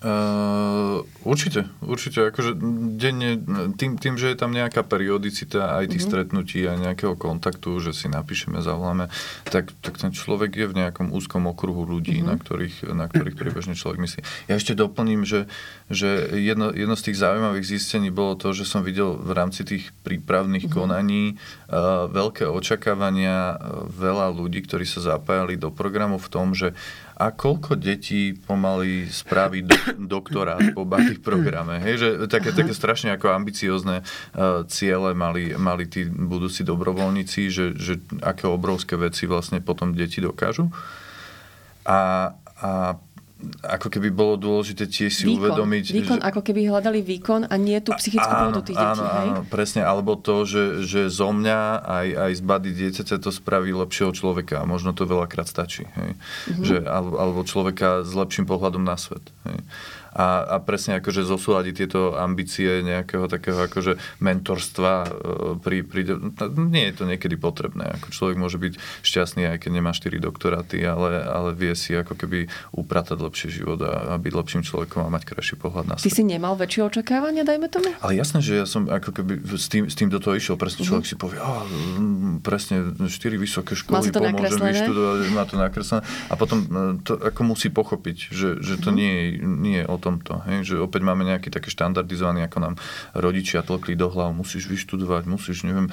Uh, 0.00 1.04
určite, 1.20 1.68
určite. 1.84 2.32
Akože 2.32 2.56
denne, 2.96 3.36
tým, 3.76 4.00
tým, 4.00 4.16
že 4.16 4.32
je 4.32 4.40
tam 4.40 4.56
nejaká 4.56 4.88
periodicita 4.88 5.76
aj 5.76 5.92
tých 5.92 6.04
uh-huh. 6.04 6.16
stretnutí 6.16 6.64
a 6.64 6.80
nejakého 6.80 7.12
kontaktu, 7.12 7.76
že 7.84 7.92
si 7.92 8.08
napíšeme, 8.08 8.64
zavoláme, 8.64 9.12
tak, 9.52 9.76
tak 9.84 10.00
ten 10.00 10.16
človek 10.16 10.56
je 10.56 10.66
v 10.68 10.76
nejakom 10.80 11.12
úzkom 11.12 11.44
okruhu 11.44 11.84
ľudí, 11.84 12.24
uh-huh. 12.24 12.32
na 12.32 12.34
ktorých, 12.40 12.88
na 12.96 13.04
ktorých 13.04 13.36
priebežne 13.36 13.76
človek 13.76 14.00
myslí. 14.00 14.20
Ja 14.48 14.56
ešte 14.56 14.72
doplním, 14.72 15.28
že, 15.28 15.44
že 15.92 16.24
jedno, 16.40 16.72
jedno 16.72 16.96
z 16.96 17.12
tých 17.12 17.20
zaujímavých 17.20 17.68
zistení 17.68 18.08
bolo 18.08 18.32
to, 18.40 18.56
že 18.56 18.64
som 18.64 18.80
videl 18.80 19.20
v 19.20 19.32
rámci 19.36 19.60
tých 19.60 19.92
prípravných 20.00 20.72
uh-huh 20.72 20.85
konaní, 20.86 21.34
veľké 22.14 22.46
očakávania, 22.46 23.58
veľa 23.90 24.30
ľudí, 24.30 24.62
ktorí 24.62 24.86
sa 24.86 25.18
zapájali 25.18 25.58
do 25.58 25.74
programu 25.74 26.22
v 26.22 26.30
tom, 26.30 26.54
že 26.54 26.78
a 27.16 27.32
koľko 27.32 27.80
detí 27.80 28.36
pomaly 28.36 29.08
spraví 29.08 29.64
do, 29.64 29.72
doktorát 29.96 30.60
po 30.76 30.84
tých 30.84 31.24
programe. 31.24 31.80
Hej, 31.80 31.94
že 31.96 32.08
také, 32.28 32.52
také 32.52 32.76
strašne 32.76 33.16
ako 33.16 33.32
ambiciozne 33.32 34.04
uh, 34.04 34.68
ciele 34.68 35.16
mali, 35.16 35.56
mali 35.56 35.88
tí 35.88 36.04
budúci 36.04 36.60
dobrovoľníci, 36.60 37.48
že, 37.48 37.72
že 37.72 38.04
aké 38.20 38.44
obrovské 38.44 39.00
veci 39.00 39.24
vlastne 39.24 39.64
potom 39.64 39.96
deti 39.96 40.20
dokážu. 40.20 40.68
A, 41.88 42.32
a 42.60 43.00
ako 43.60 43.92
keby 43.92 44.08
bolo 44.08 44.40
dôležité 44.40 44.88
tiež 44.88 45.12
si 45.12 45.28
výkon, 45.28 45.44
uvedomiť... 45.44 45.84
Výkon, 45.92 46.18
že... 46.20 46.24
ako 46.24 46.40
keby 46.40 46.72
hľadali 46.72 47.04
výkon 47.04 47.44
a 47.44 47.54
nie 47.60 47.76
tú 47.84 47.92
psychickú 47.92 48.32
pohodu 48.32 48.60
tých 48.64 48.80
detí, 48.80 48.96
áno, 48.96 49.04
hej? 49.04 49.28
Áno, 49.28 49.42
presne, 49.44 49.82
alebo 49.84 50.16
to, 50.16 50.48
že, 50.48 50.64
že 50.88 51.12
zo 51.12 51.36
mňa 51.36 51.60
aj, 51.84 52.06
aj 52.16 52.32
z 52.32 52.42
bady 52.42 52.70
dieťaťa 52.72 53.16
to 53.20 53.28
spraví 53.28 53.76
lepšieho 53.76 54.16
človeka 54.16 54.64
a 54.64 54.68
možno 54.68 54.96
to 54.96 55.04
veľakrát 55.04 55.44
stačí, 55.44 55.84
hej? 55.84 56.16
Mm-hmm. 56.16 56.64
Že, 56.64 56.76
alebo, 56.88 57.14
alebo 57.20 57.40
človeka 57.44 58.08
s 58.08 58.12
lepším 58.16 58.48
pohľadom 58.48 58.80
na 58.80 58.96
svet, 58.96 59.28
hej? 59.44 59.60
A, 60.16 60.48
a 60.48 60.56
presne 60.64 60.96
akože 60.96 61.28
zosúľadiť 61.28 61.74
tieto 61.76 62.16
ambície 62.16 62.80
nejakého 62.80 63.28
takého 63.28 63.68
akože 63.68 64.00
mentorstva 64.24 64.92
e, 65.04 65.08
pri, 65.60 65.84
pri, 65.84 66.00
nie 66.56 66.88
je 66.88 66.94
to 66.96 67.04
niekedy 67.04 67.36
potrebné. 67.36 68.00
Ako 68.00 68.08
človek 68.08 68.36
môže 68.40 68.56
byť 68.56 68.80
šťastný, 69.04 69.44
aj 69.52 69.68
keď 69.68 69.70
nemá 69.76 69.92
4 69.92 70.16
doktoráty, 70.16 70.80
ale, 70.88 71.20
ale 71.20 71.52
vie 71.52 71.76
si 71.76 71.92
ako 71.92 72.16
keby 72.16 72.48
upratať 72.72 73.20
lepší 73.20 73.48
život 73.52 73.76
a, 73.84 74.16
a 74.16 74.18
byť 74.18 74.32
lepším 74.32 74.62
človekom 74.64 75.04
a 75.04 75.12
mať 75.12 75.36
krajší 75.36 75.60
pohľad 75.60 75.84
na 75.84 75.94
svet. 76.00 76.08
Ty 76.08 76.12
si 76.16 76.24
nemal 76.24 76.56
väčšie 76.56 76.80
očakávania, 76.88 77.44
dajme 77.44 77.68
tomu? 77.68 77.92
Ale 78.00 78.16
jasné, 78.16 78.40
že 78.40 78.64
ja 78.64 78.66
som 78.66 78.88
ako 78.88 79.12
keby 79.12 79.44
s 79.52 79.68
tým, 79.68 79.84
s 79.92 79.94
tým 80.00 80.08
do 80.08 80.16
toho 80.16 80.40
išiel. 80.40 80.56
Presne 80.56 80.88
človek 80.88 81.04
uh-huh. 81.04 81.20
si 81.20 81.20
povie, 81.20 81.38
oh, 81.44 81.60
presne 82.40 82.96
4 83.04 83.12
vysoké 83.36 83.76
školy, 83.76 84.08
pomôže 84.08 84.56
vyštudovať, 84.56 85.18
má 85.36 85.44
to 85.44 85.60
nakreslené. 85.60 86.02
A 86.32 86.34
potom 86.40 86.64
e, 86.64 86.66
to 87.04 87.20
ako 87.20 87.40
musí 87.52 87.68
pochopiť, 87.68 88.32
že, 88.32 88.48
že 88.64 88.80
to 88.80 88.88
uh-huh. 88.88 88.96
nie, 88.96 89.12
je, 89.12 89.26
nie 89.44 89.76
je 89.82 89.86
o 89.86 89.96
tomto. 90.06 90.38
Hej? 90.46 90.70
Že 90.70 90.74
opäť 90.86 91.02
máme 91.02 91.26
nejaký 91.26 91.50
taký 91.50 91.74
štandardizovaný, 91.74 92.46
ako 92.46 92.58
nám 92.62 92.74
rodičia 93.18 93.66
tlkli 93.66 93.98
do 93.98 94.06
hlav, 94.06 94.30
musíš 94.30 94.70
vyštudovať, 94.70 95.26
musíš, 95.26 95.66
neviem. 95.66 95.90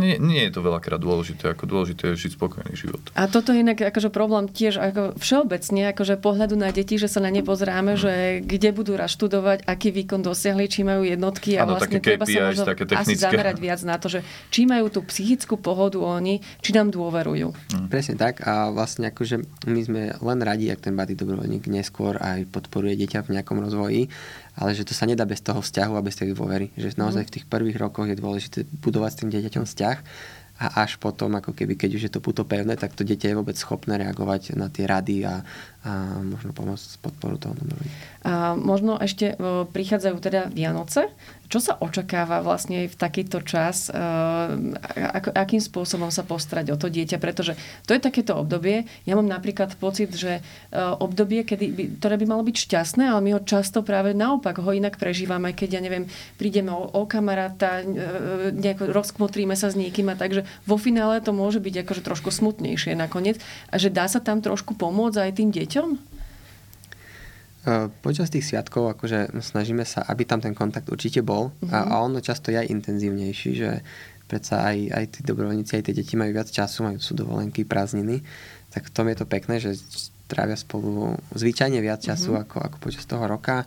Nie, 0.00 0.16
nie 0.16 0.40
je 0.48 0.56
to 0.56 0.64
veľakrát 0.64 0.96
dôležité, 0.96 1.52
ako 1.52 1.68
dôležité 1.68 2.16
je 2.16 2.28
žiť 2.28 2.40
spokojný 2.40 2.72
život. 2.72 3.04
A 3.12 3.28
toto 3.28 3.52
je 3.52 3.60
inak 3.60 3.76
akože 3.76 4.08
problém 4.08 4.48
tiež 4.48 4.80
ako 4.80 5.20
všeobecne, 5.20 5.92
akože 5.92 6.16
pohľadu 6.16 6.56
na 6.56 6.72
deti, 6.72 6.96
že 6.96 7.12
sa 7.12 7.20
na 7.20 7.28
ne 7.28 7.44
pozráme, 7.44 7.94
uh-huh. 7.94 8.04
že 8.04 8.14
kde 8.40 8.70
budú 8.72 8.96
raz 8.96 9.12
študovať, 9.12 9.68
aký 9.68 9.92
výkon 9.92 10.24
dosiahli, 10.24 10.64
či 10.70 10.86
majú 10.86 11.04
jednotky 11.04 11.60
a 11.60 11.68
ano, 11.68 11.76
vlastne 11.76 12.00
treba 12.00 12.24
sa 12.24 12.48
možno 12.48 12.64
také 12.64 12.88
asi 12.94 13.14
zamerať 13.18 13.56
viac 13.60 13.80
na 13.84 14.00
to, 14.00 14.08
že 14.08 14.24
či 14.48 14.64
majú 14.64 14.88
tú 14.88 15.04
psychickú 15.04 15.60
pohodu 15.60 16.00
oni, 16.00 16.40
či 16.64 16.70
nám 16.72 16.94
dôverujú. 16.94 17.52
Mm. 17.74 17.86
Presne 17.90 18.14
tak 18.16 18.40
a 18.46 18.70
vlastne 18.70 19.10
akože 19.10 19.66
my 19.66 19.80
sme 19.82 20.02
len 20.14 20.38
radi, 20.40 20.70
ak 20.70 20.80
ten 20.86 20.94
bady 20.94 21.18
dobrovoľník 21.18 21.66
neskôr 21.66 22.16
aj 22.16 22.46
podporuje 22.54 22.94
dieťa 23.04 23.26
v 23.26 23.33
nejakom 23.34 23.58
rozvoji, 23.58 24.06
ale 24.54 24.70
že 24.72 24.86
to 24.86 24.94
sa 24.94 25.04
nedá 25.04 25.26
bez 25.26 25.42
toho 25.42 25.58
vzťahu 25.58 25.94
a 25.98 26.04
bez 26.06 26.14
tej 26.14 26.32
dôvery. 26.32 26.70
Že 26.78 26.96
naozaj 26.96 27.22
mm. 27.26 27.28
v 27.28 27.34
tých 27.34 27.46
prvých 27.50 27.78
rokoch 27.82 28.06
je 28.06 28.16
dôležité 28.16 28.58
budovať 28.80 29.10
s 29.10 29.18
tým 29.18 29.30
dieťaťom 29.34 29.64
vzťah 29.66 29.98
a 30.54 30.86
až 30.86 31.02
potom, 31.02 31.34
ako 31.34 31.50
keby, 31.50 31.74
keď 31.74 31.90
už 31.98 32.02
je 32.06 32.12
to 32.14 32.22
puto 32.22 32.46
pevné, 32.46 32.78
tak 32.78 32.94
to 32.94 33.02
dieťa 33.02 33.34
je 33.34 33.38
vôbec 33.38 33.58
schopné 33.58 33.98
reagovať 33.98 34.54
na 34.54 34.70
tie 34.70 34.86
rady 34.86 35.26
a, 35.26 35.42
a 35.82 36.22
možno 36.22 36.54
pomôcť 36.54 37.02
podporu 37.02 37.42
toho 37.42 37.58
dobrovoľníka. 37.58 38.22
A 38.22 38.54
možno 38.54 38.94
ešte 39.02 39.34
e, 39.34 39.66
prichádzajú 39.66 40.16
teda 40.22 40.54
Vianoce. 40.54 41.10
Čo 41.48 41.58
sa 41.60 41.72
očakáva 41.78 42.40
vlastne 42.40 42.88
v 42.88 42.96
takýto 42.96 43.44
čas? 43.44 43.88
E, 43.88 43.94
ako, 44.96 45.30
akým 45.32 45.62
spôsobom 45.62 46.08
sa 46.08 46.24
postarať 46.24 46.72
o 46.72 46.76
to 46.80 46.88
dieťa? 46.88 47.20
Pretože 47.20 47.54
to 47.84 47.94
je 47.94 48.00
takéto 48.00 48.34
obdobie. 48.34 48.88
Ja 49.04 49.14
mám 49.14 49.28
napríklad 49.28 49.76
pocit, 49.76 50.12
že 50.16 50.40
e, 50.40 50.42
obdobie, 50.76 51.44
kedy 51.44 51.66
by, 51.70 51.84
ktoré 52.00 52.14
by 52.16 52.26
malo 52.26 52.42
byť 52.42 52.56
šťastné, 52.56 53.04
ale 53.06 53.20
my 53.22 53.30
ho 53.36 53.40
často 53.44 53.84
práve 53.84 54.16
naopak 54.16 54.58
ho 54.58 54.70
inak 54.72 54.96
prežívame, 54.96 55.52
keď, 55.52 55.78
ja 55.78 55.80
neviem, 55.84 56.08
prídeme 56.40 56.72
o, 56.72 56.88
o 56.88 57.04
kamaráta, 57.04 57.84
nejako 58.54 58.90
rozkmotríme 58.90 59.54
sa 59.58 59.68
s 59.68 59.78
niekým 59.78 60.08
a 60.10 60.18
takže 60.18 60.46
vo 60.64 60.76
finále 60.80 61.20
to 61.20 61.34
môže 61.34 61.60
byť 61.60 61.84
akože 61.84 62.02
trošku 62.02 62.30
smutnejšie 62.32 62.96
nakoniec. 62.96 63.38
A 63.70 63.76
že 63.76 63.92
dá 63.92 64.06
sa 64.08 64.22
tam 64.22 64.40
trošku 64.40 64.76
pomôcť 64.78 65.30
aj 65.30 65.32
tým 65.36 65.50
deťom? 65.52 66.13
Počas 68.04 68.28
tých 68.28 68.44
sviatkov 68.44 68.92
akože 68.92 69.40
snažíme 69.40 69.88
sa, 69.88 70.04
aby 70.04 70.28
tam 70.28 70.44
ten 70.44 70.52
kontakt 70.52 70.92
určite 70.92 71.24
bol 71.24 71.48
uh-huh. 71.48 71.72
a, 71.72 71.96
a 71.96 72.04
ono 72.04 72.20
často 72.20 72.52
je 72.52 72.60
aj 72.60 72.68
intenzívnejší, 72.68 73.50
že 73.56 73.80
predsa 74.28 74.68
aj, 74.68 74.78
aj 74.92 75.04
tí 75.16 75.20
dobrovoľníci, 75.24 75.80
aj 75.80 75.84
tie 75.88 75.96
deti 75.96 76.14
majú 76.16 76.36
viac 76.36 76.52
času, 76.52 76.84
majú 76.84 77.00
sú 77.00 77.16
dovolenky, 77.16 77.64
prázdniny, 77.64 78.20
tak 78.68 78.88
v 78.88 78.92
tom 78.92 79.08
je 79.08 79.16
to 79.16 79.24
pekné, 79.24 79.64
že 79.64 79.80
trávia 80.28 80.60
spolu 80.60 81.16
zvyčajne 81.32 81.80
viac 81.80 82.04
času 82.04 82.36
uh-huh. 82.36 82.44
ako, 82.44 82.56
ako 82.60 82.76
počas 82.84 83.04
toho 83.08 83.24
roka. 83.24 83.64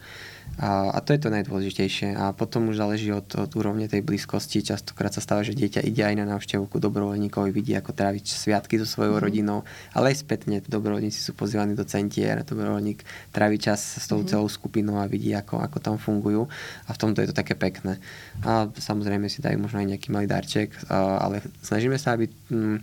A, 0.58 0.90
a 0.90 0.98
to 1.06 1.14
je 1.14 1.22
to 1.22 1.30
najdôležitejšie. 1.30 2.18
A 2.18 2.34
potom 2.34 2.74
už 2.74 2.82
záleží 2.82 3.14
od, 3.14 3.30
od 3.38 3.52
úrovne 3.54 3.86
tej 3.86 4.02
blízkosti. 4.02 4.66
Častokrát 4.66 5.14
sa 5.14 5.22
stáva, 5.22 5.46
že 5.46 5.54
dieťa 5.54 5.86
ide 5.86 6.02
aj 6.02 6.16
na 6.18 6.26
návštevu 6.26 6.66
ku 6.66 6.82
dobrovoľníkovi, 6.82 7.50
vidí, 7.54 7.78
ako 7.78 7.94
tráviť 7.94 8.26
sviatky 8.26 8.82
so 8.82 8.90
svojou 8.90 9.22
mm. 9.22 9.24
rodinou, 9.24 9.60
ale 9.94 10.14
aj 10.14 10.26
spätne 10.26 10.58
dobrovoľníci 10.66 11.22
sú 11.22 11.38
pozývaní 11.38 11.78
do 11.78 11.86
centier, 11.86 12.42
dobrovoľník 12.42 13.06
trávi 13.30 13.62
čas 13.62 14.02
s 14.02 14.06
tou 14.10 14.26
mm. 14.26 14.28
celou 14.34 14.50
skupinou 14.50 14.98
a 14.98 15.06
vidí, 15.06 15.30
ako, 15.38 15.62
ako 15.62 15.78
tam 15.78 15.96
fungujú. 16.02 16.50
A 16.86 16.90
v 16.90 16.98
tomto 16.98 17.22
je 17.22 17.30
to 17.30 17.38
také 17.38 17.54
pekné. 17.54 18.02
A 18.42 18.66
samozrejme 18.74 19.30
si 19.30 19.46
dajú 19.46 19.62
možno 19.62 19.78
aj 19.78 19.94
nejaký 19.94 20.10
malý 20.10 20.26
darček, 20.26 20.74
ale 20.90 21.46
snažíme 21.62 22.02
sa, 22.02 22.18
aby 22.18 22.26
mm, 22.50 22.78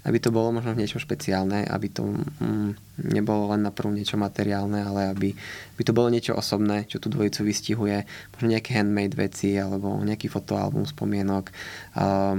aby 0.00 0.16
to 0.16 0.32
bolo 0.32 0.48
možno 0.56 0.72
niečo 0.72 0.96
špeciálne, 0.96 1.68
aby 1.68 1.88
to 1.92 2.08
mm, 2.08 3.04
nebolo 3.12 3.52
len 3.52 3.68
na 3.68 3.72
prvú 3.72 3.92
niečo 3.92 4.16
materiálne, 4.16 4.80
ale 4.80 5.00
aby, 5.12 5.28
aby 5.76 5.82
to 5.84 5.92
bolo 5.92 6.08
niečo 6.08 6.32
osobné, 6.32 6.88
čo 6.88 6.96
tú 6.96 7.12
dvojicu 7.12 7.44
vystihuje, 7.44 8.08
možno 8.32 8.46
nejaké 8.48 8.80
handmade 8.80 9.12
veci 9.12 9.60
alebo 9.60 10.00
nejaký 10.00 10.32
fotoalbum 10.32 10.88
spomienok, 10.88 11.52
uh, 12.00 12.36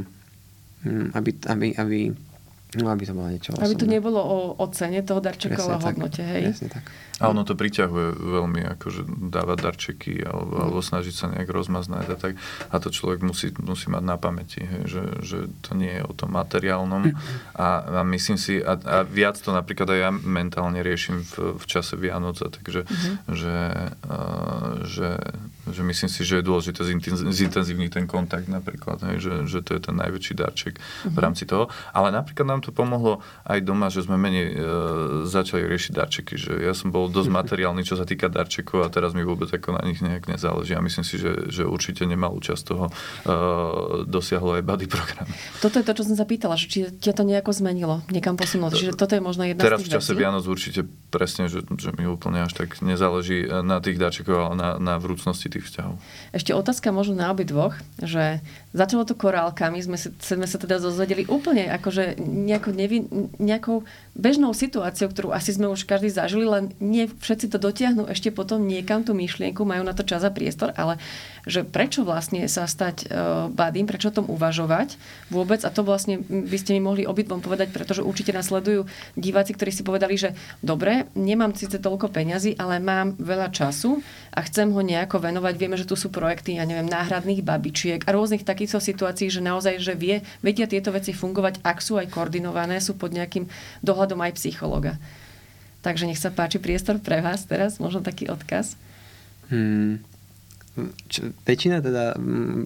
aby, 1.14 1.30
aby, 1.46 1.68
aby, 1.78 2.00
no, 2.80 2.88
aby 2.88 3.04
to 3.04 3.12
bolo 3.12 3.28
niečo 3.28 3.52
osobné. 3.52 3.66
Aby 3.68 3.76
to 3.76 3.88
nebolo 3.88 4.20
o, 4.22 4.38
o 4.56 4.66
cene 4.72 5.04
toho 5.04 5.20
darčeka, 5.20 5.60
ale 5.60 5.84
hodnote, 5.84 6.24
hej? 6.24 6.56
Presne 6.56 6.70
tak. 6.72 6.86
A 7.22 7.30
ono 7.30 7.46
to 7.46 7.54
priťahuje 7.54 8.18
veľmi, 8.18 8.66
akože 8.80 9.06
dávať 9.30 9.58
darčeky 9.62 10.26
alebo, 10.26 10.58
mm. 10.58 10.62
alebo 10.66 10.80
snažiť 10.82 11.14
sa 11.14 11.30
nejak 11.30 11.50
rozmaznať 11.54 12.06
a 12.10 12.16
tak. 12.18 12.34
A 12.74 12.76
to 12.82 12.90
človek 12.90 13.22
musí, 13.22 13.54
musí 13.62 13.94
mať 13.94 14.04
na 14.04 14.18
pamäti, 14.18 14.66
hej, 14.66 14.90
že, 14.90 15.04
že 15.22 15.38
to 15.62 15.78
nie 15.78 16.02
je 16.02 16.04
o 16.08 16.14
tom 16.18 16.34
materiálnom. 16.34 17.14
A, 17.54 18.02
a 18.02 18.02
myslím 18.10 18.42
si, 18.42 18.58
a, 18.58 18.74
a 18.74 18.98
viac 19.06 19.38
to 19.38 19.54
napríklad 19.54 19.94
aj 19.94 20.00
ja 20.02 20.10
mentálne 20.10 20.82
riešim 20.82 21.22
v, 21.22 21.62
v 21.62 21.66
čase 21.70 21.94
Vianoca, 21.94 22.50
takže 22.50 22.90
mm-hmm. 22.90 23.14
že, 23.38 23.58
a, 24.10 24.18
že, 24.90 25.10
že 25.70 25.82
myslím 25.86 26.10
si, 26.10 26.22
že 26.26 26.42
je 26.42 26.48
dôležité 26.48 26.82
zintenzívniť 27.30 27.90
ten 27.94 28.06
kontakt 28.10 28.50
napríklad, 28.50 28.98
hej, 29.06 29.18
že, 29.22 29.34
že 29.46 29.60
to 29.62 29.78
je 29.78 29.82
ten 29.86 29.94
najväčší 29.94 30.34
darček 30.34 30.82
mm-hmm. 30.82 31.14
v 31.14 31.18
mhm. 31.18 31.22
rámci 31.22 31.44
toho. 31.46 31.70
Ale 31.94 32.10
napríklad 32.10 32.48
nám 32.50 32.62
to 32.66 32.74
pomohlo 32.74 33.22
aj 33.46 33.62
doma, 33.62 33.94
že 33.94 34.02
sme 34.02 34.18
menej 34.18 34.46
e, 34.50 34.56
začali 35.30 35.70
riešiť 35.70 35.92
darčeky, 35.94 36.34
že 36.38 36.52
ja 36.58 36.74
som 36.74 36.90
bol 36.90 37.08
dosť 37.14 37.30
materiálny, 37.40 37.86
čo 37.86 37.94
sa 37.94 38.10
týka 38.10 38.26
darčekov 38.32 38.82
a 38.82 38.90
teraz 38.90 39.14
mi 39.14 39.22
vôbec 39.22 39.54
ako 39.54 39.78
na 39.78 39.86
nich 39.86 40.02
nejak 40.02 40.26
nezáleží. 40.26 40.74
A 40.74 40.82
myslím 40.82 41.06
si, 41.06 41.22
že, 41.22 41.54
že 41.54 41.64
určite 41.68 42.10
nemalú 42.10 42.42
časť 42.42 42.64
toho 42.66 42.90
uh, 42.90 44.04
dosiahlo 44.10 44.58
aj 44.58 44.64
body 44.66 44.88
program. 44.90 45.30
Toto 45.62 45.78
je 45.78 45.86
to, 45.86 45.94
čo 45.94 46.04
som 46.10 46.16
sa 46.18 46.26
pýtala, 46.26 46.58
že 46.58 46.66
či 46.72 46.80
ťa 46.90 47.14
to 47.14 47.24
nejako 47.28 47.54
zmenilo, 47.54 48.02
niekam 48.10 48.34
posunulo. 48.34 48.74
Čiže 48.74 48.98
toto 48.98 49.14
je 49.14 49.22
možno 49.22 49.46
jedna 49.46 49.62
teraz 49.62 49.84
z 49.84 49.90
tých 49.90 49.92
v 49.92 49.96
čase 50.00 50.12
Vianoc 50.18 50.44
určite 50.48 50.82
presne, 51.12 51.52
že, 51.52 51.62
že 51.76 51.92
mi 51.94 52.08
úplne 52.08 52.48
až 52.48 52.56
tak 52.56 52.80
nezáleží 52.80 53.46
na 53.62 53.84
tých 53.84 54.00
darčekov, 54.00 54.36
ale 54.40 54.56
na, 54.56 54.70
na 54.80 54.96
vrúcnosti 54.96 55.52
tých 55.52 55.68
vzťahov. 55.68 56.00
Ešte 56.32 56.56
otázka 56.56 56.96
možno 56.96 57.20
na 57.20 57.28
obi 57.30 57.44
dvoch, 57.44 57.76
že 58.00 58.40
začalo 58.72 59.04
to 59.04 59.20
korálkami, 59.20 59.84
sme, 59.84 60.00
si, 60.00 60.12
sme 60.16 60.48
sa 60.48 60.56
teda 60.56 60.80
dozvedeli 60.80 61.28
úplne 61.28 61.68
akože 61.76 62.20
nejako 62.24 62.70
nevy, 62.72 63.04
nejakou 63.36 63.84
bežnou 64.16 64.56
situáciou, 64.56 65.12
ktorú 65.12 65.36
asi 65.36 65.56
sme 65.56 65.68
už 65.68 65.84
každý 65.84 66.12
zažili, 66.12 66.48
len 66.48 66.72
nie 66.80 67.08
všetci 67.12 67.52
to 67.52 67.60
dotiahnu 67.60 68.08
ešte 68.08 68.32
potom 68.32 68.64
niekam 68.64 69.04
tú 69.04 69.12
myšlienku, 69.12 69.68
majú 69.68 69.84
na 69.84 69.92
to 69.92 70.08
čas 70.08 70.24
a 70.24 70.32
priestor, 70.32 70.72
ale 70.80 70.96
že 71.44 71.66
prečo 71.68 72.06
vlastne 72.06 72.46
sa 72.48 72.70
stať 72.70 73.08
uh, 73.08 73.50
badým, 73.52 73.90
prečo 73.90 74.14
o 74.14 74.16
tom 74.16 74.30
uvažovať 74.30 74.96
vôbec 75.34 75.66
a 75.66 75.74
to 75.74 75.82
vlastne 75.82 76.22
by 76.22 76.58
ste 76.60 76.78
mi 76.78 76.82
mohli 76.84 77.04
obidvom 77.04 77.42
povedať, 77.44 77.74
pretože 77.74 78.06
určite 78.06 78.32
nasledujú 78.32 78.86
diváci, 79.18 79.52
ktorí 79.58 79.72
si 79.74 79.84
povedali, 79.84 80.16
že 80.16 80.38
dobre, 80.62 81.10
nemám 81.18 81.58
síce 81.58 81.82
toľko 81.82 82.14
peňazí, 82.14 82.56
ale 82.56 82.78
mám 82.80 83.18
veľa 83.18 83.50
času 83.52 84.00
a 84.32 84.40
chcem 84.46 84.70
ho 84.72 84.80
nejako 84.80 85.18
venovať. 85.20 85.54
Vieme, 85.58 85.76
že 85.76 85.90
tu 85.90 86.00
sú 86.00 86.14
projekty, 86.14 86.56
ja 86.56 86.64
neviem, 86.64 86.88
náhradných 86.88 87.44
babičiek 87.44 88.06
a 88.06 88.14
rôznych 88.16 88.46
takýchto 88.62 88.78
situácií, 88.78 89.34
že 89.34 89.42
naozaj, 89.42 89.82
že 89.82 89.98
vie, 89.98 90.22
vedia 90.46 90.70
tieto 90.70 90.94
veci 90.94 91.18
fungovať, 91.18 91.66
ak 91.66 91.82
sú 91.82 91.98
aj 91.98 92.14
koordinované, 92.14 92.78
sú 92.78 92.94
pod 92.94 93.10
nejakým 93.10 93.50
dohľadom 93.82 94.22
aj 94.22 94.38
psychologa. 94.38 95.02
Takže 95.82 96.06
nech 96.06 96.22
sa 96.22 96.30
páči 96.30 96.62
priestor 96.62 97.02
pre 97.02 97.26
vás 97.26 97.50
teraz, 97.50 97.82
možno 97.82 98.06
taký 98.06 98.30
odkaz. 98.30 98.78
Hmm. 99.50 99.98
Čo, 101.12 101.36
väčšina 101.44 101.84
teda 101.84 102.16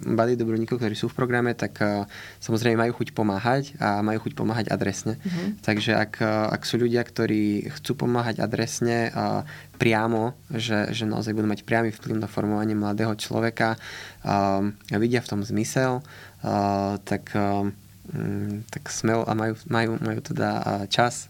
bady 0.05 0.37
dobroníkov, 0.37 0.77
ktorí 0.77 0.93
sú 0.93 1.09
v 1.09 1.17
programe, 1.17 1.57
tak 1.57 1.81
uh, 1.81 2.05
samozrejme 2.37 2.85
majú 2.85 3.01
chuť 3.01 3.17
pomáhať 3.17 3.73
a 3.81 4.05
majú 4.05 4.29
chuť 4.29 4.33
pomáhať 4.37 4.65
adresne. 4.69 5.17
Uh-huh. 5.17 5.57
Takže 5.65 5.97
ak, 5.97 6.21
uh, 6.21 6.53
ak 6.53 6.61
sú 6.69 6.77
ľudia, 6.77 7.01
ktorí 7.01 7.65
chcú 7.81 8.05
pomáhať 8.05 8.45
adresne 8.45 9.09
uh, 9.09 9.41
priamo, 9.81 10.37
že, 10.53 10.93
že 10.93 11.09
naozaj 11.09 11.33
budú 11.33 11.49
mať 11.49 11.65
priamy 11.65 11.89
vplyv 11.89 12.21
na 12.21 12.29
formovanie 12.29 12.77
mladého 12.77 13.17
človeka 13.17 13.73
uh, 13.73 14.61
a 14.69 14.97
vidia 15.01 15.25
v 15.25 15.29
tom 15.33 15.41
zmysel, 15.41 16.05
uh, 16.45 17.01
tak 17.01 17.33
uh, 17.33 17.73
tak 18.69 18.83
smel 18.93 19.25
a 19.25 19.33
majú, 19.33 19.57
majú, 19.67 19.91
majú 19.99 20.19
teda 20.21 20.49
čas, 20.87 21.27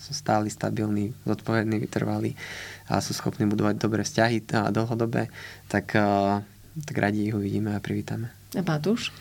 sú 0.00 0.12
stáli, 0.16 0.48
stabilní, 0.48 1.12
zodpovední, 1.28 1.78
vytrvalí 1.84 2.32
a 2.88 3.00
sú 3.04 3.12
schopní 3.12 3.44
budovať 3.44 3.76
dobré 3.76 4.02
vzťahy 4.04 4.44
a 4.56 4.72
dlhodobé, 4.72 5.28
tak, 5.68 5.92
tak 6.74 6.96
radi 6.96 7.28
ich 7.28 7.36
uvidíme 7.36 7.76
a 7.76 7.84
privítame. 7.84 8.32
A 8.56 8.62
Matúš? 8.64 9.12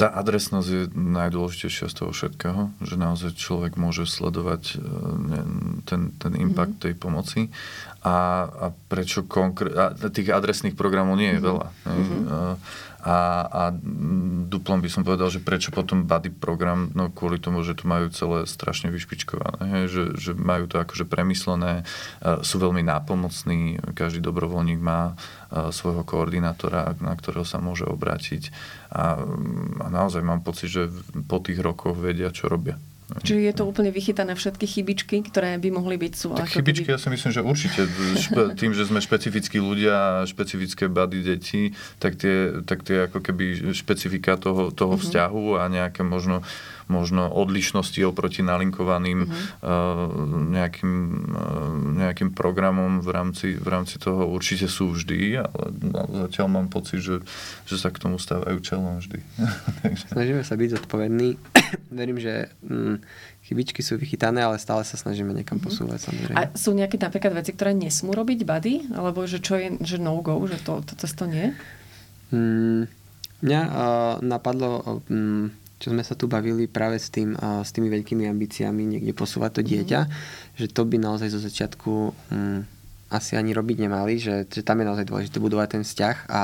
tá 0.00 0.08
adresnosť 0.16 0.68
je 0.72 0.82
najdôležitejšia 0.96 1.92
z 1.92 1.94
toho 2.00 2.10
všetkého, 2.16 2.72
že 2.80 2.96
naozaj 2.96 3.36
človek 3.36 3.76
môže 3.76 4.08
sledovať 4.08 4.62
e, 4.72 4.74
ten, 5.84 6.16
ten 6.16 6.32
impact 6.40 6.80
mm-hmm. 6.80 6.84
tej 6.88 6.94
pomoci 6.96 7.40
a, 8.00 8.48
a 8.48 8.66
prečo 8.88 9.28
konkrétne... 9.28 9.92
Tých 10.08 10.32
adresných 10.32 10.72
programov 10.72 11.20
nie 11.20 11.36
je 11.36 11.44
mm-hmm. 11.44 11.50
veľa. 11.52 11.68
Mm-hmm. 11.84 12.24
A, 13.00 13.48
a 13.48 13.62
duplom 14.50 14.84
by 14.84 14.90
som 14.92 15.02
povedal, 15.06 15.32
že 15.32 15.40
prečo 15.40 15.72
potom 15.72 16.04
buddy 16.04 16.28
program, 16.28 16.92
no 16.92 17.08
kvôli 17.08 17.40
tomu, 17.40 17.64
že 17.64 17.72
to 17.72 17.88
majú 17.88 18.12
celé 18.12 18.44
strašne 18.44 18.92
vyšpičkované, 18.92 19.88
že, 19.88 20.12
že 20.20 20.36
majú 20.36 20.68
to 20.68 20.76
akože 20.76 21.08
premyslené, 21.08 21.88
sú 22.44 22.60
veľmi 22.60 22.84
nápomocní, 22.84 23.80
každý 23.96 24.20
dobrovoľník 24.20 24.80
má 24.80 25.16
svojho 25.72 26.04
koordinátora, 26.04 26.94
na 27.00 27.14
ktorého 27.16 27.48
sa 27.48 27.56
môže 27.56 27.88
obrátiť 27.88 28.52
a, 28.90 29.22
a 29.80 29.86
naozaj 29.86 30.20
mám 30.20 30.42
pocit, 30.42 30.68
že 30.68 30.90
po 31.30 31.38
tých 31.38 31.62
rokoch 31.62 31.94
vedia, 31.94 32.34
čo 32.34 32.50
robia. 32.50 32.76
Čiže 33.20 33.40
je 33.42 33.54
to 33.54 33.64
úplne 33.66 33.90
vychytané 33.90 34.38
všetky 34.38 34.66
chybičky, 34.70 35.16
ktoré 35.26 35.58
by 35.58 35.68
mohli 35.74 35.98
byť 35.98 36.12
sú. 36.14 36.28
Tak 36.34 36.62
chybičky, 36.62 36.86
keby... 36.86 36.94
ja 36.94 36.98
si 37.02 37.08
myslím, 37.10 37.30
že 37.34 37.42
určite. 37.42 37.80
Tým, 38.60 38.72
že 38.72 38.86
sme 38.86 39.02
špecifickí 39.02 39.58
ľudia, 39.58 40.26
špecifické 40.30 40.86
bady 40.86 41.20
detí, 41.26 41.74
tak 41.98 42.14
tie, 42.14 42.62
tak 42.62 42.86
tie 42.86 43.10
ako 43.10 43.18
keby 43.18 43.74
špecifika 43.74 44.38
toho, 44.38 44.70
toho 44.70 44.94
uh-huh. 44.94 45.02
vzťahu 45.02 45.44
a 45.58 45.62
nejaké 45.66 46.06
možno 46.06 46.46
možno 46.90 47.30
odlišnosti 47.30 48.02
oproti 48.02 48.42
nalinkovaným 48.42 49.30
uh-huh. 49.30 50.50
nejakým, 50.50 50.92
nejakým 51.96 52.34
programom 52.34 52.98
v 52.98 53.08
rámci, 53.14 53.54
v 53.54 53.68
rámci 53.70 54.02
toho 54.02 54.26
určite 54.26 54.66
sú 54.66 54.90
vždy, 54.90 55.38
ale 55.38 55.64
zatiaľ 56.26 56.46
mám 56.50 56.66
pocit, 56.66 56.98
že, 56.98 57.22
že 57.70 57.78
sa 57.78 57.94
k 57.94 58.02
tomu 58.02 58.18
stávajú 58.18 58.58
čelom 58.58 58.98
vždy. 58.98 59.22
Snažíme 60.12 60.42
sa 60.42 60.58
byť 60.58 60.68
zodpovední. 60.82 61.38
Verím, 61.98 62.18
že 62.18 62.50
hm, 62.66 62.98
chybičky 63.46 63.80
sú 63.86 63.94
vychytané, 63.94 64.42
ale 64.42 64.58
stále 64.58 64.82
sa 64.82 64.98
snažíme 64.98 65.30
niekam 65.30 65.62
uh-huh. 65.62 65.70
posúvať. 65.70 66.10
Samozrejme. 66.10 66.36
A 66.36 66.42
sú 66.58 66.74
nejaké 66.74 66.98
napríklad 66.98 67.38
veci, 67.38 67.54
ktoré 67.54 67.72
nesmú 67.72 68.12
robiť 68.12 68.42
body? 68.42 68.74
Alebo 68.98 69.22
že 69.30 69.38
čo 69.38 69.54
je 69.54 69.78
že 69.80 69.96
no-go, 70.02 70.34
že 70.50 70.58
to, 70.60 70.82
to 70.82 70.98
cesto 70.98 71.30
nie? 71.30 71.54
Hmm, 72.30 72.86
mňa 73.42 73.60
uh, 73.66 74.14
napadlo 74.22 74.72
uh, 74.82 75.50
čo 75.80 75.96
sme 75.96 76.04
sa 76.04 76.12
tu 76.12 76.28
bavili 76.28 76.68
práve 76.68 77.00
s, 77.00 77.08
tým, 77.08 77.32
s 77.40 77.72
tými 77.72 77.88
veľkými 77.88 78.28
ambíciami 78.28 78.84
niekde 78.84 79.16
posúvať 79.16 79.60
to 79.60 79.62
dieťa, 79.64 80.00
mm-hmm. 80.04 80.56
že 80.60 80.66
to 80.68 80.84
by 80.84 81.00
naozaj 81.00 81.32
zo 81.32 81.40
začiatku 81.40 81.92
um, 82.12 82.60
asi 83.10 83.34
ani 83.34 83.50
robiť 83.50 83.76
nemali, 83.90 84.22
že, 84.22 84.46
že 84.46 84.62
tam 84.62 84.78
je 84.80 84.86
naozaj 84.86 85.06
dôležité 85.10 85.42
budovať 85.42 85.68
ten 85.74 85.82
vzťah 85.82 86.16
a 86.30 86.42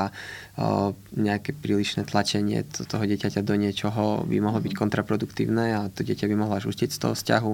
o, 0.59 0.91
nejaké 1.15 1.55
prílišné 1.55 2.03
tlačenie 2.03 2.67
to, 2.67 2.83
toho 2.83 3.07
dieťaťa 3.07 3.39
do 3.39 3.55
niečoho 3.55 4.27
by 4.27 4.37
mohlo 4.43 4.59
byť 4.59 4.75
mhm. 4.75 4.79
kontraproduktívne 4.83 5.65
a 5.79 5.81
to 5.87 6.03
dieťa 6.03 6.27
by 6.27 6.35
mohlo 6.35 6.59
až 6.59 6.67
uštieť 6.67 6.91
z 6.91 6.99
toho 6.99 7.13
vzťahu. 7.15 7.51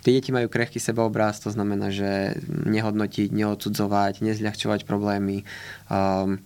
Tie 0.00 0.12
deti 0.14 0.30
majú 0.32 0.48
krehký 0.48 0.80
sebaobráz, 0.80 1.42
to 1.44 1.52
znamená, 1.52 1.92
že 1.92 2.38
nehodnotiť, 2.48 3.34
neodsudzovať, 3.34 4.24
nezľahčovať 4.24 4.88
problémy. 4.88 5.44
Um, 5.92 6.40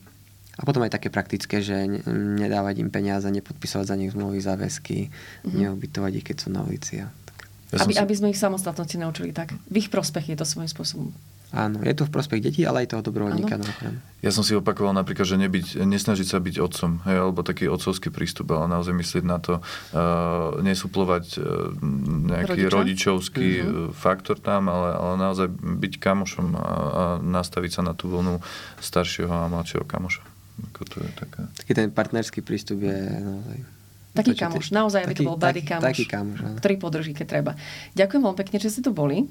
a 0.60 0.62
potom 0.68 0.84
aj 0.84 0.92
také 0.92 1.08
praktické, 1.08 1.64
že 1.64 1.88
nedávať 2.12 2.84
im 2.84 2.92
peniaze, 2.92 3.24
nepodpisovať 3.32 3.86
za 3.88 3.96
nich 3.96 4.12
zmluvy, 4.12 4.44
záväzky, 4.44 5.08
mm-hmm. 5.08 5.56
neubytovať 5.56 6.12
ich, 6.20 6.26
keď 6.28 6.36
sú 6.36 6.48
na 6.52 6.60
ulici. 6.60 7.00
Ja 7.00 7.08
aby, 7.78 7.94
si... 7.94 8.02
aby 8.02 8.14
sme 8.18 8.28
ich 8.34 8.40
samostatnosti 8.40 8.98
naučili 8.98 9.30
tak. 9.30 9.54
V 9.70 9.76
ich 9.78 9.88
prospech 9.88 10.34
je 10.34 10.36
to 10.36 10.44
svojím 10.44 10.66
spôsobom. 10.66 11.14
Áno, 11.50 11.82
je 11.82 11.90
to 11.98 12.06
v 12.06 12.14
prospech 12.14 12.46
detí, 12.46 12.62
ale 12.62 12.86
aj 12.86 12.94
toho 12.94 13.02
dobrovoľníka. 13.02 13.58
Ja 14.22 14.30
som 14.30 14.46
si 14.46 14.54
opakoval 14.54 14.94
napríklad, 14.94 15.26
že 15.26 15.34
nebyť, 15.34 15.82
nesnažiť 15.82 16.28
sa 16.30 16.38
byť 16.38 16.62
otcom, 16.62 17.02
hej, 17.02 17.16
alebo 17.18 17.42
taký 17.42 17.66
otcovský 17.66 18.14
prístup, 18.14 18.54
ale 18.54 18.70
naozaj 18.70 18.94
myslieť 18.94 19.24
na 19.26 19.42
to, 19.42 19.58
uh, 19.58 20.62
nesuplovať 20.62 21.42
uh, 21.42 21.74
nejaký 22.30 22.70
Rodiča? 22.70 22.74
rodičovský 22.78 23.48
uh-huh. 23.66 23.90
faktor 23.90 24.38
tam, 24.38 24.70
ale, 24.70 24.94
ale 24.94 25.14
naozaj 25.18 25.50
byť 25.50 25.92
kamošom 25.98 26.54
a, 26.54 26.62
a 26.62 27.02
nastaviť 27.18 27.70
sa 27.74 27.82
na 27.82 27.98
tú 27.98 28.14
vlnu 28.14 28.38
staršieho 28.78 29.34
a 29.34 29.50
mladšieho 29.50 29.82
kamoša. 29.82 30.22
Ako 30.68 30.82
to 30.84 30.96
je 31.00 31.10
taká... 31.16 31.40
Taký 31.64 31.72
ten 31.72 31.88
partnerský 31.88 32.40
prístup 32.44 32.84
je 32.84 32.98
naozaj... 32.98 33.58
Taký 34.10 34.34
kamoš, 34.34 34.74
naozaj, 34.74 35.06
aby 35.06 35.14
to 35.14 35.22
bol 35.22 35.38
buddy 35.38 35.62
kamoš, 35.62 35.86
taký 35.94 36.04
kamoš 36.10 36.42
ktorý 36.58 36.74
podrží, 36.82 37.12
keď 37.14 37.26
treba. 37.30 37.52
Ďakujem 37.94 38.20
veľmi 38.26 38.38
pekne, 38.42 38.56
že 38.58 38.68
ste 38.74 38.82
tu 38.82 38.90
boli. 38.90 39.30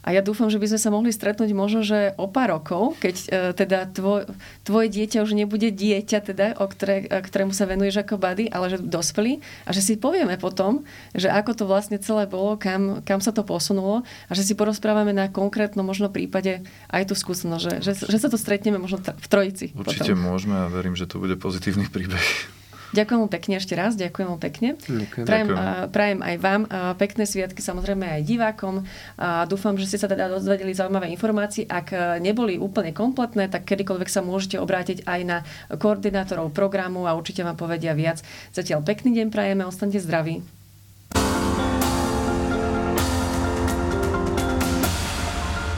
A 0.00 0.16
ja 0.16 0.24
dúfam, 0.24 0.48
že 0.48 0.56
by 0.56 0.66
sme 0.72 0.80
sa 0.80 0.90
mohli 0.92 1.12
stretnúť 1.12 1.50
možno, 1.52 1.84
že 1.84 2.16
o 2.16 2.24
pár 2.24 2.56
rokov, 2.56 2.96
keď 3.04 3.16
e, 3.20 3.26
teda 3.52 3.78
tvoj, 3.92 4.24
tvoje 4.64 4.88
dieťa 4.88 5.20
už 5.20 5.36
nebude 5.36 5.68
dieťa, 5.68 6.18
teda, 6.24 6.46
o 6.56 6.64
ktoré, 6.64 7.04
e, 7.04 7.20
ktorému 7.20 7.52
sa 7.52 7.68
venuješ 7.68 8.04
ako 8.04 8.16
bady, 8.16 8.48
ale 8.48 8.72
že 8.72 8.78
dospelý 8.80 9.44
a 9.68 9.70
že 9.76 9.84
si 9.84 10.00
povieme 10.00 10.40
potom, 10.40 10.88
že 11.12 11.28
ako 11.28 11.52
to 11.52 11.64
vlastne 11.68 12.00
celé 12.00 12.24
bolo, 12.24 12.56
kam, 12.56 13.04
kam 13.04 13.20
sa 13.20 13.32
to 13.36 13.44
posunulo 13.44 14.02
a 14.28 14.32
že 14.32 14.40
si 14.40 14.56
porozprávame 14.56 15.12
na 15.12 15.28
konkrétnom 15.28 15.84
možno 15.84 16.08
prípade 16.08 16.64
aj 16.88 17.12
tú 17.12 17.14
skúsenosť, 17.14 17.62
že, 17.62 17.74
že, 17.84 17.92
že 18.08 18.18
sa 18.18 18.32
to 18.32 18.40
stretneme 18.40 18.80
možno 18.80 19.04
v 19.04 19.26
trojici. 19.28 19.76
Určite 19.76 20.16
potom. 20.16 20.24
môžeme 20.32 20.56
a 20.56 20.66
verím, 20.72 20.96
že 20.96 21.04
to 21.04 21.20
bude 21.20 21.36
pozitívny 21.36 21.88
príbeh. 21.92 22.59
Ďakujem 22.90 23.30
pekne 23.30 23.54
ešte 23.62 23.74
raz, 23.78 23.94
ďakujem 23.94 24.34
pekne. 24.42 24.74
Ďakujem. 24.74 25.26
Prajem, 25.26 25.48
prajem 25.94 26.20
aj 26.26 26.36
vám 26.42 26.62
pekné 26.98 27.24
sviatky, 27.24 27.62
samozrejme 27.62 28.02
aj 28.18 28.22
divákom. 28.26 28.82
A 29.14 29.46
dúfam, 29.46 29.78
že 29.78 29.86
ste 29.86 29.98
sa 29.98 30.10
teda 30.10 30.26
dozvedeli 30.26 30.74
zaujímavé 30.74 31.06
informácie. 31.14 31.70
Ak 31.70 31.94
neboli 32.18 32.58
úplne 32.58 32.90
kompletné, 32.90 33.46
tak 33.46 33.66
kedykoľvek 33.70 34.10
sa 34.10 34.26
môžete 34.26 34.58
obrátiť 34.58 35.06
aj 35.06 35.20
na 35.22 35.38
koordinátorov 35.70 36.50
programu 36.50 37.06
a 37.06 37.14
určite 37.14 37.46
vám 37.46 37.54
povedia 37.54 37.94
viac. 37.94 38.22
Zatiaľ 38.50 38.82
pekný 38.82 39.22
deň 39.22 39.26
prajeme, 39.30 39.62
ostaňte 39.64 40.02
zdraví. 40.02 40.59